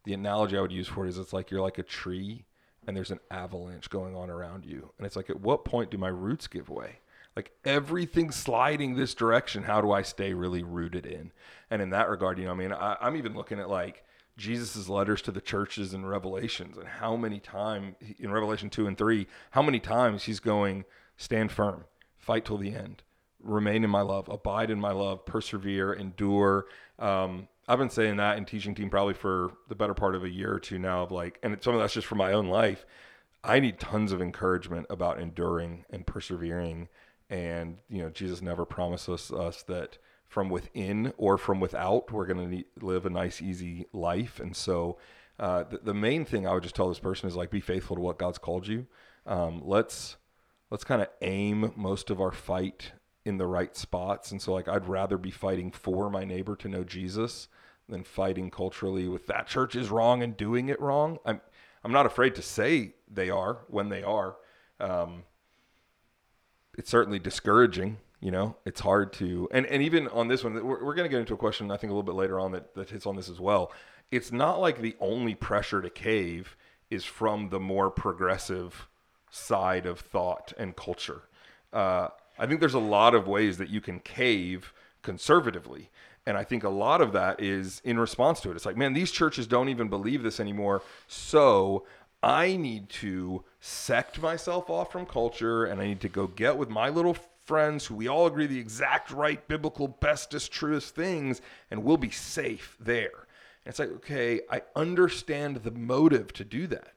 The 0.06 0.14
analogy 0.14 0.58
I 0.58 0.62
would 0.62 0.72
use 0.72 0.88
for 0.88 1.06
it 1.06 1.10
is 1.10 1.18
it's 1.18 1.34
like 1.34 1.52
you're 1.52 1.62
like 1.62 1.78
a 1.78 1.84
tree 1.84 2.46
and 2.88 2.96
there's 2.96 3.12
an 3.12 3.20
avalanche 3.30 3.90
going 3.90 4.16
on 4.16 4.30
around 4.30 4.66
you. 4.66 4.92
And 4.98 5.06
it's 5.06 5.18
like, 5.18 5.30
at 5.30 5.42
what 5.42 5.66
point 5.66 5.92
do 5.92 5.98
my 5.98 6.08
roots 6.08 6.48
give 6.48 6.70
way? 6.70 7.00
Like 7.36 7.52
everything's 7.66 8.38
sliding 8.38 8.96
this 8.96 9.14
direction. 9.14 9.64
How 9.64 9.82
do 9.82 9.92
I 9.92 10.02
stay 10.02 10.34
really 10.34 10.64
rooted 10.64 11.06
in? 11.06 11.32
And 11.70 11.82
in 11.82 11.90
that 11.90 12.10
regard, 12.10 12.40
you 12.40 12.46
know, 12.46 12.52
I 12.52 12.56
mean, 12.56 12.72
I, 12.72 12.96
I'm 13.02 13.18
even 13.18 13.36
looking 13.36 13.60
at 13.60 13.70
like 13.70 14.06
Jesus' 14.40 14.90
letters 14.90 15.22
to 15.24 15.32
the 15.32 15.42
churches 15.42 15.94
in 15.94 16.06
Revelations 16.06 16.78
and 16.78 16.88
how 16.88 17.16
many 17.16 17.40
times 17.40 17.96
in 18.18 18.32
Revelation 18.32 18.70
2 18.70 18.88
and 18.88 18.98
3, 18.98 19.28
how 19.52 19.62
many 19.62 19.80
times 19.80 20.24
he's 20.24 20.40
going, 20.40 20.86
stand 21.18 21.52
firm, 21.52 21.84
fight 22.18 22.46
till 22.46 22.58
the 22.58 22.74
end, 22.74 23.04
remain 23.44 23.84
in 23.84 23.90
my 23.90 24.02
love, 24.02 24.30
abide 24.30 24.72
in 24.72 24.80
my 24.80 24.92
love, 24.92 25.26
persevere, 25.26 25.94
endure. 25.94 26.66
Um, 26.98 27.50
I've 27.68 27.78
been 27.78 27.90
saying 27.90 28.18
that 28.18 28.38
in 28.38 28.46
teaching 28.46 28.74
team 28.74 28.90
probably 28.90 29.14
for 29.14 29.52
the 29.68 29.76
better 29.76 29.94
part 29.94 30.16
of 30.16 30.24
a 30.24 30.30
year 30.30 30.54
or 30.54 30.60
two 30.60 30.80
now 30.80 31.04
of 31.04 31.12
like, 31.12 31.38
and 31.44 31.62
some 31.62 31.76
of 31.76 31.82
that's 31.82 31.94
just 31.94 32.08
for 32.08 32.16
my 32.16 32.32
own 32.32 32.48
life. 32.48 32.86
I 33.44 33.60
need 33.60 33.80
tons 33.80 34.12
of 34.12 34.22
encouragement 34.22 34.88
about 34.90 35.20
enduring 35.20 35.86
and 35.90 36.08
persevering. 36.08 36.88
And, 37.30 37.78
you 37.90 38.02
know, 38.02 38.10
Jesus 38.10 38.42
never 38.42 38.66
promised 38.66 39.08
us, 39.08 39.32
us 39.32 39.64
that 39.64 39.98
from 40.30 40.50
within 40.50 41.12
or 41.18 41.38
from 41.38 41.60
without, 41.60 42.12
we're 42.12 42.26
going 42.26 42.50
to 42.50 42.86
live 42.86 43.06
a 43.06 43.10
nice, 43.10 43.42
easy 43.42 43.88
life. 43.92 44.40
And 44.40 44.56
so, 44.56 44.98
uh, 45.40 45.64
the, 45.64 45.80
the, 45.80 45.94
main 45.94 46.26
thing 46.26 46.46
I 46.48 46.54
would 46.54 46.64
just 46.64 46.76
tell 46.76 46.88
this 46.88 47.00
person 47.00 47.28
is 47.28 47.36
like, 47.36 47.50
be 47.50 47.60
faithful 47.60 47.96
to 47.96 48.02
what 48.02 48.20
God's 48.20 48.38
called 48.38 48.68
you. 48.68 48.86
Um, 49.26 49.62
let's, 49.66 50.18
let's 50.70 50.84
kind 50.84 51.02
of 51.02 51.08
aim 51.22 51.74
most 51.76 52.10
of 52.10 52.22
our 52.22 52.32
fight 52.32 52.92
in 53.26 53.38
the 53.38 53.48
right 53.48 53.76
spots. 53.76 54.32
And 54.32 54.42
so, 54.42 54.54
like, 54.54 54.68
I'd 54.68 54.88
rather 54.88 55.18
be 55.18 55.32
fighting 55.32 55.72
for 55.72 56.10
my 56.10 56.24
neighbor 56.24 56.56
to 56.58 56.70
know 56.70 56.84
Jesus 56.84 57.48
than 57.88 58.04
fighting 58.04 58.52
culturally 58.52 59.08
with 59.08 59.28
that 59.28 59.48
church 59.48 59.76
is 59.76 59.90
wrong 59.90 60.22
and 60.22 60.38
doing 60.38 60.70
it 60.70 60.80
wrong. 60.80 61.18
I'm 61.26 61.42
I'm 61.84 61.92
not 61.92 62.06
afraid 62.06 62.36
to 62.36 62.42
say 62.42 62.94
they 63.10 63.30
are 63.30 63.60
when 63.68 63.90
they 63.90 64.04
are. 64.04 64.36
Um, 64.80 65.24
it's 66.78 66.90
certainly 66.90 67.20
discouraging. 67.20 67.98
You 68.20 68.32
know, 68.32 68.56
it's 68.66 68.82
hard 68.82 69.14
to 69.14 69.48
and 69.52 69.66
and 69.66 69.82
even 69.82 70.08
on 70.10 70.28
this 70.28 70.44
one, 70.44 70.54
we're, 70.54 70.84
we're 70.84 70.96
going 70.96 71.06
to 71.06 71.10
get 71.10 71.20
into 71.20 71.34
a 71.34 71.38
question 71.38 71.72
I 71.72 71.78
think 71.78 71.92
a 71.92 71.94
little 71.94 72.04
bit 72.04 72.16
later 72.16 72.40
on 72.40 72.52
that 72.52 72.76
that 72.76 72.90
hits 72.90 73.06
on 73.06 73.16
this 73.16 73.30
as 73.30 73.40
well. 73.40 73.72
It's 74.12 74.32
not 74.32 74.60
like 74.60 74.82
the 74.82 74.96
only 75.00 75.36
pressure 75.36 75.82
to 75.82 75.90
cave 75.90 76.58
is 76.90 77.06
from 77.06 77.50
the 77.50 77.60
more 77.60 77.92
progressive 77.92 78.88
side 79.30 79.86
of 79.86 80.00
thought 80.00 80.54
and 80.58 80.76
culture. 80.76 81.22
Uh, 81.72 82.10
I 82.38 82.48
think 82.48 82.60
there's 82.60 82.74
a 82.74 82.80
lot 82.80 83.14
of 83.14 83.28
ways 83.28 83.58
that 83.58 83.70
you 83.70 83.82
can 83.82 84.00
cave 84.00 84.74
conservatively. 85.02 85.90
And 86.26 86.38
I 86.38 86.44
think 86.44 86.64
a 86.64 86.70
lot 86.70 87.02
of 87.02 87.14
that 87.14 87.42
is 87.42 87.82
in 87.84 88.00
response 88.00 88.40
to 88.42 88.52
it. 88.52 88.56
It's 88.56 88.66
like, 88.66 88.78
man, 88.78 88.94
these 88.94 89.12
churches 89.12 89.48
don't 89.48 89.70
even 89.70 89.88
believe 89.88 90.24
this 90.24 90.40
anymore. 90.40 90.82
So 91.08 91.86
I 92.22 92.56
need 92.56 92.90
to 92.90 93.44
sect 93.60 94.22
myself 94.22 94.70
off 94.70 94.92
from 94.92 95.06
culture 95.06 95.66
and 95.66 95.82
I 95.82 95.88
need 95.88 96.02
to 96.02 96.10
go 96.10 96.28
get 96.28 96.58
with 96.58 96.70
my 96.70 96.90
little 96.90 97.18
friends 97.50 97.88
who 97.88 97.96
we 97.96 98.08
all 98.08 98.28
agree 98.28 98.46
the 98.46 98.60
exact 98.60 99.10
right 99.10 99.48
biblical 99.48 99.88
bestest 99.88 100.52
truest 100.52 100.94
things 100.94 101.42
and 101.72 101.84
we'll 101.84 101.98
be 101.98 102.12
safe 102.12 102.78
there. 102.80 103.28
And 103.66 103.72
it's 103.72 103.80
like, 103.80 103.90
okay, 103.90 104.42
I 104.52 104.62
understand 104.76 105.58
the 105.58 105.72
motive 105.72 106.32
to 106.34 106.46
do 106.46 106.68
that. 106.68 106.94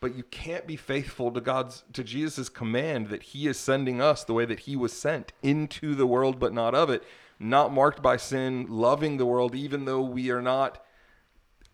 But 0.00 0.16
you 0.16 0.24
can't 0.24 0.66
be 0.66 0.76
faithful 0.76 1.30
to 1.30 1.40
God's 1.40 1.84
to 1.92 2.02
Jesus' 2.02 2.48
command 2.48 3.08
that 3.08 3.22
he 3.22 3.46
is 3.46 3.56
sending 3.58 4.02
us 4.02 4.24
the 4.24 4.34
way 4.34 4.44
that 4.44 4.60
he 4.60 4.74
was 4.74 4.92
sent 4.92 5.32
into 5.42 5.94
the 5.94 6.06
world 6.06 6.40
but 6.40 6.52
not 6.52 6.74
of 6.74 6.90
it 6.90 7.04
not 7.38 7.72
marked 7.72 8.02
by 8.02 8.16
sin, 8.16 8.66
loving 8.68 9.16
the 9.16 9.26
world, 9.26 9.54
even 9.54 9.84
though 9.84 10.02
we 10.02 10.30
are 10.30 10.42
not 10.42 10.84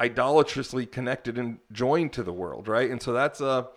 idolatrously 0.00 0.87
connected 0.87 1.37
and 1.37 1.59
joined 1.72 2.12
to 2.14 2.22
the 2.22 2.33
world, 2.33 2.68
right? 2.68 2.90
And 2.90 3.02
so 3.02 3.12
that's 3.12 3.40
a 3.40 3.68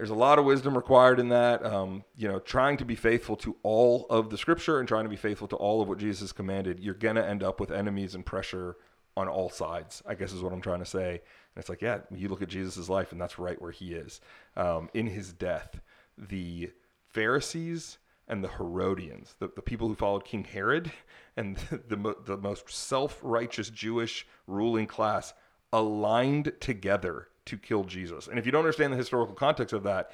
there's 0.00 0.08
a 0.08 0.14
lot 0.14 0.38
of 0.38 0.46
wisdom 0.46 0.74
required 0.74 1.20
in 1.20 1.28
that. 1.28 1.62
Um, 1.62 2.04
you 2.16 2.26
know, 2.26 2.38
trying 2.38 2.78
to 2.78 2.86
be 2.86 2.94
faithful 2.94 3.36
to 3.36 3.54
all 3.62 4.06
of 4.08 4.30
the 4.30 4.38
Scripture 4.38 4.78
and 4.78 4.88
trying 4.88 5.04
to 5.04 5.10
be 5.10 5.16
faithful 5.16 5.46
to 5.48 5.56
all 5.56 5.82
of 5.82 5.88
what 5.88 5.98
Jesus 5.98 6.32
commanded. 6.32 6.80
You're 6.80 6.94
gonna 6.94 7.20
end 7.20 7.42
up 7.42 7.60
with 7.60 7.70
enemies 7.70 8.14
and 8.14 8.24
pressure 8.24 8.78
on 9.14 9.28
all 9.28 9.50
sides. 9.50 10.02
I 10.06 10.14
guess 10.14 10.32
is 10.32 10.40
what 10.40 10.54
I'm 10.54 10.62
trying 10.62 10.78
to 10.78 10.86
say. 10.86 11.10
And 11.10 11.58
it's 11.58 11.68
like, 11.68 11.82
yeah, 11.82 11.98
you 12.10 12.28
look 12.28 12.40
at 12.40 12.48
Jesus' 12.48 12.88
life, 12.88 13.12
and 13.12 13.20
that's 13.20 13.38
right 13.38 13.60
where 13.60 13.72
he 13.72 13.92
is. 13.92 14.22
Um, 14.56 14.88
in 14.94 15.06
his 15.06 15.34
death, 15.34 15.82
the 16.16 16.70
Pharisees 17.10 17.98
and 18.26 18.42
the 18.42 18.48
Herodians, 18.48 19.34
the, 19.38 19.50
the 19.54 19.60
people 19.60 19.86
who 19.86 19.94
followed 19.94 20.24
King 20.24 20.44
Herod 20.44 20.90
and 21.36 21.56
the, 21.88 21.96
the, 21.96 22.16
the 22.24 22.36
most 22.38 22.70
self 22.70 23.18
righteous 23.22 23.68
Jewish 23.68 24.26
ruling 24.46 24.86
class, 24.86 25.34
aligned 25.74 26.54
together 26.58 27.28
to 27.46 27.56
kill 27.56 27.84
Jesus. 27.84 28.28
And 28.28 28.38
if 28.38 28.46
you 28.46 28.52
don't 28.52 28.60
understand 28.60 28.92
the 28.92 28.96
historical 28.96 29.34
context 29.34 29.72
of 29.72 29.82
that, 29.84 30.10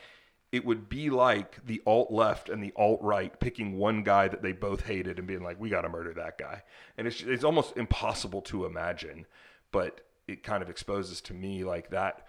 it 0.53 0.65
would 0.65 0.89
be 0.89 1.11
like 1.11 1.65
the 1.67 1.83
alt 1.87 2.11
left 2.11 2.49
and 2.49 2.63
the 2.63 2.73
alt 2.77 3.01
right 3.03 3.39
picking 3.41 3.77
one 3.77 4.03
guy 4.03 4.29
that 4.29 4.43
they 4.43 4.53
both 4.53 4.87
hated 4.87 5.19
and 5.19 5.27
being 5.27 5.43
like, 5.43 5.61
we 5.61 5.69
got 5.69 5.83
to 5.83 5.89
murder 5.89 6.15
that 6.15 6.39
guy. 6.39 6.63
And 6.97 7.07
it's, 7.07 7.21
it's 7.23 7.45
almost 7.45 7.77
impossible 7.77 8.43
to 8.43 8.65
imagine, 8.65 9.27
but 9.73 10.03
it 10.29 10.43
kind 10.43 10.63
of 10.63 10.71
exposes 10.71 11.21
to 11.23 11.35
me 11.35 11.65
like 11.65 11.91
that 11.91 12.27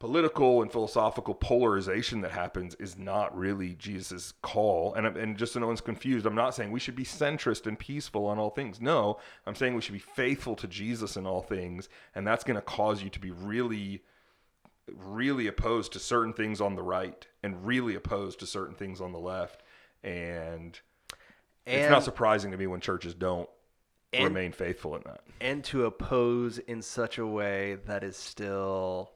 political 0.00 0.60
and 0.60 0.70
philosophical 0.70 1.34
polarization 1.34 2.20
that 2.20 2.32
happens 2.32 2.74
is 2.74 2.98
not 2.98 3.34
really 3.36 3.74
Jesus' 3.76 4.34
call. 4.42 4.92
And, 4.94 5.06
and 5.06 5.38
just 5.38 5.54
so 5.54 5.60
no 5.60 5.66
one's 5.66 5.80
confused, 5.80 6.26
I'm 6.26 6.34
not 6.34 6.54
saying 6.54 6.72
we 6.72 6.80
should 6.80 6.96
be 6.96 7.04
centrist 7.04 7.66
and 7.66 7.78
peaceful 7.78 8.26
on 8.26 8.38
all 8.38 8.50
things. 8.50 8.80
No, 8.80 9.18
I'm 9.46 9.54
saying 9.54 9.74
we 9.74 9.80
should 9.80 9.94
be 9.94 9.98
faithful 9.98 10.56
to 10.56 10.66
Jesus 10.66 11.16
in 11.16 11.26
all 11.26 11.40
things. 11.40 11.88
And 12.14 12.26
that's 12.26 12.44
going 12.44 12.56
to 12.56 12.62
cause 12.62 13.02
you 13.02 13.10
to 13.10 13.20
be 13.20 13.30
really, 13.30 14.02
really 14.92 15.46
opposed 15.46 15.92
to 15.92 15.98
certain 15.98 16.32
things 16.32 16.60
on 16.60 16.74
the 16.74 16.82
right 16.82 17.26
and 17.42 17.66
really 17.66 17.94
opposed 17.94 18.40
to 18.40 18.46
certain 18.46 18.74
things 18.74 19.00
on 19.00 19.12
the 19.12 19.18
left. 19.18 19.62
And, 20.02 20.78
and 21.66 21.80
it's 21.80 21.90
not 21.90 22.04
surprising 22.04 22.50
to 22.50 22.56
me 22.56 22.66
when 22.66 22.80
churches 22.80 23.14
don't 23.14 23.48
And- 24.12 24.24
remain 24.24 24.52
faithful 24.52 24.94
in 24.96 25.02
that. 25.06 25.20
and 25.40 25.64
to 25.64 25.86
oppose 25.86 26.58
in 26.58 26.82
such 26.82 27.18
a 27.18 27.26
way 27.26 27.76
that 27.86 28.04
is 28.04 28.16
still 28.16 29.12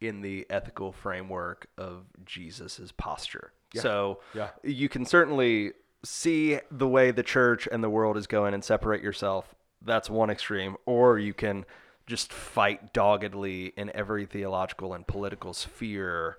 in 0.00 0.22
the 0.22 0.46
ethical 0.48 0.92
framework 0.92 1.66
of 1.76 2.06
Jesus's 2.24 2.90
posture. 2.92 3.52
So 3.74 4.20
Yeah. 4.34 4.50
you 4.64 4.88
can 4.88 5.04
certainly 5.04 5.72
see 6.02 6.58
the 6.70 6.88
way 6.88 7.10
the 7.10 7.22
church 7.22 7.68
and 7.70 7.84
the 7.84 7.90
world 7.90 8.16
is 8.16 8.26
going 8.26 8.54
and 8.54 8.64
separate 8.64 9.02
yourself. 9.02 9.54
That's 9.82 10.08
one 10.10 10.30
extreme. 10.30 10.76
Or 10.86 11.18
you 11.18 11.34
can 11.34 11.66
just 12.10 12.32
fight 12.32 12.92
doggedly 12.92 13.72
in 13.76 13.90
every 13.94 14.26
theological 14.26 14.92
and 14.92 15.06
political 15.06 15.54
sphere 15.54 16.36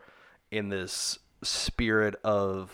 in 0.52 0.70
this 0.70 1.18
spirit 1.42 2.16
of 2.24 2.72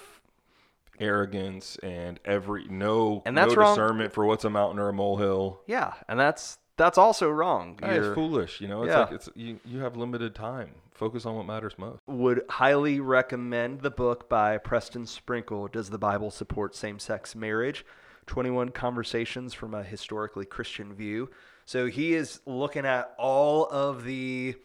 Arrogance 0.99 1.77
and 1.83 2.19
every 2.25 2.65
no 2.69 3.21
And 3.25 3.37
that's 3.37 3.53
no 3.53 3.61
wrong. 3.61 3.75
discernment 3.75 4.13
for 4.13 4.25
what's 4.25 4.43
a 4.45 4.49
mountain 4.49 4.79
or 4.79 4.89
a 4.89 4.93
molehill. 4.93 5.61
yeah, 5.67 5.93
and 6.09 6.19
that's 6.19 6.57
that's 6.75 6.97
also 6.97 7.27
wrong. 7.29 7.77
Hey, 7.81 7.95
it's 7.97 8.03
You're- 8.03 8.13
foolish, 8.15 8.61
you 8.61 8.67
know. 8.67 8.83
It's 8.83 8.91
Yeah. 8.91 8.99
like 9.01 9.11
it's 9.11 9.29
you, 9.35 9.59
you 9.65 9.79
have 9.79 9.95
limited 9.95 10.35
time. 10.35 10.71
Focus 10.91 11.25
on 11.25 11.35
what 11.35 11.45
matters 11.45 11.73
most. 11.77 12.01
would 12.07 12.43
highly 12.49 12.99
recommend 12.99 13.81
the 13.81 13.89
book 13.91 14.27
by 14.29 14.57
Preston 14.59 15.05
Sprinkle, 15.07 15.67
Does 15.67 15.89
the 15.91 15.97
Bible 15.99 16.29
Support 16.31 16.75
Same 16.75 16.97
Sex 16.99 17.35
Marriage? 17.35 17.85
21 18.27 18.69
Conversations 18.69 19.53
from 19.53 19.73
a 19.73 19.83
Historically 19.83 20.45
Christian 20.45 20.93
View. 20.93 21.29
So 21.67 21.87
he 21.87 22.13
is 22.13 22.39
looking 22.45 22.85
at 22.85 23.13
all 23.17 23.65
of 23.65 24.05
the 24.05 24.55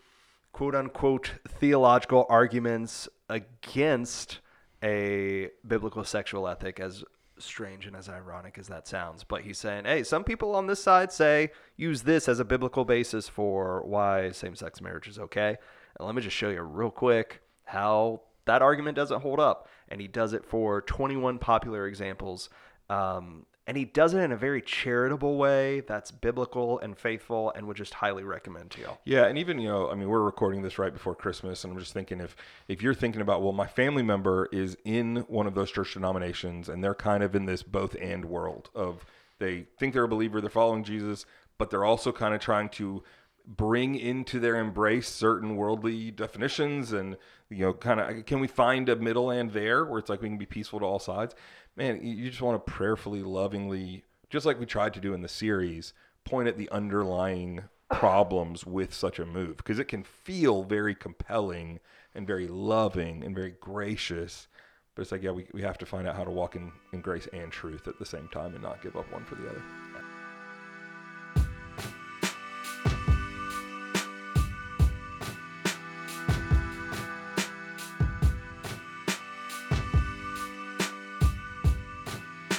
quote 0.52 0.76
unquote 0.76 1.32
theological 1.48 2.26
arguments 2.28 3.08
against 3.28 4.38
a 4.84 5.48
biblical 5.66 6.04
sexual 6.04 6.46
ethic, 6.46 6.78
as 6.78 7.02
strange 7.38 7.86
and 7.86 7.96
as 7.96 8.08
ironic 8.08 8.56
as 8.56 8.68
that 8.68 8.86
sounds. 8.86 9.24
But 9.24 9.40
he's 9.40 9.58
saying, 9.58 9.84
hey, 9.84 10.04
some 10.04 10.22
people 10.22 10.54
on 10.54 10.68
this 10.68 10.80
side 10.80 11.10
say 11.10 11.50
use 11.76 12.02
this 12.02 12.28
as 12.28 12.38
a 12.38 12.44
biblical 12.44 12.84
basis 12.84 13.28
for 13.28 13.82
why 13.84 14.30
same 14.30 14.54
sex 14.54 14.80
marriage 14.80 15.08
is 15.08 15.18
okay. 15.18 15.56
And 15.98 16.06
let 16.06 16.14
me 16.14 16.22
just 16.22 16.36
show 16.36 16.50
you 16.50 16.62
real 16.62 16.92
quick 16.92 17.42
how 17.64 18.20
that 18.44 18.62
argument 18.62 18.94
doesn't 18.94 19.22
hold 19.22 19.40
up. 19.40 19.66
And 19.88 20.00
he 20.00 20.06
does 20.06 20.34
it 20.34 20.44
for 20.44 20.82
21 20.82 21.40
popular 21.40 21.88
examples. 21.88 22.48
Um, 22.88 23.44
and 23.66 23.76
he 23.76 23.84
does 23.84 24.12
it 24.14 24.18
in 24.18 24.32
a 24.32 24.36
very 24.36 24.60
charitable 24.60 25.36
way 25.36 25.80
that's 25.80 26.10
biblical 26.10 26.78
and 26.80 26.98
faithful 26.98 27.52
and 27.54 27.66
would 27.66 27.76
just 27.76 27.94
highly 27.94 28.24
recommend 28.24 28.70
to 28.72 28.80
y'all. 28.80 28.98
Yeah, 29.04 29.26
and 29.26 29.38
even 29.38 29.58
you 29.60 29.68
know, 29.68 29.90
I 29.90 29.94
mean, 29.94 30.08
we're 30.08 30.20
recording 30.22 30.62
this 30.62 30.78
right 30.78 30.92
before 30.92 31.14
Christmas, 31.14 31.62
and 31.64 31.72
I'm 31.72 31.78
just 31.78 31.92
thinking 31.92 32.20
if 32.20 32.34
if 32.68 32.82
you're 32.82 32.94
thinking 32.94 33.20
about, 33.20 33.42
well, 33.42 33.52
my 33.52 33.66
family 33.66 34.02
member 34.02 34.48
is 34.52 34.76
in 34.84 35.24
one 35.28 35.46
of 35.46 35.54
those 35.54 35.70
church 35.70 35.94
denominations, 35.94 36.68
and 36.68 36.82
they're 36.82 36.94
kind 36.94 37.22
of 37.22 37.34
in 37.34 37.46
this 37.46 37.62
both 37.62 37.96
and 38.00 38.24
world 38.24 38.70
of 38.74 39.04
they 39.38 39.66
think 39.78 39.94
they're 39.94 40.04
a 40.04 40.08
believer, 40.08 40.40
they're 40.40 40.50
following 40.50 40.84
Jesus, 40.84 41.24
but 41.58 41.70
they're 41.70 41.84
also 41.84 42.12
kind 42.12 42.34
of 42.34 42.40
trying 42.40 42.68
to 42.70 43.02
bring 43.46 43.96
into 43.96 44.38
their 44.38 44.56
embrace 44.56 45.08
certain 45.08 45.56
worldly 45.56 46.10
definitions 46.10 46.92
and 46.92 47.16
you 47.52 47.66
know 47.66 47.72
kind 47.72 48.00
of 48.00 48.26
can 48.26 48.40
we 48.40 48.46
find 48.48 48.88
a 48.88 48.96
middle 48.96 49.26
land 49.26 49.52
there 49.52 49.84
where 49.84 49.98
it's 49.98 50.08
like 50.08 50.22
we 50.22 50.28
can 50.28 50.38
be 50.38 50.46
peaceful 50.46 50.80
to 50.80 50.86
all 50.86 50.98
sides? 50.98 51.34
Man 51.76 52.04
you 52.04 52.28
just 52.28 52.42
want 52.42 52.64
to 52.64 52.72
prayerfully 52.72 53.22
lovingly 53.22 54.04
just 54.30 54.46
like 54.46 54.58
we 54.58 54.66
tried 54.66 54.94
to 54.94 55.00
do 55.00 55.14
in 55.14 55.20
the 55.20 55.28
series 55.28 55.92
point 56.24 56.48
at 56.48 56.56
the 56.56 56.70
underlying 56.70 57.64
problems 57.90 58.64
with 58.64 58.94
such 58.94 59.18
a 59.18 59.26
move 59.26 59.58
because 59.58 59.78
it 59.78 59.84
can 59.84 60.02
feel 60.02 60.62
very 60.62 60.94
compelling 60.94 61.78
and 62.14 62.26
very 62.26 62.48
loving 62.48 63.22
and 63.22 63.34
very 63.34 63.54
gracious 63.60 64.48
but 64.94 65.02
it's 65.02 65.12
like 65.12 65.22
yeah 65.22 65.30
we, 65.30 65.46
we 65.52 65.60
have 65.60 65.76
to 65.76 65.84
find 65.84 66.08
out 66.08 66.16
how 66.16 66.24
to 66.24 66.30
walk 66.30 66.56
in, 66.56 66.72
in 66.92 67.00
grace 67.00 67.28
and 67.34 67.52
truth 67.52 67.86
at 67.86 67.98
the 67.98 68.06
same 68.06 68.28
time 68.28 68.54
and 68.54 68.62
not 68.62 68.82
give 68.82 68.96
up 68.96 69.10
one 69.12 69.24
for 69.24 69.34
the 69.34 69.48
other 69.48 69.62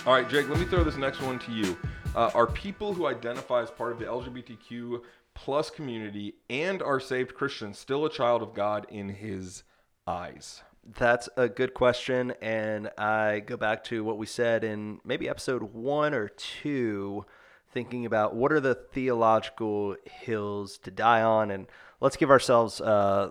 All 0.05 0.11
right, 0.11 0.27
Jake, 0.27 0.49
let 0.49 0.59
me 0.59 0.65
throw 0.65 0.83
this 0.83 0.97
next 0.97 1.21
one 1.21 1.39
to 1.39 1.51
you. 1.53 1.77
Uh, 2.13 2.29
are 2.33 2.45
people 2.45 2.93
who 2.93 3.07
identify 3.07 3.61
as 3.61 3.71
part 3.71 3.93
of 3.93 3.99
the 3.99 4.05
LGBTQ 4.05 5.01
plus 5.33 5.69
community 5.69 6.35
and 6.49 6.81
are 6.81 6.99
saved 6.99 7.33
Christians 7.35 7.79
still 7.79 8.05
a 8.05 8.09
child 8.09 8.41
of 8.41 8.53
God 8.53 8.85
in 8.89 9.07
his 9.07 9.63
eyes? 10.05 10.61
That's 10.85 11.29
a 11.37 11.47
good 11.47 11.73
question. 11.73 12.33
And 12.41 12.91
I 12.97 13.43
go 13.45 13.55
back 13.55 13.85
to 13.85 14.03
what 14.03 14.17
we 14.17 14.25
said 14.25 14.65
in 14.65 14.99
maybe 15.05 15.29
episode 15.29 15.73
one 15.73 16.13
or 16.13 16.27
two, 16.27 17.25
thinking 17.71 18.05
about 18.05 18.35
what 18.35 18.51
are 18.51 18.59
the 18.59 18.75
theological 18.75 19.95
hills 20.03 20.79
to 20.79 20.91
die 20.91 21.21
on. 21.21 21.49
And 21.49 21.67
let's 22.01 22.17
give 22.17 22.29
ourselves 22.29 22.81
uh, 22.81 23.29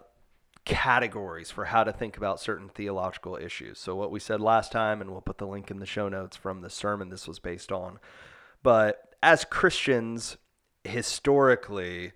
categories 0.64 1.50
for 1.50 1.66
how 1.66 1.84
to 1.84 1.92
think 1.92 2.16
about 2.16 2.40
certain 2.40 2.68
theological 2.68 3.36
issues. 3.36 3.78
So, 3.78 3.96
what 3.96 4.10
we 4.10 4.20
said 4.20 4.40
last 4.40 4.72
time, 4.72 5.00
and 5.00 5.10
we'll 5.10 5.20
put 5.20 5.38
the 5.38 5.46
link 5.46 5.70
in 5.70 5.78
the 5.78 5.86
show 5.86 6.08
notes 6.08 6.36
from 6.36 6.60
the 6.60 6.70
sermon 6.70 7.08
this 7.08 7.26
was 7.26 7.38
based 7.38 7.72
on. 7.72 7.98
But 8.62 9.14
as 9.22 9.44
Christians, 9.44 10.36
historically, 10.84 12.12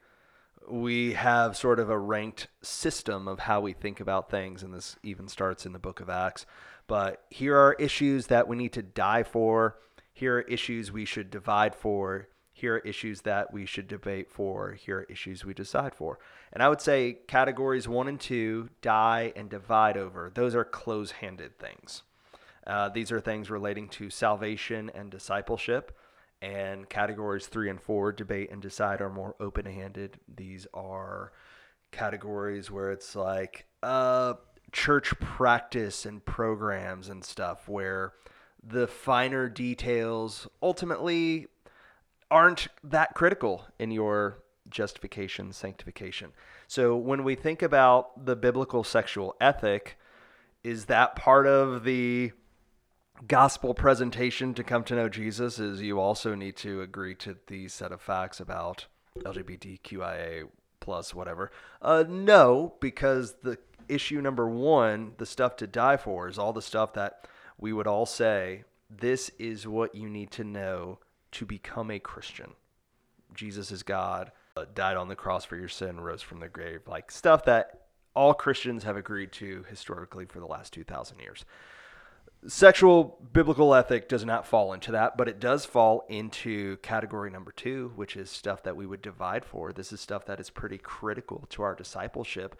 we 0.68 1.12
have 1.14 1.56
sort 1.56 1.78
of 1.78 1.90
a 1.90 1.98
ranked 1.98 2.48
system 2.62 3.28
of 3.28 3.40
how 3.40 3.60
we 3.60 3.72
think 3.72 4.00
about 4.00 4.30
things, 4.30 4.62
and 4.62 4.72
this 4.72 4.96
even 5.02 5.28
starts 5.28 5.66
in 5.66 5.72
the 5.72 5.78
book 5.78 6.00
of 6.00 6.10
Acts. 6.10 6.46
But 6.86 7.24
here 7.30 7.56
are 7.56 7.74
issues 7.74 8.28
that 8.28 8.48
we 8.48 8.56
need 8.56 8.72
to 8.74 8.82
die 8.82 9.22
for. 9.22 9.78
Here 10.12 10.38
are 10.38 10.42
issues 10.42 10.92
we 10.92 11.04
should 11.04 11.30
divide 11.30 11.74
for. 11.74 12.28
Here 12.52 12.76
are 12.76 12.78
issues 12.78 13.22
that 13.22 13.52
we 13.52 13.66
should 13.66 13.88
debate 13.88 14.30
for. 14.30 14.72
Here 14.72 15.00
are 15.00 15.02
issues 15.04 15.44
we 15.44 15.52
decide 15.52 15.94
for. 15.94 16.18
And 16.56 16.62
I 16.62 16.70
would 16.70 16.80
say 16.80 17.18
categories 17.28 17.86
one 17.86 18.08
and 18.08 18.18
two, 18.18 18.70
die 18.80 19.30
and 19.36 19.50
divide 19.50 19.98
over, 19.98 20.32
those 20.34 20.54
are 20.54 20.64
close 20.64 21.10
handed 21.10 21.58
things. 21.58 22.02
Uh, 22.66 22.88
these 22.88 23.12
are 23.12 23.20
things 23.20 23.50
relating 23.50 23.90
to 23.90 24.08
salvation 24.08 24.90
and 24.94 25.10
discipleship. 25.10 25.94
And 26.40 26.88
categories 26.88 27.46
three 27.46 27.68
and 27.68 27.78
four, 27.78 28.10
debate 28.10 28.50
and 28.50 28.62
decide, 28.62 29.02
are 29.02 29.10
more 29.10 29.36
open 29.38 29.66
handed. 29.66 30.18
These 30.34 30.66
are 30.72 31.30
categories 31.92 32.70
where 32.70 32.90
it's 32.90 33.14
like 33.14 33.66
uh, 33.82 34.32
church 34.72 35.12
practice 35.20 36.06
and 36.06 36.24
programs 36.24 37.10
and 37.10 37.22
stuff, 37.22 37.68
where 37.68 38.14
the 38.66 38.86
finer 38.86 39.50
details 39.50 40.48
ultimately 40.62 41.48
aren't 42.30 42.68
that 42.82 43.12
critical 43.12 43.66
in 43.78 43.90
your 43.90 44.38
justification, 44.70 45.52
sanctification. 45.52 46.32
So 46.66 46.96
when 46.96 47.24
we 47.24 47.34
think 47.34 47.62
about 47.62 48.26
the 48.26 48.36
biblical 48.36 48.84
sexual 48.84 49.36
ethic, 49.40 49.98
is 50.62 50.86
that 50.86 51.16
part 51.16 51.46
of 51.46 51.84
the 51.84 52.32
gospel 53.26 53.72
presentation 53.72 54.52
to 54.54 54.64
come 54.64 54.84
to 54.84 54.94
know 54.94 55.08
Jesus 55.08 55.58
is 55.58 55.80
you 55.80 56.00
also 56.00 56.34
need 56.34 56.56
to 56.56 56.82
agree 56.82 57.14
to 57.16 57.36
the 57.46 57.68
set 57.68 57.92
of 57.92 58.00
facts 58.00 58.40
about 58.40 58.86
LGBTQIA 59.18 60.48
plus 60.80 61.14
whatever. 61.14 61.50
Uh, 61.80 62.04
no, 62.08 62.74
because 62.80 63.36
the 63.42 63.58
issue 63.88 64.20
number 64.20 64.48
one, 64.48 65.12
the 65.18 65.26
stuff 65.26 65.56
to 65.56 65.66
die 65.66 65.96
for, 65.96 66.28
is 66.28 66.38
all 66.38 66.52
the 66.52 66.62
stuff 66.62 66.92
that 66.94 67.26
we 67.58 67.72
would 67.72 67.86
all 67.86 68.06
say 68.06 68.64
this 68.90 69.30
is 69.38 69.66
what 69.66 69.94
you 69.94 70.08
need 70.08 70.30
to 70.32 70.44
know 70.44 70.98
to 71.32 71.44
become 71.44 71.90
a 71.90 71.98
Christian. 71.98 72.52
Jesus 73.34 73.70
is 73.70 73.82
God, 73.82 74.30
Uh, 74.56 74.64
died 74.74 74.96
on 74.96 75.08
the 75.08 75.16
cross 75.16 75.44
for 75.44 75.56
your 75.56 75.68
sin, 75.68 76.00
rose 76.00 76.22
from 76.22 76.40
the 76.40 76.48
grave, 76.48 76.80
like 76.86 77.10
stuff 77.10 77.44
that 77.44 77.88
all 78.14 78.32
Christians 78.32 78.84
have 78.84 78.96
agreed 78.96 79.32
to 79.32 79.64
historically 79.68 80.24
for 80.24 80.40
the 80.40 80.46
last 80.46 80.72
2,000 80.72 81.18
years 81.18 81.44
sexual 82.46 83.18
biblical 83.32 83.74
ethic 83.74 84.08
does 84.08 84.24
not 84.24 84.46
fall 84.46 84.72
into 84.72 84.92
that, 84.92 85.16
but 85.16 85.28
it 85.28 85.40
does 85.40 85.64
fall 85.64 86.04
into 86.08 86.76
category 86.78 87.30
number 87.30 87.52
two, 87.52 87.92
which 87.96 88.16
is 88.16 88.30
stuff 88.30 88.62
that 88.62 88.76
we 88.76 88.86
would 88.86 89.02
divide 89.02 89.44
for. 89.44 89.72
This 89.72 89.92
is 89.92 90.00
stuff 90.00 90.26
that 90.26 90.40
is 90.40 90.50
pretty 90.50 90.78
critical 90.78 91.44
to 91.50 91.62
our 91.62 91.74
discipleship. 91.74 92.58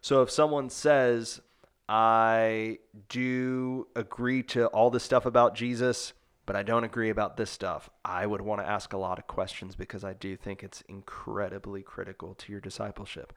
So 0.00 0.22
if 0.22 0.30
someone 0.30 0.70
says, 0.70 1.40
I 1.88 2.78
do 3.08 3.88
agree 3.96 4.42
to 4.44 4.66
all 4.66 4.90
this 4.90 5.04
stuff 5.04 5.26
about 5.26 5.54
Jesus, 5.54 6.12
but 6.48 6.56
I 6.56 6.62
don't 6.62 6.84
agree 6.84 7.10
about 7.10 7.36
this 7.36 7.50
stuff, 7.50 7.90
I 8.06 8.24
would 8.24 8.40
want 8.40 8.62
to 8.62 8.66
ask 8.66 8.94
a 8.94 8.96
lot 8.96 9.18
of 9.18 9.26
questions 9.26 9.76
because 9.76 10.02
I 10.02 10.14
do 10.14 10.34
think 10.34 10.62
it's 10.62 10.82
incredibly 10.88 11.82
critical 11.82 12.34
to 12.36 12.50
your 12.50 12.60
discipleship. 12.62 13.34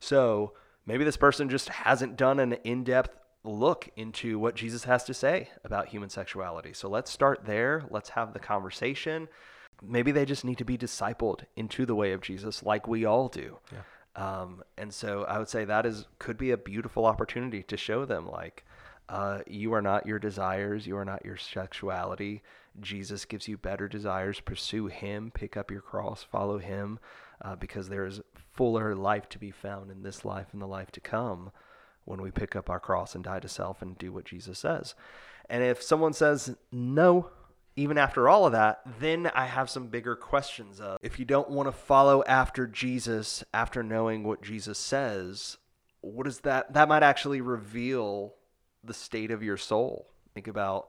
So 0.00 0.54
maybe 0.84 1.04
this 1.04 1.16
person 1.16 1.48
just 1.48 1.68
hasn't 1.68 2.16
done 2.16 2.40
an 2.40 2.54
in 2.64 2.82
depth 2.82 3.16
look 3.44 3.88
into 3.94 4.40
what 4.40 4.56
Jesus 4.56 4.82
has 4.82 5.04
to 5.04 5.14
say 5.14 5.50
about 5.62 5.86
human 5.86 6.08
sexuality. 6.08 6.72
So 6.72 6.88
let's 6.88 7.12
start 7.12 7.44
there. 7.44 7.84
Let's 7.90 8.08
have 8.08 8.32
the 8.32 8.40
conversation. 8.40 9.28
Maybe 9.80 10.10
they 10.10 10.24
just 10.24 10.44
need 10.44 10.58
to 10.58 10.64
be 10.64 10.76
discipled 10.76 11.42
into 11.54 11.86
the 11.86 11.94
way 11.94 12.10
of 12.10 12.22
Jesus, 12.22 12.64
like 12.64 12.88
we 12.88 13.04
all 13.04 13.28
do. 13.28 13.58
Yeah. 13.70 13.82
Um, 14.40 14.64
and 14.76 14.92
so 14.92 15.22
I 15.28 15.38
would 15.38 15.48
say 15.48 15.64
that 15.64 15.86
is 15.86 16.06
could 16.18 16.36
be 16.36 16.50
a 16.50 16.56
beautiful 16.56 17.06
opportunity 17.06 17.62
to 17.62 17.76
show 17.76 18.04
them 18.04 18.28
like 18.28 18.64
uh, 19.08 19.40
you 19.46 19.72
are 19.72 19.82
not 19.82 20.06
your 20.06 20.18
desires, 20.18 20.86
you 20.86 20.96
are 20.96 21.04
not 21.04 21.24
your 21.24 21.36
sexuality. 21.36 22.42
Jesus 22.80 23.24
gives 23.24 23.48
you 23.48 23.56
better 23.56 23.88
desires. 23.88 24.40
Pursue 24.40 24.86
Him, 24.86 25.30
pick 25.32 25.56
up 25.56 25.70
your 25.70 25.80
cross, 25.80 26.22
follow 26.22 26.58
Him, 26.58 26.98
uh, 27.42 27.56
because 27.56 27.88
there 27.88 28.04
is 28.04 28.20
fuller 28.52 28.94
life 28.94 29.28
to 29.30 29.38
be 29.38 29.50
found 29.50 29.90
in 29.90 30.02
this 30.02 30.24
life 30.24 30.48
and 30.52 30.60
the 30.60 30.66
life 30.66 30.90
to 30.92 31.00
come 31.00 31.50
when 32.04 32.22
we 32.22 32.30
pick 32.30 32.56
up 32.56 32.70
our 32.70 32.80
cross 32.80 33.14
and 33.14 33.24
die 33.24 33.40
to 33.40 33.48
self 33.48 33.82
and 33.82 33.98
do 33.98 34.12
what 34.12 34.24
Jesus 34.24 34.58
says. 34.58 34.94
And 35.48 35.62
if 35.62 35.82
someone 35.82 36.12
says 36.12 36.56
no, 36.70 37.30
even 37.76 37.96
after 37.96 38.28
all 38.28 38.46
of 38.46 38.52
that, 38.52 38.80
then 38.98 39.30
I 39.34 39.46
have 39.46 39.70
some 39.70 39.86
bigger 39.86 40.16
questions 40.16 40.80
of 40.80 40.98
if 41.02 41.18
you 41.18 41.24
don't 41.24 41.50
want 41.50 41.68
to 41.68 41.72
follow 41.72 42.24
after 42.24 42.66
Jesus 42.66 43.44
after 43.54 43.82
knowing 43.82 44.24
what 44.24 44.42
Jesus 44.42 44.78
says, 44.78 45.58
what 46.00 46.26
is 46.26 46.40
that? 46.40 46.72
That 46.74 46.88
might 46.88 47.02
actually 47.02 47.40
reveal 47.40 48.34
the 48.84 48.94
state 48.94 49.30
of 49.30 49.42
your 49.42 49.56
soul. 49.56 50.08
Think 50.34 50.48
about 50.48 50.88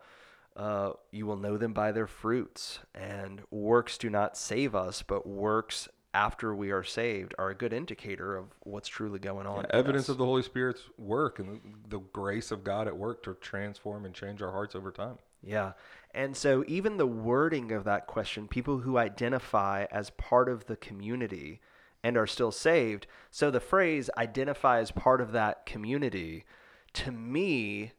uh, 0.56 0.92
you 1.12 1.26
will 1.26 1.38
know 1.38 1.58
them 1.58 1.74
by 1.74 1.92
their 1.92 2.08
fruits, 2.08 2.80
and 2.94 3.42
works 3.50 3.98
do 3.98 4.10
not 4.10 4.38
save 4.38 4.76
us, 4.76 5.02
but 5.02 5.26
works 5.26 5.88
after 6.14 6.56
we 6.56 6.72
are 6.72 6.84
saved 6.84 7.36
are 7.38 7.50
a 7.50 7.56
good 7.56 7.72
indicator 7.72 8.36
of 8.36 8.46
what's 8.62 8.90
truly 8.90 9.20
going 9.20 9.46
on. 9.46 9.64
Yeah, 9.64 9.78
evidence 9.78 10.06
us. 10.06 10.10
of 10.10 10.18
the 10.18 10.26
Holy 10.26 10.42
Spirit's 10.42 10.82
work 10.98 11.40
and 11.40 11.62
the 11.88 12.00
grace 12.00 12.52
of 12.52 12.64
God 12.64 12.88
at 12.88 12.98
work 12.98 13.24
to 13.24 13.36
transform 13.36 14.06
and 14.06 14.14
change 14.14 14.42
our 14.42 14.52
hearts 14.52 14.76
over 14.76 14.92
time. 14.92 15.18
Yeah. 15.44 15.74
And 16.14 16.36
so, 16.36 16.64
even 16.68 16.98
the 16.98 17.08
wording 17.08 17.72
of 17.72 17.84
that 17.84 18.08
question, 18.08 18.48
people 18.48 18.80
who 18.80 18.98
identify 18.98 19.86
as 19.92 20.10
part 20.10 20.50
of 20.50 20.66
the 20.66 20.76
community 20.76 21.62
and 22.04 22.18
are 22.18 22.28
still 22.28 22.52
saved. 22.52 23.06
So, 23.30 23.52
the 23.52 23.60
phrase 23.60 24.10
identify 24.18 24.80
as 24.80 24.92
part 24.92 25.22
of 25.22 25.32
that 25.34 25.66
community, 25.66 26.46
to 26.94 27.12
me, 27.12 27.94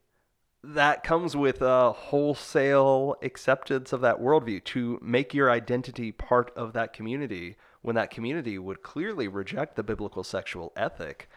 that 0.63 1.03
comes 1.03 1.37
with 1.37 1.63
a 1.63 1.93
wholesale 1.93 3.17
acceptance 3.23 3.93
of 3.93 4.03
that 4.03 4.21
worldview 4.21 4.63
to 4.65 4.99
make 5.03 5.33
your 5.33 5.51
identity 5.51 6.13
part 6.13 6.53
of 6.55 6.73
that 6.75 6.93
community 6.93 7.57
when 7.83 7.97
that 7.97 8.11
community 8.11 8.59
would 8.59 8.83
clearly 8.83 9.27
reject 9.27 9.77
the 9.77 9.83
biblical 9.83 10.23
sexual 10.23 10.73
ethic 10.77 11.31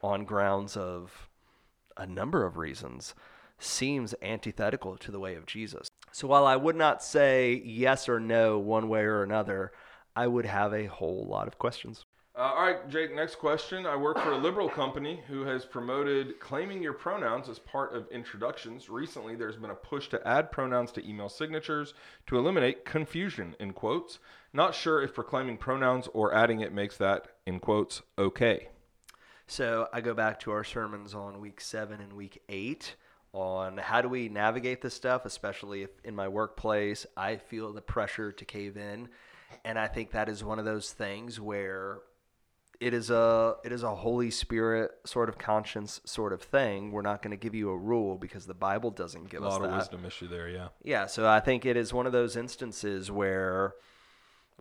on 0.00 0.24
grounds 0.24 0.76
of 0.76 1.28
a 1.96 2.06
number 2.06 2.46
of 2.46 2.56
reasons 2.56 3.14
seems 3.58 4.14
antithetical 4.22 4.96
to 4.96 5.10
the 5.10 5.20
way 5.20 5.34
of 5.34 5.44
Jesus. 5.44 5.88
So 6.12 6.26
while 6.26 6.46
I 6.46 6.56
would 6.56 6.76
not 6.76 7.02
say 7.02 7.60
yes 7.64 8.08
or 8.08 8.18
no 8.18 8.58
one 8.58 8.88
way 8.88 9.02
or 9.02 9.22
another, 9.22 9.72
I 10.16 10.26
would 10.26 10.46
have 10.46 10.72
a 10.72 10.86
whole 10.86 11.26
lot 11.28 11.46
of 11.46 11.58
questions. 11.58 12.04
Uh, 12.40 12.54
all 12.56 12.62
right, 12.62 12.88
Jake, 12.88 13.14
next 13.14 13.34
question. 13.34 13.84
I 13.84 13.94
work 13.96 14.18
for 14.18 14.32
a 14.32 14.38
liberal 14.38 14.70
company 14.70 15.20
who 15.28 15.42
has 15.42 15.66
promoted 15.66 16.40
claiming 16.40 16.82
your 16.82 16.94
pronouns 16.94 17.50
as 17.50 17.58
part 17.58 17.94
of 17.94 18.08
introductions. 18.10 18.88
Recently, 18.88 19.36
there's 19.36 19.58
been 19.58 19.68
a 19.68 19.74
push 19.74 20.08
to 20.08 20.26
add 20.26 20.50
pronouns 20.50 20.90
to 20.92 21.06
email 21.06 21.28
signatures 21.28 21.92
to 22.28 22.38
eliminate 22.38 22.86
confusion, 22.86 23.56
in 23.60 23.74
quotes. 23.74 24.20
Not 24.54 24.74
sure 24.74 25.02
if 25.02 25.12
proclaiming 25.12 25.58
pronouns 25.58 26.08
or 26.14 26.34
adding 26.34 26.60
it 26.60 26.72
makes 26.72 26.96
that, 26.96 27.26
in 27.44 27.60
quotes, 27.60 28.00
okay. 28.18 28.70
So 29.46 29.88
I 29.92 30.00
go 30.00 30.14
back 30.14 30.40
to 30.40 30.50
our 30.52 30.64
sermons 30.64 31.14
on 31.14 31.40
week 31.40 31.60
seven 31.60 32.00
and 32.00 32.14
week 32.14 32.42
eight 32.48 32.96
on 33.34 33.76
how 33.76 34.00
do 34.00 34.08
we 34.08 34.30
navigate 34.30 34.80
this 34.80 34.94
stuff, 34.94 35.26
especially 35.26 35.82
if 35.82 35.90
in 36.04 36.16
my 36.16 36.28
workplace 36.28 37.04
I 37.18 37.36
feel 37.36 37.74
the 37.74 37.82
pressure 37.82 38.32
to 38.32 38.44
cave 38.46 38.78
in. 38.78 39.10
And 39.62 39.78
I 39.78 39.88
think 39.88 40.12
that 40.12 40.30
is 40.30 40.42
one 40.42 40.58
of 40.58 40.64
those 40.64 40.90
things 40.90 41.38
where 41.38 41.98
it 42.80 42.94
is 42.94 43.10
a 43.10 43.56
it 43.64 43.72
is 43.72 43.82
a 43.82 43.94
Holy 43.94 44.30
Spirit 44.30 44.92
sort 45.04 45.28
of 45.28 45.38
conscience 45.38 46.00
sort 46.04 46.32
of 46.32 46.42
thing. 46.42 46.92
We're 46.92 47.02
not 47.02 47.22
going 47.22 47.32
to 47.32 47.36
give 47.36 47.54
you 47.54 47.70
a 47.70 47.76
rule 47.76 48.16
because 48.16 48.46
the 48.46 48.54
Bible 48.54 48.90
doesn't 48.90 49.28
give 49.28 49.44
us 49.44 49.52
that. 49.52 49.60
A 49.60 49.62
lot 49.64 49.70
of 49.70 49.76
wisdom 49.76 50.04
issue 50.04 50.28
there, 50.28 50.48
yeah. 50.48 50.68
Yeah, 50.82 51.06
so 51.06 51.28
I 51.28 51.40
think 51.40 51.66
it 51.66 51.76
is 51.76 51.92
one 51.92 52.06
of 52.06 52.12
those 52.12 52.36
instances 52.36 53.10
where 53.10 53.74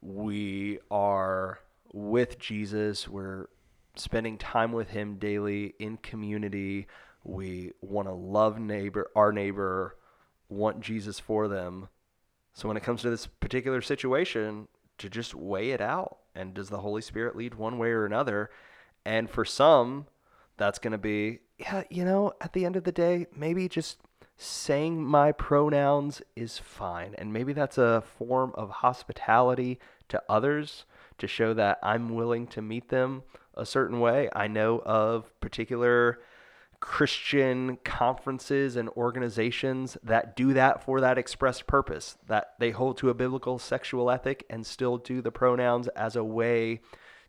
we 0.02 0.80
are 0.92 1.60
with 1.94 2.38
Jesus, 2.38 3.08
we're 3.08 3.48
spending 3.96 4.38
time 4.38 4.72
with 4.72 4.90
him 4.90 5.16
daily 5.16 5.76
in 5.80 5.98
community 5.98 6.88
we 7.24 7.74
want 7.82 8.08
to 8.08 8.14
love 8.14 8.60
neighbor 8.60 9.10
our 9.16 9.32
neighbor 9.32 9.96
want 10.48 10.80
jesus 10.80 11.20
for 11.20 11.48
them 11.48 11.90
so 12.54 12.68
when 12.68 12.78
it 12.78 12.84
comes 12.84 13.02
to 13.02 13.10
this 13.10 13.28
particular 13.28 13.82
situation 13.82 14.68
to 14.98 15.10
just 15.10 15.36
weigh 15.36 15.72
it 15.72 15.82
out 15.82 16.19
and 16.36 16.54
does 16.54 16.70
the 16.70 16.80
holy 16.80 17.02
spirit 17.02 17.36
lead 17.36 17.56
one 17.56 17.78
way 17.78 17.90
or 17.90 18.06
another? 18.06 18.50
And 19.06 19.30
for 19.30 19.46
some 19.46 20.08
that's 20.58 20.80
going 20.80 20.92
to 20.92 20.98
be 20.98 21.40
yeah 21.58 21.84
you 21.90 22.04
know 22.04 22.34
at 22.42 22.52
the 22.52 22.66
end 22.66 22.76
of 22.76 22.84
the 22.84 22.92
day 22.92 23.26
maybe 23.34 23.70
just 23.70 23.98
saying 24.36 25.04
my 25.04 25.32
pronouns 25.32 26.22
is 26.36 26.58
fine. 26.58 27.14
And 27.18 27.34
maybe 27.34 27.54
that's 27.54 27.78
a 27.78 28.04
form 28.18 28.54
of 28.56 28.70
hospitality 28.70 29.80
to 30.08 30.22
others 30.30 30.86
to 31.18 31.28
show 31.28 31.54
that 31.54 31.78
i'm 31.84 32.16
willing 32.16 32.48
to 32.48 32.62
meet 32.62 32.88
them 32.88 33.24
a 33.60 33.66
certain 33.66 34.00
way. 34.00 34.30
I 34.34 34.48
know 34.48 34.82
of 34.86 35.38
particular 35.42 36.20
Christian 36.80 37.78
conferences 37.84 38.76
and 38.76 38.90
organizations 38.90 39.98
that 40.04 40.36
do 40.36 40.54
that 40.54 40.84
for 40.84 41.02
that 41.02 41.18
express 41.18 41.62
purpose, 41.62 42.18
that 42.28 42.54
they 42.60 42.72
hold 42.72 42.98
to 42.98 43.10
a 43.10 43.14
biblical 43.14 43.60
sexual 43.60 44.10
ethic 44.10 44.46
and 44.50 44.66
still 44.66 44.98
do 44.98 45.22
the 45.22 45.32
pronouns 45.32 45.88
as 45.90 46.16
a 46.16 46.24
way 46.24 46.82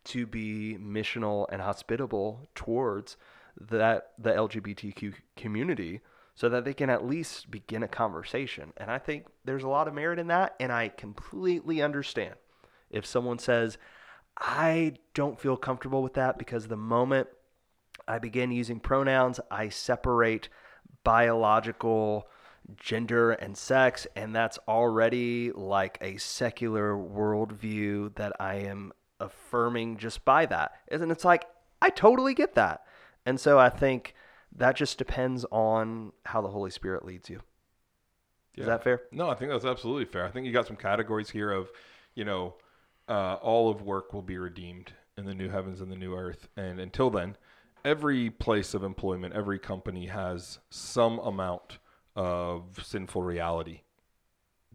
to 0.04 0.26
be 0.26 0.76
missional 0.80 1.46
and 1.50 1.60
hospitable 1.62 2.48
towards 2.54 3.16
that 3.60 4.12
the 4.18 4.30
LGBTQ 4.30 5.14
community 5.36 6.00
so 6.34 6.48
that 6.48 6.64
they 6.64 6.72
can 6.72 6.88
at 6.88 7.06
least 7.06 7.50
begin 7.50 7.82
a 7.82 7.88
conversation. 7.88 8.72
And 8.76 8.90
I 8.90 8.98
think 8.98 9.26
there's 9.44 9.64
a 9.64 9.68
lot 9.68 9.88
of 9.88 9.94
merit 9.94 10.18
in 10.18 10.28
that 10.28 10.54
and 10.60 10.72
I 10.72 10.88
completely 10.88 11.82
understand 11.82 12.34
if 12.88 13.04
someone 13.04 13.38
says 13.38 13.78
I 14.38 14.94
don't 15.12 15.38
feel 15.38 15.56
comfortable 15.56 16.02
with 16.02 16.14
that 16.14 16.38
because 16.38 16.68
the 16.68 16.76
moment 16.76 17.28
I 18.08 18.18
begin 18.18 18.50
using 18.50 18.80
pronouns, 18.80 19.40
I 19.50 19.68
separate 19.68 20.48
biological 21.04 22.28
gender 22.76 23.32
and 23.32 23.56
sex, 23.56 24.06
and 24.14 24.34
that's 24.34 24.58
already 24.68 25.52
like 25.52 25.98
a 26.00 26.16
secular 26.18 26.94
worldview 26.94 28.14
that 28.16 28.32
I 28.38 28.56
am 28.56 28.92
affirming 29.18 29.96
just 29.96 30.24
by 30.24 30.46
that. 30.46 30.72
And 30.90 31.10
it's 31.10 31.24
like, 31.24 31.46
I 31.82 31.90
totally 31.90 32.34
get 32.34 32.54
that. 32.54 32.84
And 33.26 33.38
so 33.38 33.58
I 33.58 33.68
think 33.68 34.14
that 34.56 34.76
just 34.76 34.98
depends 34.98 35.44
on 35.50 36.12
how 36.26 36.40
the 36.40 36.48
Holy 36.48 36.70
Spirit 36.70 37.04
leads 37.04 37.30
you. 37.30 37.40
Yeah. 38.54 38.62
Is 38.62 38.66
that 38.66 38.82
fair? 38.82 39.02
No, 39.12 39.30
I 39.30 39.34
think 39.34 39.50
that's 39.50 39.64
absolutely 39.64 40.06
fair. 40.06 40.24
I 40.24 40.30
think 40.30 40.46
you 40.46 40.52
got 40.52 40.66
some 40.66 40.76
categories 40.76 41.30
here 41.30 41.52
of, 41.52 41.70
you 42.14 42.24
know, 42.24 42.54
uh, 43.08 43.34
all 43.34 43.70
of 43.70 43.82
work 43.82 44.12
will 44.12 44.22
be 44.22 44.38
redeemed 44.38 44.92
in 45.16 45.24
the 45.24 45.34
new 45.34 45.48
heavens 45.48 45.80
and 45.80 45.90
the 45.90 45.96
new 45.96 46.14
earth. 46.14 46.48
And 46.56 46.80
until 46.80 47.10
then, 47.10 47.36
every 47.84 48.30
place 48.30 48.74
of 48.74 48.82
employment, 48.82 49.34
every 49.34 49.58
company 49.58 50.06
has 50.06 50.58
some 50.70 51.18
amount 51.18 51.78
of 52.16 52.80
sinful 52.82 53.22
reality 53.22 53.80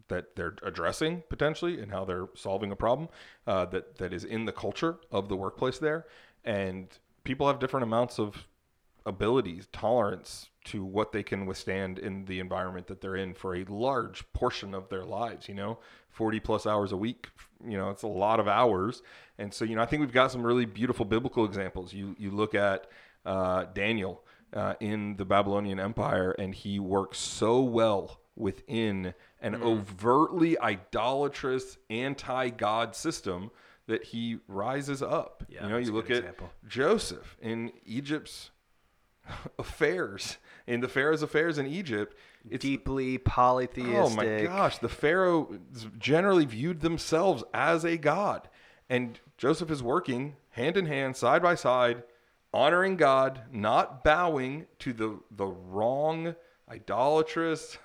that 0.08 0.36
they're 0.36 0.54
addressing 0.62 1.22
potentially 1.28 1.80
and 1.80 1.90
how 1.90 2.04
they're 2.04 2.28
solving 2.34 2.70
a 2.70 2.76
problem 2.76 3.08
uh, 3.46 3.64
that 3.66 3.98
that 3.98 4.12
is 4.12 4.24
in 4.24 4.44
the 4.44 4.52
culture 4.52 4.98
of 5.10 5.28
the 5.28 5.36
workplace 5.36 5.78
there, 5.78 6.06
and 6.44 6.98
people 7.24 7.46
have 7.46 7.58
different 7.58 7.84
amounts 7.84 8.18
of 8.18 8.46
abilities, 9.04 9.68
tolerance 9.72 10.48
to 10.64 10.84
what 10.84 11.12
they 11.12 11.22
can 11.22 11.46
withstand 11.46 11.98
in 11.98 12.24
the 12.24 12.40
environment 12.40 12.86
that 12.88 13.00
they're 13.00 13.16
in 13.16 13.34
for 13.34 13.54
a 13.54 13.64
large 13.64 14.24
portion 14.32 14.74
of 14.74 14.88
their 14.88 15.04
lives. 15.04 15.48
You 15.48 15.54
know, 15.54 15.78
forty 16.08 16.40
plus 16.40 16.66
hours 16.66 16.92
a 16.92 16.96
week. 16.96 17.28
You 17.64 17.76
know, 17.76 17.90
it's 17.90 18.02
a 18.02 18.08
lot 18.08 18.40
of 18.40 18.48
hours, 18.48 19.02
and 19.38 19.52
so, 19.52 19.64
you 19.64 19.76
know, 19.76 19.82
I 19.82 19.86
think 19.86 20.00
we've 20.00 20.12
got 20.12 20.32
some 20.32 20.44
really 20.44 20.66
beautiful 20.66 21.04
biblical 21.04 21.44
examples. 21.44 21.92
You 21.92 22.14
you 22.18 22.30
look 22.30 22.54
at 22.54 22.86
uh, 23.24 23.64
Daniel 23.74 24.24
uh, 24.52 24.74
in 24.80 25.16
the 25.16 25.24
Babylonian 25.24 25.80
Empire, 25.80 26.32
and 26.38 26.54
he 26.54 26.78
works 26.78 27.18
so 27.18 27.60
well 27.60 28.20
within 28.36 29.14
an 29.40 29.54
mm. 29.54 29.62
overtly 29.62 30.58
idolatrous, 30.58 31.78
anti-God 31.88 32.94
system 32.94 33.50
that 33.86 34.04
he 34.04 34.38
rises 34.46 35.02
up. 35.02 35.44
Yeah, 35.48 35.64
you 35.64 35.68
know, 35.70 35.78
you 35.78 35.92
look 35.92 36.10
at 36.10 36.18
example. 36.18 36.50
Joseph 36.66 37.36
in 37.40 37.72
Egypt's 37.84 38.50
affairs, 39.58 40.38
in 40.66 40.80
the 40.80 40.88
Pharaoh's 40.88 41.22
affairs 41.22 41.58
in 41.58 41.66
Egypt. 41.66 42.16
It's 42.50 42.62
deeply 42.62 43.18
polytheistic. 43.18 43.94
Oh 43.94 44.10
my 44.10 44.42
gosh, 44.44 44.78
the 44.78 44.88
Pharaoh 44.88 45.58
generally 45.98 46.44
viewed 46.44 46.80
themselves 46.80 47.44
as 47.52 47.84
a 47.84 47.96
god. 47.96 48.48
And 48.88 49.18
Joseph 49.36 49.70
is 49.70 49.82
working 49.82 50.36
hand 50.50 50.76
in 50.76 50.86
hand, 50.86 51.16
side 51.16 51.42
by 51.42 51.54
side, 51.54 52.04
honoring 52.54 52.96
God, 52.96 53.42
not 53.52 54.02
bowing 54.04 54.66
to 54.78 54.92
the, 54.92 55.18
the 55.30 55.46
wrong, 55.46 56.34
idolatrous, 56.68 57.78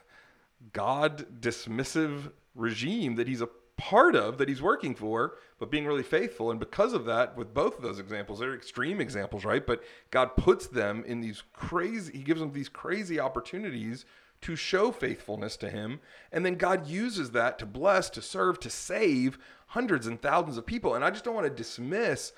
God 0.73 1.41
dismissive 1.41 2.31
regime 2.55 3.15
that 3.15 3.27
he's 3.27 3.41
a 3.41 3.49
part 3.77 4.15
of, 4.15 4.37
that 4.37 4.47
he's 4.47 4.61
working 4.61 4.93
for, 4.93 5.37
but 5.57 5.71
being 5.71 5.85
really 5.85 6.03
faithful. 6.03 6.51
And 6.51 6.59
because 6.59 6.93
of 6.93 7.05
that, 7.05 7.35
with 7.35 7.53
both 7.53 7.77
of 7.77 7.81
those 7.81 7.99
examples, 7.99 8.39
they're 8.39 8.53
extreme 8.53 9.01
examples, 9.01 9.43
right? 9.43 9.65
But 9.65 9.83
God 10.11 10.37
puts 10.37 10.67
them 10.67 11.03
in 11.07 11.19
these 11.19 11.43
crazy, 11.51 12.15
he 12.17 12.23
gives 12.23 12.39
them 12.39 12.53
these 12.53 12.69
crazy 12.69 13.19
opportunities 13.19 14.05
to 14.41 14.55
show 14.55 14.91
faithfulness 14.91 15.55
to 15.57 15.69
him. 15.69 15.99
And 16.31 16.45
then 16.45 16.55
God 16.55 16.87
uses 16.87 17.31
that 17.31 17.59
to 17.59 17.65
bless, 17.65 18.09
to 18.11 18.21
serve, 18.21 18.59
to 18.61 18.69
save 18.69 19.37
hundreds 19.67 20.07
and 20.07 20.21
thousands 20.21 20.57
of 20.57 20.65
people. 20.65 20.95
And 20.95 21.05
I 21.05 21.11
just 21.11 21.23
don't 21.23 21.35
want 21.35 21.47
to 21.47 21.53
dismiss 21.53 22.33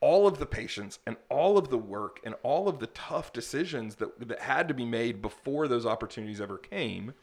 all 0.00 0.26
of 0.26 0.38
the 0.38 0.46
patience 0.46 0.98
and 1.06 1.16
all 1.30 1.56
of 1.56 1.70
the 1.70 1.78
work 1.78 2.20
and 2.24 2.34
all 2.42 2.68
of 2.68 2.78
the 2.78 2.86
tough 2.88 3.32
decisions 3.32 3.96
that, 3.96 4.28
that 4.28 4.40
had 4.40 4.68
to 4.68 4.74
be 4.74 4.84
made 4.84 5.22
before 5.22 5.66
those 5.66 5.86
opportunities 5.86 6.40
ever 6.40 6.58
came. 6.58 7.14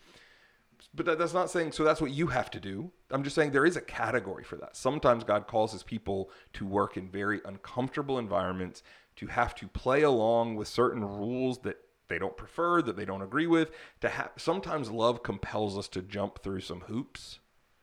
But 0.93 1.05
that, 1.05 1.19
that's 1.19 1.33
not 1.33 1.49
saying, 1.49 1.71
so 1.71 1.83
that's 1.83 2.01
what 2.01 2.11
you 2.11 2.27
have 2.27 2.51
to 2.51 2.59
do. 2.59 2.91
I'm 3.11 3.23
just 3.23 3.35
saying 3.35 3.51
there 3.51 3.65
is 3.65 3.77
a 3.77 3.81
category 3.81 4.43
for 4.43 4.57
that. 4.57 4.75
Sometimes 4.75 5.23
God 5.23 5.47
calls 5.47 5.71
his 5.71 5.83
people 5.83 6.29
to 6.53 6.65
work 6.65 6.97
in 6.97 7.09
very 7.09 7.41
uncomfortable 7.45 8.19
environments, 8.19 8.83
to 9.17 9.27
have 9.27 9.55
to 9.55 9.67
play 9.67 10.01
along 10.01 10.55
with 10.55 10.67
certain 10.67 11.03
rules 11.03 11.59
that 11.59 11.77
they 12.07 12.19
don't 12.19 12.37
prefer, 12.37 12.81
that 12.81 12.95
they 12.95 13.05
don't 13.05 13.21
agree 13.21 13.47
with. 13.47 13.71
To 14.01 14.09
have 14.09 14.31
sometimes 14.37 14.91
love 14.91 15.23
compels 15.23 15.77
us 15.77 15.87
to 15.89 16.01
jump 16.01 16.43
through 16.43 16.61
some 16.61 16.81
hoops, 16.81 17.39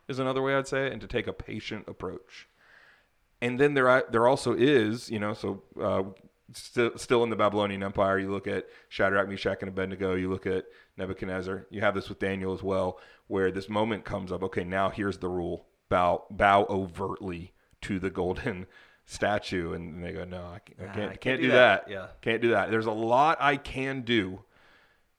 is 0.08 0.18
another 0.18 0.42
way 0.42 0.54
I'd 0.54 0.68
say 0.68 0.86
it, 0.86 0.92
and 0.92 1.00
to 1.00 1.06
take 1.06 1.26
a 1.26 1.32
patient 1.32 1.86
approach. 1.88 2.48
And 3.40 3.58
then 3.58 3.74
there, 3.74 4.04
there 4.10 4.28
also 4.28 4.52
is, 4.52 5.10
you 5.10 5.18
know, 5.18 5.32
so 5.32 5.62
uh, 5.80 6.02
still, 6.52 6.96
still 6.96 7.24
in 7.24 7.30
the 7.30 7.36
Babylonian 7.36 7.82
Empire, 7.82 8.18
you 8.18 8.30
look 8.30 8.46
at 8.46 8.66
Shadrach, 8.88 9.28
Meshach, 9.28 9.58
and 9.60 9.68
Abednego. 9.68 10.14
You 10.14 10.30
look 10.30 10.46
at 10.46 10.66
Nebuchadnezzar. 10.96 11.66
You 11.70 11.80
have 11.80 11.94
this 11.94 12.08
with 12.08 12.18
Daniel 12.18 12.52
as 12.52 12.62
well, 12.62 12.98
where 13.28 13.50
this 13.50 13.68
moment 13.68 14.04
comes 14.04 14.30
up. 14.32 14.42
Okay, 14.42 14.64
now 14.64 14.90
here's 14.90 15.18
the 15.18 15.28
rule: 15.28 15.66
bow, 15.88 16.24
bow 16.30 16.66
overtly 16.68 17.52
to 17.82 17.98
the 17.98 18.10
golden 18.10 18.66
statue, 19.10 19.72
and 19.72 20.02
they 20.02 20.12
go, 20.12 20.24
"No, 20.24 20.44
I 20.44 20.60
can't, 20.60 20.80
I 20.80 20.94
can't, 20.94 21.12
I 21.12 21.16
can't 21.16 21.40
do, 21.40 21.46
do 21.48 21.52
that. 21.52 21.86
that. 21.86 21.92
Yeah, 21.92 22.06
can't 22.22 22.40
do 22.40 22.50
that." 22.50 22.70
There's 22.70 22.86
a 22.86 22.92
lot 22.92 23.38
I 23.40 23.56
can 23.56 24.02
do 24.02 24.42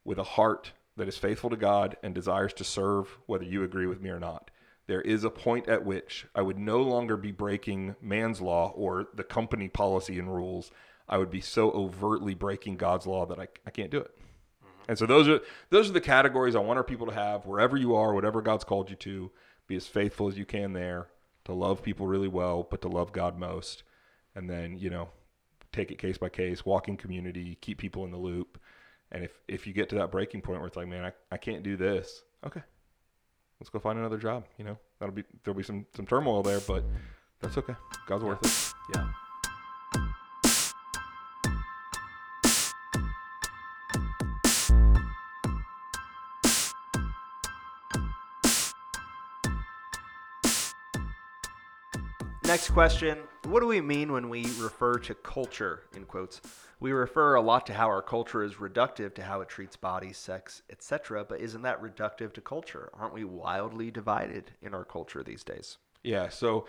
with 0.03 0.17
a 0.17 0.23
heart 0.23 0.71
that 0.97 1.07
is 1.07 1.17
faithful 1.17 1.49
to 1.49 1.57
God 1.57 1.97
and 2.01 2.15
desires 2.15 2.53
to 2.53 2.63
serve, 2.63 3.17
whether 3.25 3.43
you 3.43 3.63
agree 3.63 3.87
with 3.87 4.01
me 4.01 4.09
or 4.09 4.19
not. 4.19 4.49
There 4.87 5.01
is 5.01 5.23
a 5.23 5.29
point 5.29 5.67
at 5.67 5.85
which 5.85 6.25
I 6.33 6.41
would 6.41 6.57
no 6.57 6.81
longer 6.81 7.15
be 7.17 7.31
breaking 7.31 7.95
man's 8.01 8.41
law 8.41 8.71
or 8.75 9.07
the 9.13 9.23
company 9.23 9.67
policy 9.67 10.19
and 10.19 10.33
rules. 10.33 10.71
I 11.07 11.17
would 11.17 11.29
be 11.29 11.41
so 11.41 11.71
overtly 11.71 12.33
breaking 12.33 12.77
God's 12.77 13.05
law 13.05 13.25
that 13.25 13.39
I, 13.39 13.47
I 13.65 13.71
can't 13.71 13.91
do 13.91 13.99
it. 13.99 14.11
Mm-hmm. 14.17 14.83
And 14.89 14.97
so 14.97 15.05
those 15.05 15.27
are 15.27 15.41
those 15.69 15.89
are 15.89 15.93
the 15.93 16.01
categories 16.01 16.55
I 16.55 16.59
want 16.59 16.77
our 16.77 16.83
people 16.83 17.07
to 17.07 17.13
have 17.13 17.45
wherever 17.45 17.77
you 17.77 17.95
are, 17.95 18.13
whatever 18.13 18.41
God's 18.41 18.63
called 18.63 18.89
you 18.89 18.95
to, 18.97 19.31
be 19.67 19.75
as 19.75 19.87
faithful 19.87 20.27
as 20.27 20.37
you 20.37 20.45
can 20.45 20.73
there 20.73 21.07
to 21.51 21.57
love 21.57 21.83
people 21.83 22.07
really 22.07 22.27
well, 22.29 22.65
but 22.69 22.81
to 22.81 22.87
love 22.87 23.11
God 23.11 23.37
most. 23.37 23.83
And 24.35 24.49
then, 24.49 24.77
you 24.77 24.89
know, 24.89 25.09
take 25.73 25.91
it 25.91 25.97
case 25.97 26.17
by 26.17 26.29
case, 26.29 26.65
walk 26.65 26.87
in 26.87 26.95
community, 26.97 27.57
keep 27.61 27.77
people 27.77 28.05
in 28.05 28.11
the 28.11 28.17
loop. 28.17 28.59
And 29.11 29.23
if, 29.23 29.31
if 29.47 29.67
you 29.67 29.73
get 29.73 29.89
to 29.89 29.95
that 29.95 30.11
breaking 30.11 30.41
point 30.41 30.59
where 30.59 30.67
it's 30.67 30.77
like, 30.77 30.87
man, 30.87 31.03
I, 31.03 31.11
I 31.29 31.37
can't 31.37 31.63
do 31.63 31.75
this, 31.75 32.23
okay, 32.45 32.61
let's 33.59 33.69
go 33.69 33.79
find 33.79 33.99
another 33.99 34.17
job. 34.17 34.45
You 34.57 34.63
know, 34.63 34.77
that'll 34.99 35.13
be, 35.13 35.23
there'll 35.43 35.57
be 35.57 35.63
some, 35.63 35.85
some 35.93 36.05
turmoil 36.05 36.41
there, 36.41 36.61
but 36.61 36.85
that's 37.41 37.57
okay. 37.57 37.75
God's 38.07 38.23
worth 38.23 38.45
it. 38.45 38.95
Yeah. 38.95 39.07
Next 52.51 52.71
question 52.71 53.17
What 53.45 53.61
do 53.61 53.67
we 53.67 53.79
mean 53.79 54.11
when 54.11 54.27
we 54.27 54.41
refer 54.59 54.99
to 54.99 55.15
culture, 55.15 55.83
in 55.95 56.03
quotes? 56.03 56.41
We 56.81 56.91
refer 56.91 57.35
a 57.35 57.41
lot 57.41 57.65
to 57.67 57.73
how 57.73 57.87
our 57.87 58.01
culture 58.01 58.43
is 58.43 58.55
reductive 58.55 59.15
to 59.15 59.23
how 59.23 59.39
it 59.39 59.47
treats 59.47 59.77
bodies, 59.77 60.17
sex, 60.17 60.61
etc. 60.69 61.23
But 61.23 61.39
isn't 61.39 61.61
that 61.61 61.81
reductive 61.81 62.33
to 62.33 62.41
culture? 62.41 62.89
Aren't 62.93 63.13
we 63.13 63.23
wildly 63.23 63.89
divided 63.89 64.51
in 64.61 64.73
our 64.73 64.83
culture 64.83 65.23
these 65.23 65.45
days? 65.45 65.77
Yeah, 66.03 66.27
so 66.27 66.65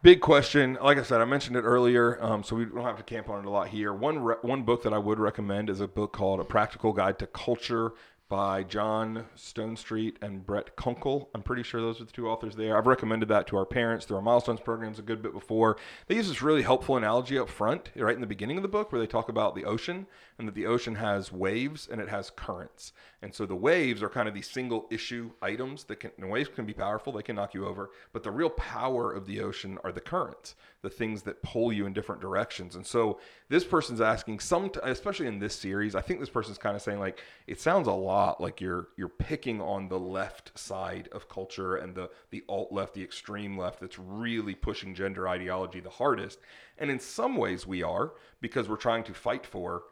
big 0.00 0.20
question. 0.20 0.78
Like 0.80 0.98
I 0.98 1.02
said, 1.02 1.20
I 1.20 1.24
mentioned 1.24 1.56
it 1.56 1.62
earlier, 1.62 2.22
um, 2.22 2.44
so 2.44 2.54
we 2.54 2.66
don't 2.66 2.84
have 2.84 2.98
to 2.98 3.02
camp 3.02 3.28
on 3.28 3.40
it 3.40 3.48
a 3.48 3.50
lot 3.50 3.66
here. 3.66 3.92
One 3.92 4.20
re- 4.20 4.36
one 4.42 4.62
book 4.62 4.84
that 4.84 4.92
I 4.92 4.98
would 4.98 5.18
recommend 5.18 5.70
is 5.70 5.80
a 5.80 5.88
book 5.88 6.12
called 6.12 6.38
A 6.38 6.44
Practical 6.44 6.92
Guide 6.92 7.18
to 7.18 7.26
Culture 7.26 7.94
by 8.30 8.62
John 8.62 9.26
Stonestreet 9.36 10.14
and 10.22 10.46
Brett 10.46 10.76
Kunkle. 10.76 11.26
I'm 11.34 11.42
pretty 11.42 11.64
sure 11.64 11.80
those 11.80 12.00
are 12.00 12.04
the 12.04 12.12
two 12.12 12.28
authors 12.28 12.54
there. 12.54 12.78
I've 12.78 12.86
recommended 12.86 13.28
that 13.28 13.48
to 13.48 13.56
our 13.56 13.66
parents 13.66 14.06
through 14.06 14.18
our 14.18 14.22
milestones 14.22 14.60
programs 14.60 15.00
a 15.00 15.02
good 15.02 15.20
bit 15.20 15.32
before. 15.32 15.76
They 16.06 16.14
use 16.14 16.28
this 16.28 16.40
really 16.40 16.62
helpful 16.62 16.96
analogy 16.96 17.36
up 17.36 17.48
front, 17.48 17.90
right 17.96 18.14
in 18.14 18.20
the 18.20 18.28
beginning 18.28 18.56
of 18.56 18.62
the 18.62 18.68
book, 18.68 18.92
where 18.92 19.00
they 19.00 19.08
talk 19.08 19.28
about 19.28 19.56
the 19.56 19.64
ocean 19.64 20.06
and 20.38 20.46
that 20.46 20.54
the 20.54 20.66
ocean 20.66 20.94
has 20.94 21.32
waves 21.32 21.88
and 21.90 22.00
it 22.00 22.08
has 22.08 22.30
currents. 22.30 22.92
And 23.20 23.34
so 23.34 23.46
the 23.46 23.56
waves 23.56 24.00
are 24.00 24.08
kind 24.08 24.28
of 24.28 24.34
these 24.34 24.48
single 24.48 24.86
issue 24.92 25.32
items 25.42 25.82
that 25.84 25.96
can, 25.96 26.12
waves 26.28 26.50
can 26.54 26.64
be 26.64 26.72
powerful, 26.72 27.12
they 27.12 27.22
can 27.22 27.34
knock 27.34 27.52
you 27.52 27.66
over, 27.66 27.90
but 28.12 28.22
the 28.22 28.30
real 28.30 28.50
power 28.50 29.12
of 29.12 29.26
the 29.26 29.40
ocean 29.40 29.76
are 29.82 29.90
the 29.90 30.00
currents, 30.00 30.54
the 30.82 30.90
things 30.90 31.22
that 31.22 31.42
pull 31.42 31.72
you 31.72 31.84
in 31.86 31.92
different 31.92 32.20
directions. 32.20 32.74
And 32.74 32.86
so 32.86 33.20
this 33.48 33.64
person's 33.64 34.00
asking 34.00 34.40
some, 34.40 34.70
especially 34.82 35.26
in 35.26 35.38
this 35.38 35.54
series, 35.54 35.94
I 35.94 36.00
think 36.00 36.20
this 36.20 36.30
person's 36.30 36.56
kind 36.58 36.74
of 36.74 36.82
saying 36.82 37.00
like, 37.00 37.20
it 37.46 37.60
sounds 37.60 37.86
a 37.86 37.92
lot 37.92 38.40
like 38.40 38.60
you're, 38.60 38.88
you're 38.96 39.08
picking 39.08 39.60
on 39.60 39.88
the 39.88 39.98
left 39.98 40.58
side 40.58 41.08
of 41.12 41.28
culture 41.28 41.76
and 41.76 41.94
the, 41.94 42.10
the 42.30 42.44
alt 42.48 42.72
left, 42.72 42.94
the 42.94 43.02
extreme 43.02 43.58
left 43.58 43.80
that's 43.80 43.98
really 43.98 44.54
pushing 44.54 44.94
gender 44.94 45.28
ideology 45.28 45.80
the 45.80 45.90
hardest. 45.90 46.38
And 46.78 46.90
in 46.90 46.98
some 46.98 47.36
ways 47.36 47.66
we 47.66 47.82
are 47.82 48.12
because 48.40 48.68
we're 48.68 48.76
trying 48.76 49.04
to 49.04 49.14
fight 49.14 49.44
for 49.44 49.82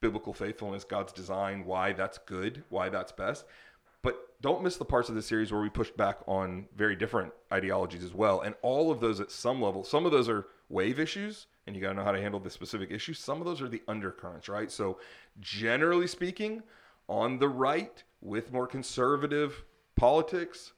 biblical 0.00 0.32
faithfulness, 0.32 0.84
God's 0.84 1.12
design, 1.12 1.64
why 1.64 1.92
that's 1.92 2.18
good, 2.18 2.64
why 2.68 2.88
that's 2.88 3.12
best. 3.12 3.44
Don't 4.40 4.62
miss 4.62 4.76
the 4.76 4.84
parts 4.84 5.08
of 5.08 5.16
the 5.16 5.22
series 5.22 5.50
where 5.50 5.60
we 5.60 5.68
push 5.68 5.90
back 5.90 6.18
on 6.26 6.68
very 6.76 6.94
different 6.94 7.32
ideologies 7.52 8.04
as 8.04 8.14
well. 8.14 8.40
And 8.40 8.54
all 8.62 8.92
of 8.92 9.00
those 9.00 9.18
at 9.20 9.32
some 9.32 9.60
level, 9.60 9.82
some 9.82 10.06
of 10.06 10.12
those 10.12 10.28
are 10.28 10.46
wave 10.68 11.00
issues, 11.00 11.46
and 11.66 11.74
you 11.74 11.82
got 11.82 11.88
to 11.88 11.94
know 11.94 12.04
how 12.04 12.12
to 12.12 12.20
handle 12.20 12.38
the 12.38 12.50
specific 12.50 12.92
issues. 12.92 13.18
Some 13.18 13.40
of 13.40 13.46
those 13.46 13.60
are 13.60 13.68
the 13.68 13.82
undercurrents, 13.88 14.48
right? 14.48 14.70
So, 14.70 15.00
generally 15.40 16.06
speaking, 16.06 16.62
on 17.08 17.38
the 17.38 17.48
right, 17.48 18.02
with 18.20 18.52
more 18.52 18.66
conservative 18.66 19.64
politics, 19.96 20.72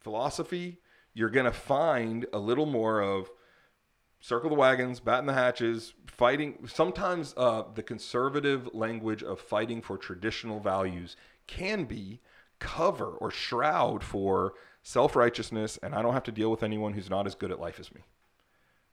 philosophy, 0.00 0.80
you're 1.14 1.30
going 1.30 1.46
to 1.46 1.52
find 1.52 2.26
a 2.32 2.38
little 2.38 2.66
more 2.66 3.00
of 3.00 3.30
circle 4.20 4.50
the 4.50 4.56
wagons, 4.56 5.00
batten 5.00 5.26
the 5.26 5.32
hatches, 5.32 5.94
fighting. 6.06 6.66
Sometimes 6.66 7.34
uh, 7.36 7.64
the 7.74 7.82
conservative 7.82 8.74
language 8.74 9.22
of 9.22 9.40
fighting 9.40 9.80
for 9.80 9.96
traditional 9.96 10.58
values 10.58 11.16
can 11.46 11.84
be 11.84 12.20
cover 12.58 13.06
or 13.06 13.30
shroud 13.30 14.02
for 14.02 14.54
self 14.82 15.16
righteousness, 15.16 15.78
and 15.82 15.94
I 15.94 16.02
don't 16.02 16.14
have 16.14 16.24
to 16.24 16.32
deal 16.32 16.50
with 16.50 16.62
anyone 16.62 16.92
who's 16.92 17.10
not 17.10 17.26
as 17.26 17.34
good 17.34 17.50
at 17.50 17.60
life 17.60 17.80
as 17.80 17.94
me. 17.94 18.02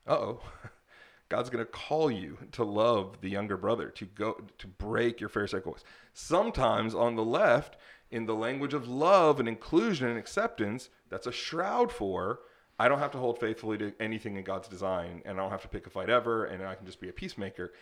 Uh 0.07 0.13
oh. 0.13 0.41
God's 1.29 1.49
going 1.49 1.65
to 1.65 1.71
call 1.71 2.11
you 2.11 2.37
to 2.51 2.63
love 2.63 3.21
the 3.21 3.29
younger 3.29 3.57
brother, 3.57 3.89
to 3.89 4.05
go 4.05 4.39
to 4.59 4.67
break 4.67 5.19
your 5.19 5.29
pharisaical 5.29 5.71
ways. 5.71 5.83
Sometimes 6.13 6.93
on 6.93 7.15
the 7.15 7.23
left, 7.23 7.77
in 8.11 8.27
the 8.27 8.35
language 8.35 8.75
of 8.75 8.87
love 8.87 9.39
and 9.39 9.49
inclusion 9.49 10.07
and 10.07 10.17
acceptance, 10.17 10.89
that's 11.09 11.25
a 11.25 11.31
shroud 11.31 11.91
for 11.91 12.41
I 12.79 12.87
don't 12.87 12.99
have 12.99 13.11
to 13.11 13.17
hold 13.17 13.39
faithfully 13.39 13.77
to 13.77 13.93
anything 13.99 14.35
in 14.35 14.43
God's 14.43 14.67
design, 14.67 15.21
and 15.25 15.37
I 15.37 15.41
don't 15.41 15.51
have 15.51 15.61
to 15.61 15.67
pick 15.67 15.85
a 15.85 15.89
fight 15.89 16.09
ever, 16.09 16.45
and 16.45 16.63
I 16.63 16.75
can 16.75 16.85
just 16.85 16.99
be 16.99 17.09
a 17.09 17.13
peacemaker. 17.13 17.73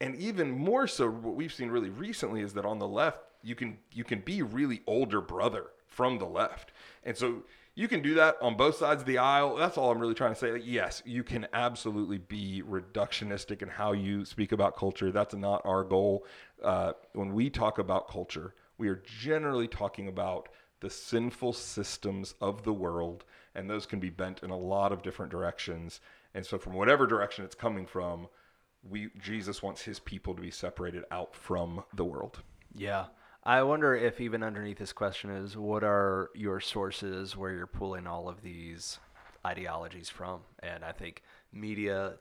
And 0.00 0.14
even 0.16 0.50
more 0.50 0.86
so, 0.86 1.10
what 1.10 1.34
we've 1.34 1.52
seen 1.52 1.68
really 1.68 1.90
recently 1.90 2.42
is 2.42 2.52
that 2.54 2.64
on 2.64 2.78
the 2.78 2.86
left, 2.86 3.18
you 3.46 3.54
can 3.54 3.78
you 3.92 4.04
can 4.04 4.20
be 4.20 4.42
really 4.42 4.82
older 4.86 5.20
brother 5.20 5.66
from 5.86 6.18
the 6.18 6.26
left, 6.26 6.72
and 7.04 7.16
so 7.16 7.44
you 7.74 7.88
can 7.88 8.02
do 8.02 8.14
that 8.14 8.36
on 8.40 8.56
both 8.56 8.76
sides 8.76 9.02
of 9.02 9.06
the 9.06 9.18
aisle. 9.18 9.56
That's 9.56 9.76
all 9.76 9.90
I'm 9.90 9.98
really 9.98 10.14
trying 10.14 10.32
to 10.32 10.38
say. 10.38 10.52
Like, 10.52 10.62
yes, 10.64 11.02
you 11.04 11.22
can 11.22 11.46
absolutely 11.52 12.18
be 12.18 12.62
reductionistic 12.66 13.62
in 13.62 13.68
how 13.68 13.92
you 13.92 14.24
speak 14.24 14.52
about 14.52 14.76
culture. 14.76 15.12
That's 15.12 15.34
not 15.34 15.60
our 15.64 15.84
goal. 15.84 16.24
Uh, 16.62 16.94
when 17.12 17.34
we 17.34 17.50
talk 17.50 17.78
about 17.78 18.08
culture, 18.08 18.54
we 18.78 18.88
are 18.88 19.02
generally 19.04 19.68
talking 19.68 20.08
about 20.08 20.48
the 20.80 20.88
sinful 20.88 21.52
systems 21.52 22.34
of 22.40 22.62
the 22.62 22.72
world 22.72 23.24
and 23.56 23.70
those 23.70 23.86
can 23.86 23.98
be 23.98 24.10
bent 24.10 24.42
in 24.42 24.50
a 24.50 24.56
lot 24.56 24.92
of 24.92 25.02
different 25.02 25.32
directions. 25.32 26.00
And 26.34 26.44
so, 26.44 26.58
from 26.58 26.74
whatever 26.74 27.06
direction 27.06 27.44
it's 27.44 27.54
coming 27.54 27.86
from, 27.86 28.28
we 28.88 29.08
Jesus 29.18 29.62
wants 29.62 29.82
his 29.82 29.98
people 29.98 30.34
to 30.34 30.42
be 30.42 30.50
separated 30.50 31.04
out 31.10 31.34
from 31.34 31.82
the 31.94 32.04
world. 32.04 32.42
Yeah. 32.74 33.06
I 33.46 33.62
wonder 33.62 33.94
if 33.94 34.20
even 34.20 34.42
underneath 34.42 34.78
this 34.78 34.92
question 34.92 35.30
is 35.30 35.56
what 35.56 35.84
are 35.84 36.30
your 36.34 36.58
sources 36.58 37.36
where 37.36 37.52
you're 37.52 37.68
pulling 37.68 38.08
all 38.08 38.28
of 38.28 38.42
these 38.42 38.98
ideologies 39.46 40.08
from? 40.08 40.40
And 40.64 40.84
I 40.84 40.90
think 40.90 41.22
media 41.52 42.14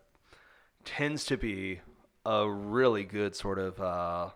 tends 0.84 1.26
to 1.26 1.38
be 1.38 1.82
a 2.28 2.47
really 2.47 3.05
good 3.05 3.36
sort 3.36 3.57
of 3.57 3.82
uh, 3.82 4.30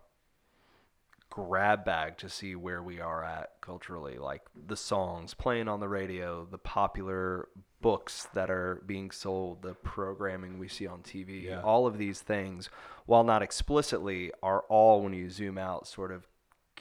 grab 1.30 1.86
bag 1.86 2.18
to 2.18 2.30
see 2.30 2.56
where 2.56 2.82
we 2.82 3.00
are 3.00 3.24
at 3.24 3.52
culturally 3.62 4.18
like 4.18 4.42
the 4.68 4.76
songs 4.76 5.36
playing 5.36 5.68
on 5.68 5.80
the 5.80 5.88
radio 5.88 6.48
the 6.50 6.58
popular 6.58 7.48
books 7.82 8.28
that 8.34 8.50
are 8.50 8.82
being 8.88 9.12
sold 9.12 9.62
the 9.62 9.76
programming 9.76 10.58
we 10.58 10.68
see 10.68 10.88
on 10.88 11.02
TV 11.02 11.44
yeah. 11.44 11.62
all 11.62 11.86
of 11.86 12.00
these 12.00 12.20
things 12.20 12.70
while 13.06 13.24
not 13.24 13.44
explicitly 13.44 14.32
are 14.42 14.62
all 14.70 15.02
when 15.04 15.14
you 15.14 15.30
zoom 15.30 15.58
out 15.58 15.88
sort 15.88 16.12
of 16.12 16.28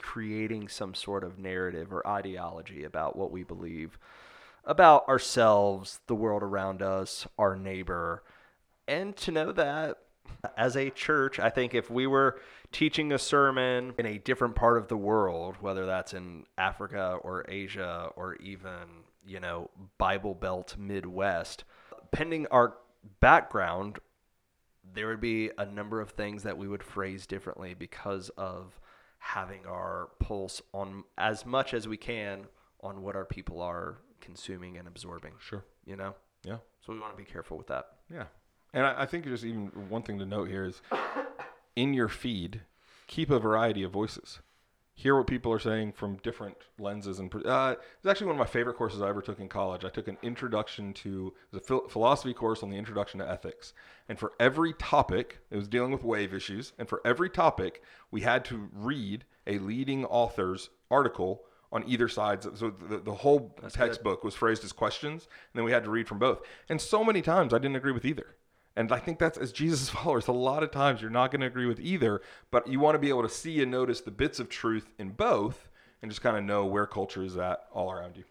creating 0.01 0.67
some 0.67 0.93
sort 0.93 1.23
of 1.23 1.39
narrative 1.39 1.93
or 1.93 2.05
ideology 2.07 2.83
about 2.83 3.15
what 3.15 3.31
we 3.31 3.43
believe 3.43 3.97
about 4.65 5.07
ourselves, 5.07 5.99
the 6.07 6.15
world 6.15 6.43
around 6.43 6.81
us, 6.81 7.27
our 7.37 7.55
neighbor, 7.55 8.23
and 8.87 9.15
to 9.17 9.31
know 9.31 9.51
that 9.51 9.97
as 10.57 10.75
a 10.75 10.89
church, 10.89 11.39
I 11.39 11.49
think 11.49 11.73
if 11.73 11.89
we 11.89 12.07
were 12.07 12.39
teaching 12.71 13.11
a 13.11 13.17
sermon 13.17 13.93
in 13.97 14.05
a 14.05 14.17
different 14.17 14.55
part 14.55 14.77
of 14.77 14.87
the 14.87 14.97
world, 14.97 15.55
whether 15.59 15.85
that's 15.85 16.13
in 16.13 16.45
Africa 16.57 17.17
or 17.21 17.45
Asia 17.47 18.09
or 18.15 18.35
even, 18.35 19.03
you 19.25 19.39
know, 19.39 19.69
Bible 19.97 20.35
Belt 20.35 20.75
Midwest, 20.77 21.63
pending 22.11 22.47
our 22.47 22.77
background, 23.19 23.99
there 24.93 25.07
would 25.07 25.21
be 25.21 25.51
a 25.57 25.65
number 25.65 26.01
of 26.01 26.11
things 26.11 26.43
that 26.43 26.57
we 26.57 26.67
would 26.67 26.83
phrase 26.83 27.25
differently 27.27 27.73
because 27.73 28.29
of 28.37 28.79
having 29.19 29.65
our 29.65 30.09
pulse 30.19 30.61
on 30.73 31.03
as 31.17 31.45
much 31.45 31.73
as 31.73 31.87
we 31.87 31.97
can 31.97 32.47
on 32.81 33.01
what 33.01 33.15
our 33.15 33.25
people 33.25 33.61
are 33.61 33.97
consuming 34.21 34.77
and 34.77 34.87
absorbing. 34.87 35.33
Sure. 35.39 35.63
You 35.85 35.95
know? 35.95 36.15
Yeah. 36.43 36.57
So 36.85 36.93
we 36.93 36.99
want 36.99 37.13
to 37.13 37.17
be 37.17 37.29
careful 37.29 37.57
with 37.57 37.67
that. 37.67 37.85
Yeah. 38.11 38.25
And 38.73 38.85
I, 38.85 39.01
I 39.01 39.05
think 39.05 39.25
just 39.25 39.43
even 39.43 39.67
one 39.89 40.03
thing 40.03 40.19
to 40.19 40.25
note 40.25 40.49
here 40.49 40.65
is 40.65 40.81
in 41.75 41.93
your 41.93 42.07
feed, 42.07 42.61
keep 43.07 43.29
a 43.29 43.39
variety 43.39 43.83
of 43.83 43.91
voices. 43.91 44.39
Hear 44.99 45.15
what 45.15 45.27
people 45.27 45.53
are 45.53 45.59
saying 45.59 45.93
from 45.93 46.17
different 46.23 46.57
lenses. 46.77 47.19
And 47.19 47.33
uh, 47.45 47.75
it's 47.79 48.05
actually 48.05 48.27
one 48.27 48.35
of 48.35 48.39
my 48.39 48.45
favorite 48.45 48.73
courses 48.73 49.01
I 49.01 49.07
ever 49.07 49.21
took 49.21 49.39
in 49.39 49.47
college. 49.47 49.85
I 49.85 49.89
took 49.89 50.09
an 50.09 50.17
introduction 50.21 50.91
to 50.95 51.33
it 51.53 51.55
was 51.55 51.85
a 51.85 51.87
philosophy 51.87 52.33
course 52.33 52.63
on 52.63 52.69
the 52.69 52.75
introduction 52.75 53.21
to 53.21 53.29
ethics. 53.29 53.71
And 54.09 54.19
for 54.19 54.33
every 54.41 54.73
topic, 54.73 55.39
it 55.51 55.55
was 55.55 55.69
dealing 55.69 55.93
with 55.93 56.03
wave 56.03 56.33
issues. 56.33 56.73
And 56.77 56.89
for 56.89 57.01
every 57.05 57.29
topic, 57.29 57.81
we 58.11 58.19
had 58.19 58.43
to 58.45 58.67
read 58.73 59.23
a 59.47 59.59
leading 59.59 60.03
author's 60.03 60.69
article 60.91 61.45
on 61.71 61.85
either 61.87 62.09
side. 62.09 62.43
So 62.43 62.69
the, 62.69 62.97
the 62.97 63.13
whole 63.13 63.55
That's 63.61 63.75
textbook 63.75 64.25
was 64.25 64.35
phrased 64.35 64.65
as 64.65 64.73
questions, 64.73 65.29
and 65.53 65.59
then 65.59 65.63
we 65.63 65.71
had 65.71 65.85
to 65.85 65.89
read 65.89 66.09
from 66.09 66.19
both. 66.19 66.41
And 66.67 66.81
so 66.81 67.05
many 67.05 67.21
times 67.21 67.53
I 67.53 67.57
didn't 67.59 67.77
agree 67.77 67.93
with 67.93 68.03
either. 68.03 68.35
And 68.79 68.93
I 68.93 68.99
think 68.99 69.19
that's 69.19 69.37
as 69.37 69.51
Jesus' 69.51 69.89
followers, 69.89 70.29
a 70.29 70.31
lot 70.31 70.63
of 70.63 70.71
times 70.71 71.01
you're 71.01 71.11
not 71.11 71.31
going 71.31 71.41
to 71.41 71.47
agree 71.47 71.65
with 71.65 71.81
either, 71.81 72.21
but 72.49 72.65
you 72.65 72.79
want 72.79 72.95
to 72.95 72.99
be 72.99 73.09
able 73.09 73.23
to 73.23 73.29
see 73.29 73.61
and 73.61 73.69
notice 73.69 73.99
the 73.99 74.09
bits 74.09 74.39
of 74.39 74.47
truth 74.47 74.93
in 74.97 75.09
both 75.09 75.67
and 76.01 76.09
just 76.09 76.21
kind 76.21 76.37
of 76.37 76.45
know 76.45 76.65
where 76.65 76.87
culture 76.87 77.21
is 77.21 77.35
at 77.35 77.65
all 77.73 77.91
around 77.91 78.15
you. 78.15 78.23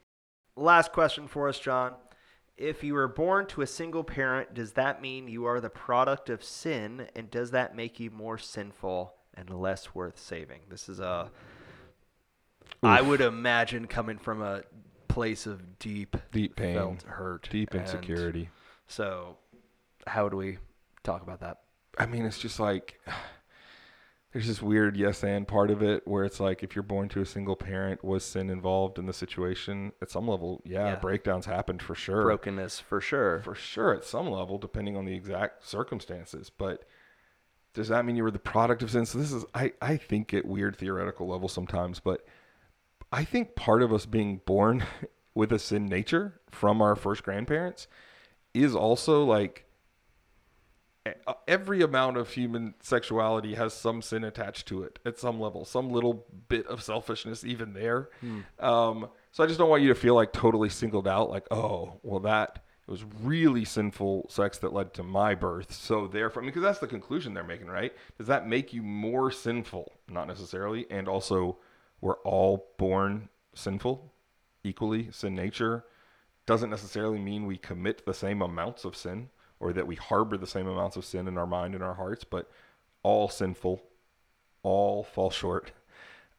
Last 0.57 0.91
question 0.91 1.29
for 1.29 1.51
us, 1.51 1.59
John. 1.59 1.93
If 2.57 2.83
you 2.83 2.95
were 2.95 3.09
born 3.09 3.47
to 3.49 3.61
a 3.61 3.67
single 3.67 4.03
parent, 4.03 4.55
does 4.55 4.73
that 4.73 5.03
mean 5.03 5.29
you 5.29 5.45
are 5.45 5.61
the 5.61 5.69
product 5.69 6.31
of 6.31 6.43
sin? 6.43 7.09
And 7.15 7.31
does 7.31 7.51
that 7.51 7.77
make 7.77 8.01
you 8.01 8.11
more 8.11 8.39
sinful 8.39 9.13
and 9.35 9.51
less 9.51 9.95
worth 9.95 10.19
saving? 10.19 10.61
This 10.71 10.89
is 10.89 10.99
a, 10.99 11.31
I 12.83 13.03
would 13.03 13.21
imagine, 13.21 13.87
coming 13.87 14.17
from 14.17 14.41
a 14.41 14.63
place 15.09 15.47
of 15.47 15.79
deep, 15.79 16.17
Deep 16.33 16.57
pain, 16.57 16.75
felt 16.75 17.03
hurt, 17.03 17.49
deep 17.51 17.75
and 17.75 17.83
insecurity. 17.83 18.49
So, 18.87 19.37
how 20.09 20.29
do 20.29 20.37
we 20.37 20.59
talk 21.05 21.23
about 21.23 21.41
that? 21.41 21.59
I 21.99 22.07
mean, 22.07 22.25
it's 22.25 22.39
just 22.39 22.59
like 22.61 23.01
there's 24.33 24.47
this 24.47 24.61
weird 24.61 24.97
yes 24.97 25.25
and 25.25 25.49
part 25.49 25.71
of 25.71 25.83
it 25.83 26.07
where 26.07 26.25
it's 26.25 26.39
like 26.39 26.63
if 26.63 26.77
you're 26.77 26.83
born 26.83 27.09
to 27.11 27.21
a 27.23 27.27
single 27.27 27.57
parent, 27.57 28.05
was 28.05 28.25
sin 28.25 28.51
involved 28.51 28.99
in 28.99 29.07
the 29.07 29.13
situation? 29.13 29.93
At 30.03 30.11
some 30.11 30.29
level, 30.29 30.61
yeah, 30.65 30.89
Yeah. 30.91 30.95
breakdowns 30.97 31.47
happened 31.47 31.83
for 31.83 31.95
sure. 31.95 32.23
Brokenness, 32.25 32.79
for 32.81 33.01
sure. 33.01 33.41
for 33.41 33.55
sure 33.55 33.95
at 33.95 34.05
some 34.05 34.29
level, 34.31 34.59
depending 34.59 34.97
on 34.97 35.05
the 35.07 35.15
exact 35.15 35.67
circumstances. 35.67 36.51
But 36.51 36.85
does 37.75 37.89
that 37.89 38.05
mean 38.05 38.17
you 38.17 38.23
were 38.23 38.31
the 38.31 38.39
product 38.39 38.83
of 38.83 38.91
sin? 38.91 39.07
So 39.07 39.19
this 39.19 39.33
is 39.33 39.45
I, 39.55 39.73
I 39.81 39.97
think 39.97 40.35
at 40.35 40.45
weird 40.45 40.77
theoretical 40.77 41.27
level 41.29 41.49
sometimes, 41.49 42.01
but 42.01 42.27
I 43.11 43.25
think 43.25 43.55
part 43.57 43.83
of 43.83 43.93
us 43.93 44.05
being 44.05 44.41
born 44.45 44.85
with 45.35 45.53
a 45.53 45.59
sin 45.59 45.87
nature 45.87 46.41
from 46.51 46.83
our 46.83 46.97
first 46.97 47.23
grandparents 47.23 47.87
is 48.53 48.75
also 48.75 49.25
like 49.25 49.65
every 51.47 51.83
amount 51.83 52.17
of 52.17 52.31
human 52.31 52.75
sexuality 52.81 53.55
has 53.55 53.75
some 53.75 54.03
sin 54.03 54.25
attached 54.25 54.67
to 54.69 54.83
it 54.83 54.99
at 55.05 55.19
some 55.19 55.41
level, 55.41 55.65
some 55.65 55.91
little 55.91 56.27
bit 56.49 56.67
of 56.67 56.83
selfishness 56.83 57.45
even 57.45 57.73
there. 57.73 58.11
Um, 58.59 59.09
so 59.33 59.45
I 59.45 59.47
just 59.47 59.59
don't 59.59 59.71
want 59.71 59.83
you 59.83 59.89
to 59.89 59.95
feel 59.95 60.15
like 60.15 60.33
totally 60.33 60.69
singled 60.69 61.07
out, 61.07 61.31
like, 61.31 61.47
oh, 61.51 62.01
well, 62.03 62.21
that 62.21 62.65
it 62.89 62.91
was 62.91 63.05
really 63.23 63.67
sinful 63.67 64.27
sex 64.31 64.59
that 64.59 64.73
led 64.73 64.95
to 64.95 65.03
my 65.03 65.35
birth. 65.35 65.73
So 65.73 66.07
therefore, 66.07 66.43
I 66.43 66.45
mean, 66.45 66.51
because 66.51 66.63
that's 66.63 66.79
the 66.79 66.87
conclusion 66.87 67.35
they're 67.35 67.45
making, 67.45 67.67
right? 67.67 67.93
Does 68.17 68.29
that 68.29 68.49
make 68.49 68.73
you 68.73 68.83
more 68.83 69.31
sinful? 69.31 69.93
Not 70.09 70.27
necessarily. 70.27 70.87
And 70.91 71.07
also, 71.07 71.59
we're 72.01 72.17
all 72.21 72.73
born 72.79 73.29
sinful, 73.55 74.11
equally 74.65 75.11
sin 75.13 75.35
nature. 75.35 75.85
Doesn't 76.47 76.71
necessarily 76.71 77.19
mean 77.19 77.45
we 77.45 77.59
commit 77.59 78.07
the 78.07 78.15
same 78.15 78.41
amounts 78.41 78.87
of 78.87 78.97
sin 78.97 79.29
or 79.61 79.73
that 79.73 79.87
we 79.87 79.97
harbor 79.97 80.37
the 80.37 80.47
same 80.47 80.67
amounts 80.67 80.97
of 80.97 81.05
sin 81.05 81.27
in 81.29 81.37
our 81.39 81.47
mind 81.47 81.75
and 81.75 81.83
our 81.83 81.95
hearts, 81.95 82.25
but 82.25 82.51
all 83.03 83.29
sinful, 83.29 83.83
all 84.63 85.03
fall 85.05 85.31
short. 85.31 85.73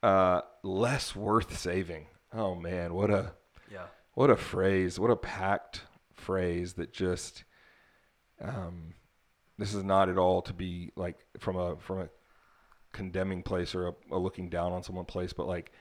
Uh, 0.01 0.39
less 0.63 1.13
worth 1.13 1.59
saving. 1.59 2.05
Oh 2.31 2.55
man, 2.55 2.93
what 2.93 3.09
a 3.11 3.33
Yeah. 3.69 3.87
what 4.13 4.29
a 4.29 4.37
phrase, 4.37 4.97
what 4.97 5.11
a 5.11 5.17
packed 5.17 5.81
phrase 6.13 6.71
that 6.75 6.93
just 6.93 7.43
um, 8.41 8.93
this 9.57 9.73
is 9.73 9.83
not 9.83 10.07
at 10.07 10.17
all 10.17 10.41
to 10.43 10.53
be 10.53 10.93
like 10.95 11.17
from 11.37 11.57
a 11.57 11.75
from 11.75 11.99
a 11.99 12.09
condemning 12.93 13.43
place 13.43 13.75
or 13.75 13.87
a, 13.89 13.93
a 14.11 14.17
looking 14.17 14.47
down 14.49 14.71
on 14.71 14.83
someone 14.83 15.03
place, 15.03 15.33
but 15.33 15.47
like 15.47 15.73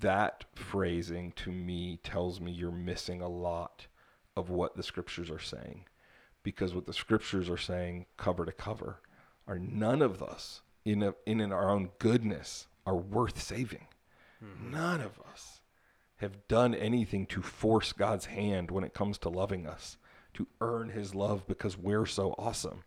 that 0.00 0.44
phrasing 0.54 1.32
to 1.32 1.50
me 1.50 1.98
tells 2.04 2.40
me 2.40 2.52
you're 2.52 2.70
missing 2.70 3.20
a 3.20 3.28
lot 3.28 3.88
of 4.36 4.48
what 4.48 4.76
the 4.76 4.82
scriptures 4.84 5.28
are 5.28 5.40
saying. 5.40 5.84
Because 6.46 6.76
what 6.76 6.86
the 6.86 6.92
scriptures 6.92 7.50
are 7.50 7.56
saying 7.56 8.06
cover 8.16 8.44
to 8.46 8.52
cover 8.52 9.00
are 9.48 9.58
none 9.58 10.00
of 10.00 10.22
us 10.22 10.60
in 10.84 11.02
a, 11.02 11.12
in, 11.26 11.40
in 11.40 11.50
our 11.50 11.68
own 11.68 11.90
goodness 11.98 12.68
are 12.86 12.94
worth 12.94 13.42
saving. 13.42 13.88
Hmm. 14.38 14.70
None 14.70 15.00
of 15.00 15.18
us 15.28 15.60
have 16.18 16.46
done 16.46 16.72
anything 16.72 17.26
to 17.26 17.42
force 17.42 17.92
God's 17.92 18.26
hand 18.26 18.70
when 18.70 18.84
it 18.84 18.94
comes 18.94 19.18
to 19.18 19.28
loving 19.28 19.66
us, 19.66 19.96
to 20.34 20.46
earn 20.60 20.90
his 20.90 21.16
love 21.16 21.48
because 21.48 21.76
we're 21.76 22.06
so 22.06 22.32
awesome. 22.38 22.84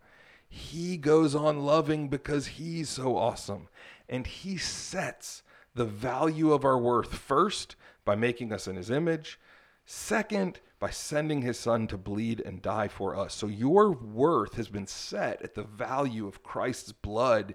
He 0.48 0.96
goes 0.96 1.34
on 1.34 1.66
loving 1.66 2.08
because 2.08 2.46
he's 2.46 2.88
so 2.88 3.18
awesome. 3.18 3.68
And 4.08 4.26
he 4.26 4.56
sets 4.56 5.42
the 5.74 5.84
value 5.84 6.54
of 6.54 6.64
our 6.64 6.78
worth 6.78 7.14
first 7.14 7.76
by 8.06 8.16
making 8.16 8.54
us 8.54 8.66
in 8.66 8.76
his 8.76 8.88
image, 8.90 9.38
second, 9.84 10.60
by 10.80 10.90
sending 10.90 11.42
his 11.42 11.58
son 11.58 11.86
to 11.86 11.98
bleed 11.98 12.40
and 12.40 12.62
die 12.62 12.88
for 12.88 13.14
us. 13.14 13.34
So 13.34 13.46
your 13.46 13.92
worth 13.92 14.54
has 14.54 14.68
been 14.68 14.86
set 14.86 15.42
at 15.42 15.54
the 15.54 15.62
value 15.62 16.26
of 16.26 16.42
Christ's 16.42 16.92
blood 16.92 17.54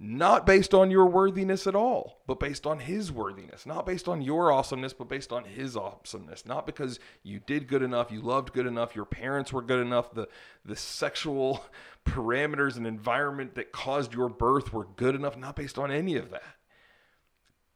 not 0.00 0.46
based 0.46 0.74
on 0.74 0.92
your 0.92 1.06
worthiness 1.06 1.66
at 1.66 1.74
all, 1.74 2.22
but 2.28 2.38
based 2.38 2.68
on 2.68 2.78
his 2.78 3.10
worthiness, 3.10 3.66
not 3.66 3.84
based 3.84 4.06
on 4.06 4.22
your 4.22 4.52
awesomeness, 4.52 4.92
but 4.92 5.08
based 5.08 5.32
on 5.32 5.42
his 5.42 5.76
awesomeness, 5.76 6.46
not 6.46 6.66
because 6.66 7.00
you 7.24 7.40
did 7.40 7.66
good 7.66 7.82
enough, 7.82 8.12
you 8.12 8.20
loved 8.20 8.52
good 8.52 8.66
enough, 8.66 8.94
your 8.94 9.04
parents 9.04 9.52
were 9.52 9.60
good 9.60 9.84
enough, 9.84 10.14
the 10.14 10.28
the 10.64 10.76
sexual 10.76 11.64
parameters 12.06 12.76
and 12.76 12.86
environment 12.86 13.56
that 13.56 13.72
caused 13.72 14.14
your 14.14 14.28
birth 14.28 14.72
were 14.72 14.86
good 14.96 15.16
enough, 15.16 15.36
not 15.36 15.56
based 15.56 15.78
on 15.78 15.90
any 15.90 16.14
of 16.14 16.30
that. 16.30 16.44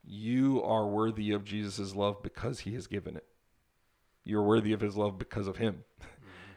You 0.05 0.63
are 0.63 0.87
worthy 0.87 1.33
of 1.33 1.45
Jesus' 1.45 1.97
love 1.97 2.23
because 2.23 2.61
he 2.61 2.75
has 2.75 2.87
given 2.87 3.17
it. 3.17 3.27
You're 4.25 4.43
worthy 4.43 4.73
of 4.73 4.81
his 4.81 4.97
love 4.97 5.19
because 5.19 5.49
of 5.49 5.57
him. 5.57 5.85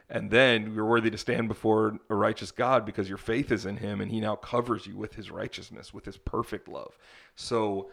And 0.10 0.30
then 0.30 0.74
you're 0.74 0.86
worthy 0.86 1.10
to 1.10 1.18
stand 1.18 1.48
before 1.48 2.00
a 2.10 2.16
righteous 2.16 2.52
God 2.52 2.86
because 2.86 3.10
your 3.10 3.18
faith 3.18 3.52
is 3.52 3.66
in 3.66 3.78
him 3.78 4.02
and 4.02 4.12
he 4.12 4.20
now 4.20 4.36
covers 4.36 4.86
you 4.86 4.96
with 4.96 5.16
his 5.16 5.32
righteousness, 5.32 5.94
with 5.94 6.06
his 6.06 6.18
perfect 6.18 6.68
love. 6.68 6.96
So, 7.36 7.90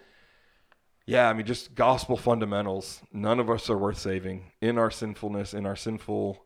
yeah, 1.07 1.29
I 1.29 1.33
mean, 1.33 1.47
just 1.47 1.75
gospel 1.75 2.19
fundamentals. 2.19 3.01
None 3.13 3.41
of 3.41 3.49
us 3.49 3.71
are 3.71 3.79
worth 3.79 3.99
saving 3.99 4.53
in 4.61 4.77
our 4.77 4.91
sinfulness, 4.91 5.55
in 5.55 5.65
our 5.65 5.77
sinful 5.77 6.45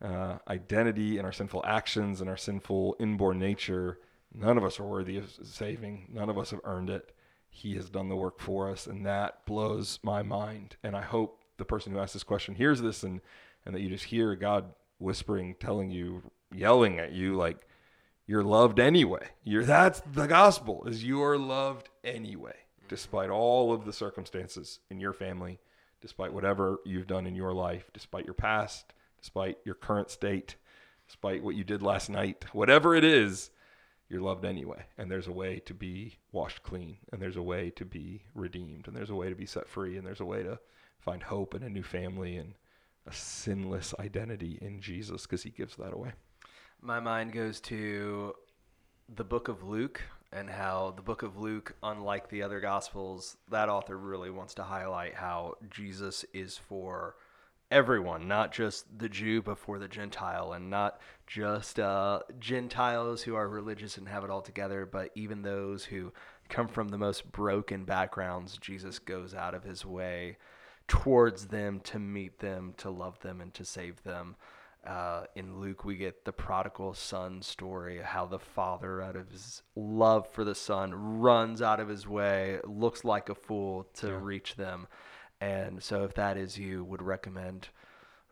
uh, 0.00 0.38
identity, 0.48 1.18
in 1.18 1.24
our 1.24 1.32
sinful 1.32 1.64
actions, 1.66 2.20
in 2.20 2.28
our 2.28 2.36
sinful 2.36 2.96
inborn 3.00 3.40
nature. 3.40 3.98
None 4.32 4.56
of 4.56 4.64
us 4.64 4.78
are 4.78 4.86
worthy 4.86 5.18
of 5.18 5.30
saving. 5.42 6.06
None 6.12 6.30
of 6.30 6.38
us 6.38 6.50
have 6.50 6.60
earned 6.62 6.88
it. 6.88 7.12
He 7.48 7.74
has 7.74 7.90
done 7.90 8.08
the 8.08 8.16
work 8.16 8.38
for 8.38 8.70
us, 8.70 8.86
and 8.86 9.04
that 9.04 9.44
blows 9.44 9.98
my 10.04 10.22
mind. 10.22 10.76
And 10.84 10.96
I 10.96 11.02
hope 11.02 11.39
the 11.60 11.64
person 11.64 11.92
who 11.92 12.00
asked 12.00 12.14
this 12.14 12.24
question 12.24 12.56
hears 12.56 12.80
this 12.80 13.04
and, 13.04 13.20
and 13.64 13.74
that 13.74 13.80
you 13.80 13.88
just 13.88 14.06
hear 14.06 14.34
God 14.34 14.64
whispering, 14.98 15.54
telling 15.60 15.90
you, 15.90 16.22
yelling 16.52 16.98
at 16.98 17.12
you, 17.12 17.36
like, 17.36 17.58
you're 18.26 18.42
loved 18.44 18.78
anyway. 18.78 19.26
You're 19.42 19.64
that's 19.64 20.00
the 20.12 20.26
gospel 20.26 20.84
is 20.86 21.04
you're 21.04 21.36
loved 21.36 21.88
anyway, 22.04 22.54
despite 22.88 23.28
all 23.28 23.72
of 23.72 23.84
the 23.84 23.92
circumstances 23.92 24.78
in 24.88 25.00
your 25.00 25.12
family, 25.12 25.58
despite 26.00 26.32
whatever 26.32 26.78
you've 26.84 27.08
done 27.08 27.26
in 27.26 27.34
your 27.34 27.52
life, 27.52 27.90
despite 27.92 28.24
your 28.24 28.34
past, 28.34 28.92
despite 29.20 29.58
your 29.64 29.74
current 29.74 30.10
state, 30.10 30.54
despite 31.08 31.42
what 31.42 31.56
you 31.56 31.64
did 31.64 31.82
last 31.82 32.08
night, 32.08 32.44
whatever 32.52 32.94
it 32.94 33.04
is, 33.04 33.50
you're 34.08 34.20
loved 34.20 34.44
anyway. 34.44 34.84
And 34.96 35.10
there's 35.10 35.26
a 35.26 35.32
way 35.32 35.58
to 35.66 35.74
be 35.74 36.18
washed 36.30 36.62
clean, 36.62 36.98
and 37.12 37.20
there's 37.20 37.36
a 37.36 37.42
way 37.42 37.70
to 37.70 37.84
be 37.84 38.22
redeemed, 38.32 38.86
and 38.86 38.96
there's 38.96 39.10
a 39.10 39.14
way 39.16 39.28
to 39.28 39.34
be 39.34 39.46
set 39.46 39.68
free, 39.68 39.96
and 39.96 40.06
there's 40.06 40.20
a 40.20 40.24
way 40.24 40.44
to 40.44 40.60
find 41.00 41.22
hope 41.22 41.54
and 41.54 41.64
a 41.64 41.70
new 41.70 41.82
family 41.82 42.36
and 42.36 42.54
a 43.06 43.12
sinless 43.12 43.94
identity 43.98 44.58
in 44.60 44.80
Jesus 44.80 45.22
because 45.22 45.42
he 45.42 45.50
gives 45.50 45.76
that 45.76 45.92
away. 45.92 46.12
My 46.80 47.00
mind 47.00 47.32
goes 47.32 47.60
to 47.62 48.34
the 49.14 49.24
book 49.24 49.48
of 49.48 49.62
Luke 49.62 50.02
and 50.32 50.48
how 50.48 50.92
the 50.94 51.02
book 51.02 51.22
of 51.22 51.36
Luke, 51.36 51.74
unlike 51.82 52.28
the 52.28 52.42
other 52.42 52.60
gospels, 52.60 53.36
that 53.50 53.68
author 53.68 53.98
really 53.98 54.30
wants 54.30 54.54
to 54.54 54.62
highlight 54.62 55.14
how 55.14 55.54
Jesus 55.70 56.24
is 56.32 56.56
for 56.56 57.16
everyone, 57.70 58.28
not 58.28 58.52
just 58.52 58.86
the 58.98 59.08
Jew, 59.08 59.42
but 59.42 59.58
for 59.58 59.78
the 59.78 59.88
Gentile, 59.88 60.52
and 60.52 60.70
not 60.70 61.00
just 61.26 61.78
uh, 61.78 62.20
Gentiles 62.38 63.22
who 63.22 63.34
are 63.34 63.48
religious 63.48 63.96
and 63.96 64.08
have 64.08 64.24
it 64.24 64.30
all 64.30 64.42
together, 64.42 64.86
but 64.86 65.10
even 65.14 65.42
those 65.42 65.84
who 65.84 66.12
come 66.48 66.68
from 66.68 66.88
the 66.88 66.98
most 66.98 67.30
broken 67.30 67.84
backgrounds. 67.84 68.58
Jesus 68.58 68.98
goes 68.98 69.34
out 69.34 69.54
of 69.54 69.64
his 69.64 69.84
way 69.84 70.36
towards 70.90 71.46
them 71.46 71.78
to 71.84 72.00
meet 72.00 72.40
them, 72.40 72.74
to 72.76 72.90
love 72.90 73.20
them, 73.20 73.40
and 73.40 73.54
to 73.54 73.64
save 73.64 74.02
them. 74.02 74.34
Uh, 74.84 75.22
in 75.36 75.60
Luke, 75.60 75.84
we 75.84 75.94
get 75.94 76.24
the 76.24 76.32
prodigal 76.32 76.94
son 76.94 77.42
story, 77.42 78.00
how 78.02 78.26
the 78.26 78.40
father, 78.40 79.00
out 79.00 79.14
of 79.14 79.30
his 79.30 79.62
love 79.76 80.28
for 80.32 80.42
the 80.42 80.54
son, 80.54 81.20
runs 81.20 81.62
out 81.62 81.78
of 81.78 81.88
his 81.88 82.08
way, 82.08 82.58
looks 82.64 83.04
like 83.04 83.28
a 83.28 83.36
fool 83.36 83.86
to 83.94 84.08
yeah. 84.08 84.18
reach 84.20 84.56
them. 84.56 84.88
And 85.40 85.80
so, 85.80 86.02
if 86.02 86.14
that 86.14 86.36
is 86.36 86.58
you, 86.58 86.82
would 86.82 87.02
recommend 87.02 87.68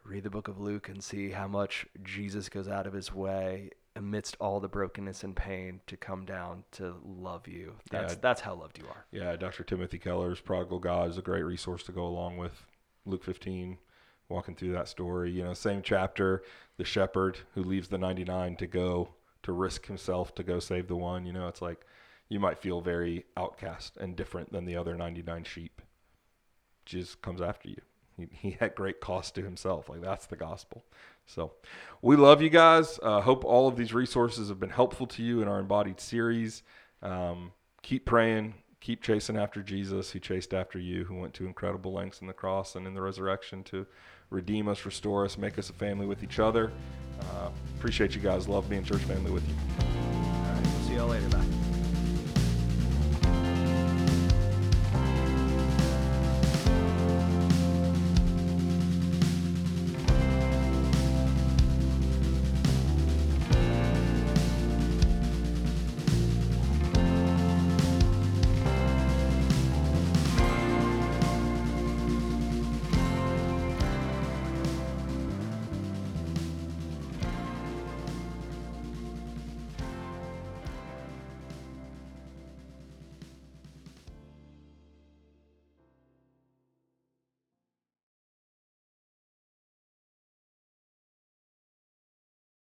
read 0.04 0.24
the 0.24 0.30
book 0.30 0.48
of 0.48 0.58
Luke 0.58 0.88
and 0.88 1.04
see 1.04 1.30
how 1.30 1.46
much 1.46 1.86
Jesus 2.02 2.48
goes 2.48 2.66
out 2.66 2.86
of 2.88 2.92
his 2.92 3.12
way 3.12 3.70
amidst 3.98 4.36
all 4.40 4.60
the 4.60 4.68
brokenness 4.68 5.24
and 5.24 5.34
pain 5.34 5.80
to 5.88 5.96
come 5.96 6.24
down 6.24 6.62
to 6.70 6.94
love 7.04 7.48
you. 7.48 7.74
That's 7.90 8.14
yeah. 8.14 8.18
that's 8.22 8.40
how 8.40 8.54
loved 8.54 8.78
you 8.78 8.84
are. 8.86 9.04
Yeah, 9.10 9.36
Dr. 9.36 9.64
Timothy 9.64 9.98
Keller's 9.98 10.40
Prodigal 10.40 10.78
God 10.78 11.10
is 11.10 11.18
a 11.18 11.22
great 11.22 11.42
resource 11.42 11.82
to 11.84 11.92
go 11.92 12.06
along 12.06 12.38
with 12.38 12.64
Luke 13.04 13.24
15 13.24 13.76
walking 14.28 14.54
through 14.54 14.72
that 14.72 14.88
story. 14.88 15.32
You 15.32 15.42
know, 15.42 15.54
same 15.54 15.82
chapter, 15.82 16.42
the 16.76 16.84
shepherd 16.84 17.38
who 17.54 17.64
leaves 17.64 17.88
the 17.88 17.98
99 17.98 18.56
to 18.56 18.66
go 18.66 19.10
to 19.42 19.52
risk 19.52 19.86
himself 19.86 20.34
to 20.36 20.42
go 20.44 20.60
save 20.60 20.86
the 20.86 20.96
one. 20.96 21.26
You 21.26 21.32
know, 21.32 21.48
it's 21.48 21.60
like 21.60 21.84
you 22.28 22.38
might 22.38 22.58
feel 22.58 22.80
very 22.80 23.24
outcast 23.36 23.96
and 23.96 24.14
different 24.14 24.52
than 24.52 24.64
the 24.64 24.76
other 24.76 24.94
99 24.94 25.44
sheep. 25.44 25.82
Just 26.86 27.20
comes 27.20 27.40
after 27.40 27.68
you. 27.68 27.80
He, 28.18 28.28
he 28.30 28.56
had 28.60 28.74
great 28.74 29.00
cost 29.00 29.34
to 29.36 29.42
himself. 29.42 29.88
Like 29.88 30.02
that's 30.02 30.26
the 30.26 30.36
gospel. 30.36 30.84
So 31.26 31.52
we 32.02 32.16
love 32.16 32.42
you 32.42 32.50
guys. 32.50 32.98
Uh, 33.02 33.20
hope 33.20 33.44
all 33.44 33.68
of 33.68 33.76
these 33.76 33.94
resources 33.94 34.48
have 34.48 34.58
been 34.58 34.70
helpful 34.70 35.06
to 35.08 35.22
you 35.22 35.42
in 35.42 35.48
our 35.48 35.60
embodied 35.60 36.00
series. 36.00 36.62
Um, 37.02 37.52
keep 37.82 38.06
praying, 38.06 38.54
keep 38.80 39.02
chasing 39.02 39.36
after 39.36 39.62
Jesus, 39.62 40.10
who 40.10 40.18
chased 40.18 40.52
after 40.54 40.78
you, 40.78 41.04
who 41.04 41.14
went 41.16 41.34
to 41.34 41.46
incredible 41.46 41.92
lengths 41.92 42.20
in 42.20 42.26
the 42.26 42.32
cross 42.32 42.74
and 42.76 42.86
in 42.86 42.94
the 42.94 43.02
resurrection 43.02 43.62
to 43.64 43.86
redeem 44.30 44.68
us, 44.68 44.84
restore 44.84 45.24
us, 45.24 45.38
make 45.38 45.58
us 45.58 45.70
a 45.70 45.74
family 45.74 46.06
with 46.06 46.22
each 46.22 46.38
other. 46.38 46.72
Uh, 47.20 47.50
appreciate 47.76 48.14
you 48.14 48.20
guys. 48.20 48.48
Love 48.48 48.68
being 48.68 48.84
church 48.84 49.02
family 49.02 49.30
with 49.30 49.46
you. 49.48 49.54
All 49.80 50.52
right. 50.52 50.62
We'll 50.62 50.88
see 50.88 50.94
y'all 50.94 51.08
later. 51.08 51.28
Bye. 51.28 51.57